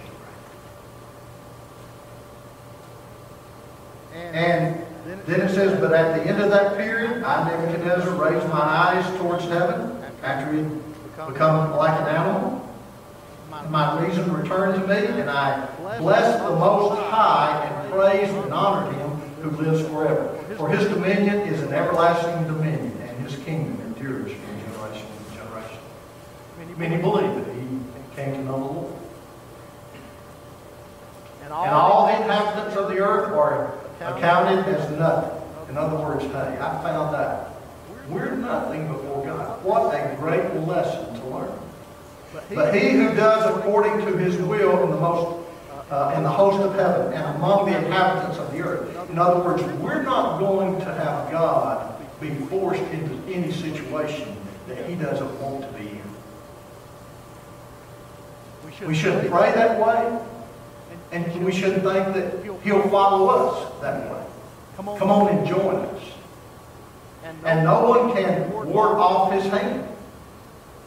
great. 4.13 4.35
and, 4.35 4.85
then 5.25 5.41
it, 5.41 5.49
says, 5.49 5.79
but 5.79 5.93
at 5.93 6.15
the 6.17 6.29
end 6.29 6.41
of 6.41 6.51
that 6.51 6.77
period, 6.77 7.23
I, 7.23 7.49
Nebuchadnezzar, 7.49 8.13
raised 8.15 8.47
my 8.49 8.59
eyes 8.59 9.05
towards 9.17 9.45
heaven 9.45 10.03
after 10.23 10.53
he 10.53 10.63
become 11.27 11.75
like 11.75 11.99
an 12.01 12.07
animal. 12.07 12.69
my, 13.69 14.05
reason 14.05 14.31
returned 14.33 14.81
to 14.81 14.87
me, 14.87 15.19
and 15.19 15.29
I 15.29 15.67
blessed 15.99 16.43
the 16.43 16.51
Most 16.51 16.99
High 16.99 17.65
and 17.65 17.91
praised 17.91 18.33
and 18.33 18.53
honored 18.53 18.95
him 18.95 19.09
who 19.41 19.49
lives 19.63 19.87
forever. 19.89 20.37
For 20.57 20.69
his 20.69 20.87
dominion 20.87 21.39
is 21.41 21.61
an 21.61 21.73
everlasting 21.73 22.47
dominion, 22.47 22.97
and 23.01 23.27
his 23.27 23.41
kingdom 23.43 23.79
endures 23.87 24.31
from 24.31 24.59
generation 24.59 25.07
to 25.29 25.35
generation. 25.35 25.79
many, 26.77 26.97
believe 26.97 27.35
that 27.35 27.53
he 27.53 28.15
came 28.15 28.33
to 28.33 28.43
know 28.43 28.57
the 28.57 28.65
Lord. 28.65 28.93
and 31.43 31.53
all, 31.53 31.63
And 31.63 31.73
all 31.73 32.07
the 32.07 32.15
inhabitants 32.23 32.75
of 32.75 32.89
the 32.89 32.99
earth 32.99 33.31
are 33.33 33.73
accounted 34.01 34.65
as 34.73 34.89
nothing. 34.97 35.37
In 35.69 35.77
other 35.77 35.97
words, 35.97 36.23
hey, 36.25 36.57
I 36.59 36.83
found 36.83 37.15
out 37.15 37.60
we're 38.09 38.35
nothing 38.35 38.87
before 38.87 39.25
God. 39.25 39.63
What 39.63 39.93
a 39.93 40.15
great 40.17 40.53
lesson 40.67 41.13
to 41.21 41.27
learn. 41.27 41.59
but 42.53 42.73
he, 42.75 42.89
who 42.91 43.13
does 43.15 43.57
according 43.57 44.05
to 44.05 44.17
his 44.17 44.37
will 44.37 44.83
in 44.83 44.91
the 44.91 44.97
most 44.97 45.41
uh, 45.91 46.13
in 46.15 46.23
the 46.23 46.29
host 46.29 46.61
of 46.61 46.73
heaven 46.75 47.13
and 47.13 47.35
among 47.35 47.69
the 47.69 47.77
inhabitants 47.77 48.37
of 48.39 48.51
the 48.53 48.61
earth. 48.61 49.09
In 49.09 49.19
other 49.19 49.43
words, 49.43 49.61
we're 49.79 50.01
not 50.03 50.39
going 50.39 50.79
to 50.79 50.85
have 50.85 51.29
God 51.29 52.01
be 52.21 52.29
forced 52.45 52.81
into 52.93 53.33
any 53.33 53.51
situation 53.51 54.37
that 54.67 54.87
he 54.87 54.95
doesn't 54.95 55.41
want 55.41 55.63
to 55.63 55.77
be 55.77 55.89
in. 55.89 56.01
we 58.65 58.71
should, 58.71 58.87
We 58.87 58.95
shouldn't 58.95 59.29
pray 59.29 59.51
that 59.51 59.79
way, 59.79 60.19
and 61.11 61.45
we 61.45 61.51
shouldn't 61.51 61.83
think 61.83 62.13
that 62.15 62.61
he'll 62.63 62.87
follow 62.89 63.27
us 63.27 63.81
that 63.81 64.09
way. 64.09 64.25
Come 64.77 65.11
on 65.11 65.35
and 65.35 65.47
join 65.47 65.75
us. 65.75 66.03
And, 67.43 67.63
no 67.63 67.89
one 67.89 68.13
can 68.13 68.51
ward 68.51 68.97
off 68.97 69.31
his 69.33 69.45
hand. 69.45 69.87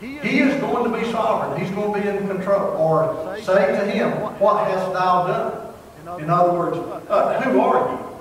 he 0.01 0.17
is, 0.17 0.61
going 0.61 0.91
to 0.91 0.99
be 0.99 1.11
sovereign. 1.11 1.61
He's 1.61 1.71
going 1.75 1.95
to 1.95 2.01
be 2.01 2.09
in 2.09 2.29
control. 2.29 2.77
Or 2.77 3.37
say 3.43 3.73
to 3.73 3.91
him, 3.91 4.11
What 4.39 4.67
hast 4.69 4.93
thou 4.93 5.27
done? 5.27 6.21
In 6.21 6.31
other 6.31 6.53
words, 6.53 6.77
uh, 7.09 7.41
who 7.41 7.61
are 7.61 7.91
you? 7.91 8.15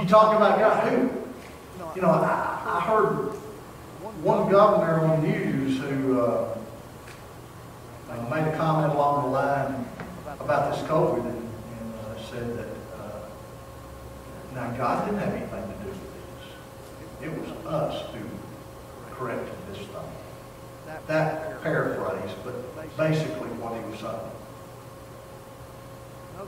You 0.00 0.08
talk 0.08 0.34
about 0.36 0.58
God. 0.58 0.88
Who? 0.88 1.10
You 1.94 2.02
know, 2.02 2.10
I, 2.10 2.62
I 2.66 2.80
heard 2.80 3.34
one 4.22 4.50
governor 4.50 5.00
on 5.00 5.20
the 5.20 5.28
news 5.28 5.78
who 5.78 6.20
uh, 6.20 6.58
made 8.30 8.48
a 8.48 8.56
comment 8.56 8.92
along 8.94 9.24
the 9.24 9.30
line 9.30 9.86
about 10.40 10.72
this 10.74 10.82
COVID 10.88 11.20
and, 11.20 11.36
and 11.36 11.94
uh, 11.94 12.18
said 12.30 12.58
that 12.58 12.73
now 14.54 14.70
God 14.76 15.06
didn't 15.06 15.20
have 15.20 15.34
anything 15.34 15.62
to 15.62 15.84
do 15.84 15.90
with 15.90 16.00
this. 17.20 17.28
It 17.28 17.32
was 17.40 17.66
us 17.66 18.14
who 18.14 18.20
corrected 19.14 19.54
this 19.68 19.78
thing. 19.78 20.10
That 21.06 21.62
paraphrase, 21.62 22.34
but 22.44 22.96
basically 22.96 23.48
what 23.58 23.74
he 23.74 23.80
was 23.90 24.00
saying. 24.00 24.30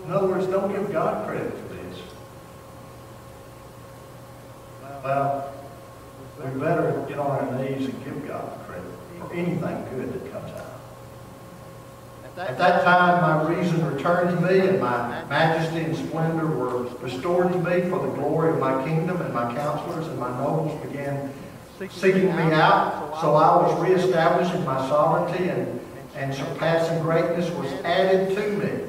In 0.05 0.13
other 0.13 0.29
words, 0.29 0.47
don't 0.47 0.73
give 0.73 0.93
God 0.93 1.27
credit 1.27 1.53
for 1.53 1.75
this. 1.75 1.99
Well, 5.03 5.53
we 6.39 6.61
better 6.61 7.05
get 7.09 7.19
on 7.19 7.31
our 7.31 7.59
knees 7.59 7.89
and 7.89 8.05
give 8.05 8.27
God 8.29 8.59
credit 8.67 8.85
for 9.19 9.33
anything 9.33 9.85
good 9.91 10.13
that 10.13 10.33
comes 10.33 10.53
out. 10.53 10.76
At 12.39 12.59
that 12.59 12.84
time, 12.84 13.22
my 13.22 13.55
reason 13.55 13.82
returned 13.87 14.39
to 14.39 14.47
me, 14.47 14.61
and 14.61 14.78
my 14.78 15.24
majesty 15.24 15.80
and 15.80 15.97
splendor 15.97 16.47
were 16.47 16.82
restored 17.01 17.51
to 17.51 17.59
me 17.59 17.89
for 17.89 17.99
the 17.99 18.12
glory 18.12 18.51
of 18.51 18.59
my 18.59 18.84
kingdom, 18.84 19.22
and 19.22 19.32
my 19.32 19.55
counselors 19.55 20.07
and 20.07 20.18
my 20.18 20.28
nobles 20.39 20.78
began 20.84 21.32
seeking 21.91 22.37
me 22.37 22.53
out. 22.53 23.18
So 23.22 23.37
I 23.37 23.57
was 23.57 23.89
reestablished 23.89 24.55
in 24.55 24.66
my 24.66 24.76
sovereignty, 24.87 25.49
and, 25.49 25.80
and 26.14 26.34
surpassing 26.34 27.01
greatness 27.01 27.51
was 27.53 27.72
added 27.84 28.37
to 28.37 28.51
me. 28.59 28.82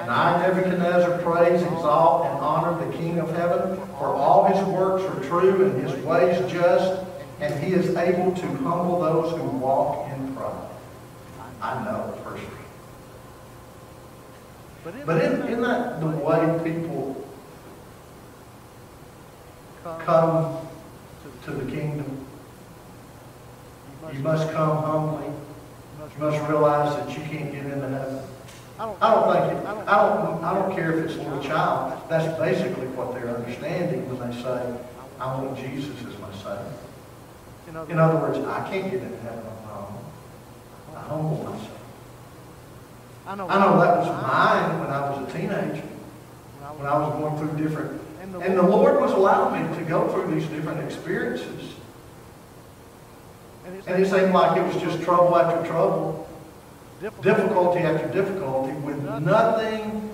And 0.00 0.10
I, 0.10 0.48
Nebuchadnezzar, 0.48 1.22
praise, 1.22 1.62
exalt, 1.62 2.26
and 2.26 2.38
honor 2.40 2.84
the 2.84 2.96
King 2.98 3.20
of 3.20 3.30
heaven, 3.36 3.76
for 3.98 4.08
all 4.08 4.46
his 4.46 4.60
works 4.66 5.04
are 5.04 5.24
true 5.28 5.70
and 5.70 5.88
his 5.88 5.96
ways 6.04 6.50
just, 6.50 7.04
and 7.40 7.62
he 7.62 7.74
is 7.74 7.94
able 7.94 8.32
to 8.34 8.46
humble 8.56 9.00
those 9.00 9.38
who 9.38 9.44
walk 9.44 10.10
in 10.10 10.34
pride. 10.34 10.68
I 11.62 11.84
know. 11.84 12.17
But 14.84 14.94
isn't, 15.18 15.48
isn't 15.48 15.62
that 15.62 16.00
the 16.00 16.06
way 16.08 16.60
people 16.64 17.24
come 20.04 20.56
to 21.44 21.50
the 21.50 21.70
kingdom? 21.70 22.26
You 24.12 24.20
must 24.20 24.50
come 24.52 24.82
humbly. 24.82 25.26
You 26.16 26.24
must 26.24 26.48
realize 26.48 26.96
that 26.96 27.08
you 27.10 27.22
can't 27.24 27.52
get 27.52 27.66
into 27.66 27.88
heaven. 27.88 28.20
I 28.78 28.84
don't, 28.84 29.32
think, 29.34 29.52
it- 29.60 29.66
I 29.66 29.96
don't, 30.08 30.44
I 30.44 30.54
don't 30.54 30.74
care 30.74 30.96
if 30.98 31.04
it's 31.06 31.14
a 31.16 31.22
little 31.22 31.42
child. 31.42 32.00
That's 32.08 32.38
basically 32.38 32.86
what 32.88 33.12
they're 33.12 33.34
understanding 33.34 34.08
when 34.08 34.30
they 34.30 34.36
say, 34.40 34.74
I 35.20 35.26
want 35.42 35.58
Jesus 35.58 35.96
as 36.06 36.18
my 36.20 36.32
Savior. 36.32 36.72
in 37.68 37.76
other, 37.76 37.92
In 37.92 37.98
other 37.98 38.16
words, 38.20 38.38
I 38.38 38.68
can't 38.70 38.90
get 38.90 39.02
into 39.02 39.16
heaven 39.18 39.40
on 39.40 39.66
my 39.66 39.72
own. 39.78 40.96
I 40.96 41.00
humble 41.08 41.36
myself. 41.44 41.77
I 43.28 43.34
know, 43.34 43.46
I 43.46 43.60
know 43.60 43.78
that 43.78 43.98
was 43.98 44.22
mine 44.22 44.80
when 44.80 44.88
I 44.88 45.10
was 45.10 45.28
a 45.28 45.36
teenager, 45.36 45.86
when 46.78 46.86
I 46.86 46.96
was 46.98 47.12
going 47.20 47.36
through 47.36 47.62
different, 47.62 48.00
and 48.22 48.56
the, 48.56 48.62
Lord 48.62 48.98
was 49.02 49.12
allowing 49.12 49.70
me 49.70 49.78
to 49.78 49.84
go 49.84 50.08
through 50.08 50.34
these 50.34 50.48
different 50.48 50.82
experiences. 50.82 51.74
and 53.66 54.02
it 54.02 54.08
seemed 54.08 54.32
like 54.32 54.56
it 54.56 54.62
was 54.62 54.82
just 54.82 55.02
trouble 55.02 55.36
after 55.36 55.68
trouble, 55.68 56.26
difficulty 57.20 57.80
after 57.80 58.08
difficulty, 58.08 58.72
with 58.80 58.98
nothing 59.20 60.10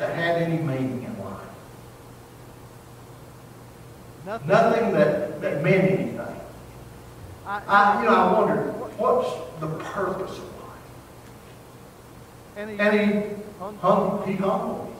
that 0.00 0.16
had 0.16 0.42
any 0.42 0.60
meaning 0.60 1.04
in 1.04 1.24
life. 1.24 1.40
nothing. 4.44 4.92
That, 4.94 5.40
that 5.40 5.62
meant 5.62 5.90
anything. 5.92 6.20
I, 7.46 8.02
you 8.02 8.10
know, 8.10 8.16
I 8.16 8.32
wondered, 8.32 8.72
what's 8.98 9.30
the 9.60 9.68
purpose 9.92 10.38
of? 10.38 10.53
And 12.56 12.70
he, 12.70 12.76
hung- 12.76 14.22
he 14.26 14.34
humbled 14.34 14.88
me 14.88 14.94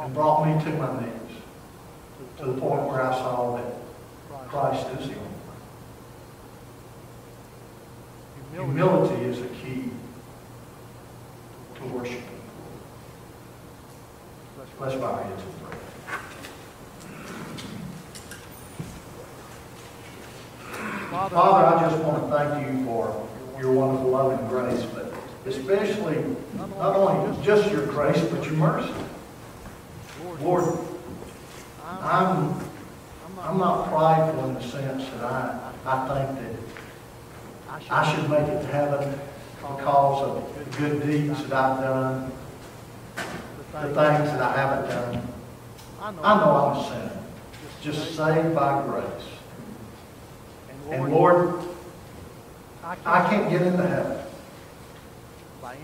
and 0.00 0.14
brought 0.14 0.46
me 0.46 0.64
to 0.64 0.70
my 0.78 1.00
knees, 1.00 1.12
to 2.38 2.44
the 2.46 2.60
point 2.60 2.82
where 2.84 3.02
I 3.02 3.12
saw 3.14 3.56
that 3.56 3.74
Christ 4.48 4.86
is 5.00 5.08
the 5.08 5.14
only 5.14 5.16
way. 5.16 5.24
Humility. 8.52 9.24
Is 9.24 9.40
a 9.40 9.46
key 9.48 9.90
to 11.76 11.84
worshiping. 11.86 12.22
Let's 14.80 14.94
bow 14.94 15.06
our 15.06 15.22
heads 15.24 15.42
and 15.42 15.54
pray. 15.60 15.78
Father, 21.10 21.34
Father, 21.34 21.66
I 21.66 21.90
just 21.90 22.02
want 22.04 22.22
to 22.22 22.28
thank 22.36 22.66
you 22.66 22.84
for 22.84 23.28
your 23.58 23.72
wonderful 23.72 24.10
love 24.10 24.38
and 24.38 24.48
grace, 24.48 24.84
but 24.94 25.07
especially, 25.48 26.24
not 26.56 26.96
only 26.96 27.44
just 27.44 27.70
your 27.70 27.86
grace, 27.86 28.20
but 28.24 28.44
your 28.44 28.54
mercy. 28.54 28.92
Lord, 30.40 30.78
I'm, 31.84 32.54
I'm 33.40 33.58
not 33.58 33.88
prideful 33.88 34.48
in 34.48 34.54
the 34.54 34.62
sense 34.62 35.04
that 35.10 35.24
I, 35.24 35.72
I 35.86 36.08
think 36.08 36.38
that 37.74 37.90
I 37.90 38.14
should 38.14 38.30
make 38.30 38.46
it 38.46 38.60
to 38.60 38.66
heaven 38.66 39.18
because 39.60 40.22
of 40.22 40.76
good 40.78 41.02
deeds 41.02 41.42
that 41.44 41.52
I've 41.52 41.80
done, 41.80 42.32
the 43.16 43.82
things 43.82 43.94
that 43.94 44.42
I 44.42 44.52
haven't 44.56 44.88
done. 44.90 45.28
I 46.00 46.12
know 46.12 46.56
I'm 46.56 46.76
a 46.78 46.88
sinner, 46.88 47.22
just 47.82 48.16
saved 48.16 48.54
by 48.54 48.82
grace. 48.82 49.04
And 50.90 51.12
Lord, 51.12 51.54
I 52.84 53.28
can't 53.28 53.50
get 53.50 53.62
into 53.62 53.86
heaven 53.86 54.27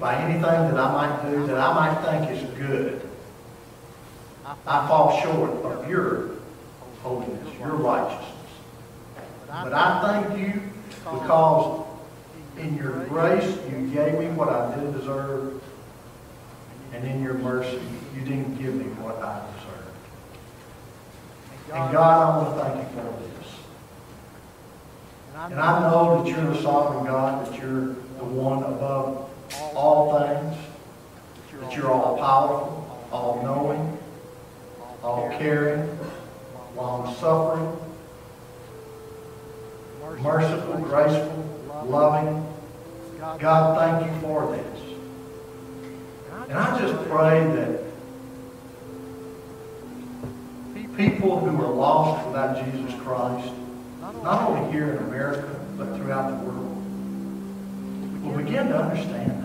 by 0.01 0.15
anything 0.17 0.43
that 0.43 0.77
I 0.79 0.93
might 0.93 1.31
do 1.31 1.47
that 1.47 1.59
I 1.59 1.75
might 1.75 2.05
think 2.05 2.31
is 2.31 2.59
good. 2.59 3.09
I 4.67 4.87
fall 4.89 5.21
short 5.23 5.51
of 5.65 5.89
your 5.89 6.31
holiness, 7.03 7.59
your 7.59 7.77
righteousness. 7.77 8.31
But 9.47 9.73
I 9.73 10.25
thank 10.27 10.41
you 10.41 10.63
because 11.05 11.87
in 12.59 12.77
your 12.77 13.05
grace 13.07 13.57
you 13.71 13.89
gave 13.89 14.19
me 14.19 14.29
what 14.29 14.49
I 14.49 14.75
didn't 14.75 14.99
deserve, 14.99 15.63
and 16.93 17.07
in 17.07 17.23
your 17.23 17.35
mercy, 17.35 17.81
you 18.15 18.21
didn't 18.21 18.57
give 18.57 18.75
me 18.75 18.85
what 19.03 19.17
I 19.23 19.41
deserved. 19.57 19.85
And 21.73 21.93
God, 21.93 22.21
I 22.23 22.37
want 22.37 22.57
to 22.57 22.65
thank 22.65 22.77
you 22.91 23.03
for 23.03 23.09
this. 23.23 23.55
And 25.51 25.61
I 25.61 25.81
know 25.81 26.23
that 26.23 26.31
you're 26.31 26.55
the 26.55 26.63
sovereign 26.63 27.07
God, 27.07 27.47
that 27.47 27.59
you're 27.59 27.95
the 28.19 28.25
one 28.25 28.63
above 28.63 29.24
all 29.75 30.19
things, 30.19 30.57
that 31.61 31.77
you're 31.77 31.91
all 31.91 32.17
powerful, 32.19 33.09
all 33.11 33.43
knowing, 33.43 33.99
all 35.03 35.29
caring, 35.39 35.99
long 36.77 37.15
suffering, 37.17 37.77
merciful, 40.23 40.79
graceful, 40.79 41.85
loving. 41.87 42.47
God, 43.39 43.79
thank 43.79 44.13
you 44.13 44.21
for 44.21 44.51
this. 44.53 44.81
And 46.49 46.59
I 46.59 46.79
just 46.79 47.09
pray 47.09 47.45
that 47.55 47.81
people 50.97 51.41
who 51.41 51.63
are 51.63 51.73
lost 51.73 52.27
without 52.27 52.65
Jesus 52.65 52.95
Christ, 53.01 53.53
not 54.23 54.49
only 54.49 54.73
here 54.73 54.93
in 54.93 54.99
America, 54.99 55.61
but 55.77 55.97
throughout 55.97 56.31
the 56.31 56.45
world, 56.45 56.77
will 58.23 58.37
begin 58.37 58.69
to 58.69 58.77
understand. 58.77 59.44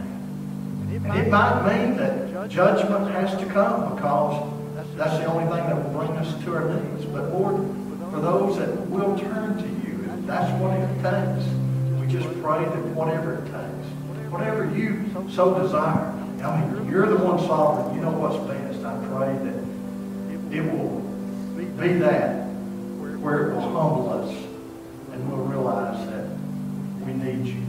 And 0.91 1.05
it 1.05 1.29
might 1.29 1.61
mean 1.65 1.97
that 1.97 2.49
judgment 2.49 3.11
has 3.11 3.37
to 3.39 3.45
come 3.45 3.95
because 3.95 4.51
that's 4.95 5.17
the 5.19 5.25
only 5.25 5.43
thing 5.43 5.65
that 5.67 5.75
will 5.75 5.99
bring 5.99 6.11
us 6.17 6.43
to 6.43 6.55
our 6.55 6.67
knees. 6.67 7.05
But 7.05 7.31
Lord, 7.31 7.57
for 8.11 8.19
those 8.19 8.57
that 8.57 8.89
will 8.89 9.17
turn 9.17 9.57
to 9.57 9.87
you, 9.87 10.09
if 10.17 10.25
that's 10.25 10.51
what 10.59 10.71
it 10.77 10.87
takes, 11.03 11.47
we 12.01 12.07
just 12.11 12.27
pray 12.41 12.65
that 12.65 12.85
whatever 12.95 13.35
it 13.35 13.45
takes, 13.45 14.31
whatever 14.31 14.65
you 14.75 15.05
so 15.29 15.59
desire, 15.61 16.11
I 16.43 16.61
mean, 16.61 16.89
you're 16.89 17.07
the 17.07 17.17
one 17.17 17.39
sovereign, 17.39 17.95
you 17.95 18.01
know 18.01 18.11
what's 18.11 18.37
best. 18.47 18.83
I 18.83 18.97
pray 19.07 19.33
that 19.45 20.55
it 20.55 20.63
will 20.71 20.99
be 21.77 21.93
that 21.99 22.45
where 23.19 23.51
it 23.51 23.53
will 23.53 23.61
humble 23.61 24.09
us 24.09 24.31
and 25.11 25.31
we'll 25.31 25.45
realize 25.45 26.05
that 26.07 26.25
we 27.05 27.13
need 27.13 27.45
you. 27.45 27.61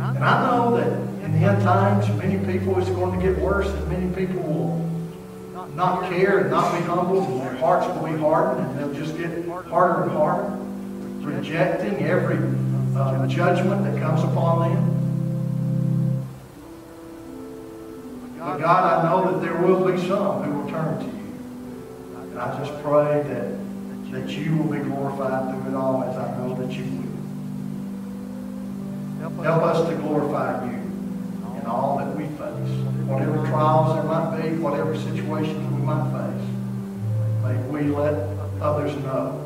And 0.00 0.24
I 0.24 0.46
know 0.46 0.76
that 0.76 1.13
in 1.24 1.32
the 1.40 1.46
end 1.46 1.62
times, 1.62 2.06
many 2.18 2.36
people, 2.44 2.78
it's 2.78 2.90
going 2.90 3.18
to 3.18 3.26
get 3.26 3.38
worse 3.38 3.66
and 3.66 3.88
many 3.88 4.14
people 4.14 4.42
will 4.42 4.78
not 5.74 6.10
care 6.10 6.40
and 6.40 6.50
not 6.50 6.78
be 6.78 6.84
humble 6.84 7.22
and 7.22 7.40
their 7.40 7.54
hearts 7.56 7.86
will 7.86 8.06
be 8.06 8.18
hardened 8.18 8.66
and 8.66 8.78
they'll 8.78 8.92
just 8.92 9.16
get 9.16 9.48
harder 9.68 10.02
and 10.02 10.12
harder, 10.12 10.50
rejecting 11.26 12.04
every 12.04 12.36
uh, 12.96 13.26
judgment 13.26 13.84
that 13.84 13.98
comes 14.00 14.22
upon 14.22 14.70
them. 14.70 14.90
But 18.38 18.58
God, 18.58 19.04
I 19.04 19.08
know 19.08 19.32
that 19.32 19.40
there 19.40 19.56
will 19.56 19.90
be 19.90 19.96
some 20.06 20.42
who 20.42 20.60
will 20.60 20.68
turn 20.70 20.98
to 20.98 21.04
you. 21.06 21.12
And 22.32 22.38
I 22.38 22.58
just 22.62 22.82
pray 22.82 23.22
that, 23.22 24.12
that 24.12 24.28
you 24.28 24.58
will 24.58 24.70
be 24.70 24.78
glorified 24.80 25.54
through 25.54 25.72
it 25.72 25.76
all 25.76 26.04
as 26.04 26.16
I 26.18 26.36
know 26.36 26.54
that 26.54 26.70
you 26.70 26.84
will. 26.84 27.02
Help 29.42 29.62
us 29.62 29.88
to 29.88 29.96
glorify 29.96 30.70
you 30.70 30.83
in 31.64 31.70
all 31.70 31.96
that 31.96 32.14
we 32.14 32.24
face. 32.24 32.84
Whatever 33.08 33.46
trials 33.46 33.94
there 33.94 34.04
might 34.04 34.42
be, 34.42 34.56
whatever 34.58 34.94
situations 34.96 35.56
we 35.72 35.80
might 35.80 36.04
face, 36.12 36.46
may 37.42 37.56
we 37.68 37.88
let 37.88 38.14
others 38.60 38.94
know 39.02 39.40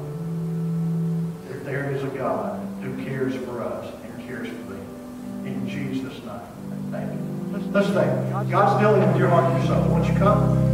that 1.49 1.65
there 1.65 1.91
is 1.93 2.03
a 2.03 2.09
God 2.09 2.61
who 2.83 3.05
cares 3.05 3.35
for 3.45 3.63
us 3.63 3.93
and 4.03 4.27
cares 4.27 4.49
for 4.49 4.55
them. 4.55 5.47
In 5.47 5.69
Jesus' 5.69 6.19
name, 6.91 7.53
you. 7.53 7.71
Let's 7.71 7.89
thank 7.89 8.51
God's 8.51 8.81
dealing 8.83 9.07
with 9.07 9.17
your 9.17 9.29
heart 9.29 9.53
and 9.53 9.65
your 9.65 9.77
soul. 9.77 9.89
Won't 9.89 10.07
you 10.09 10.19
come? 10.19 10.68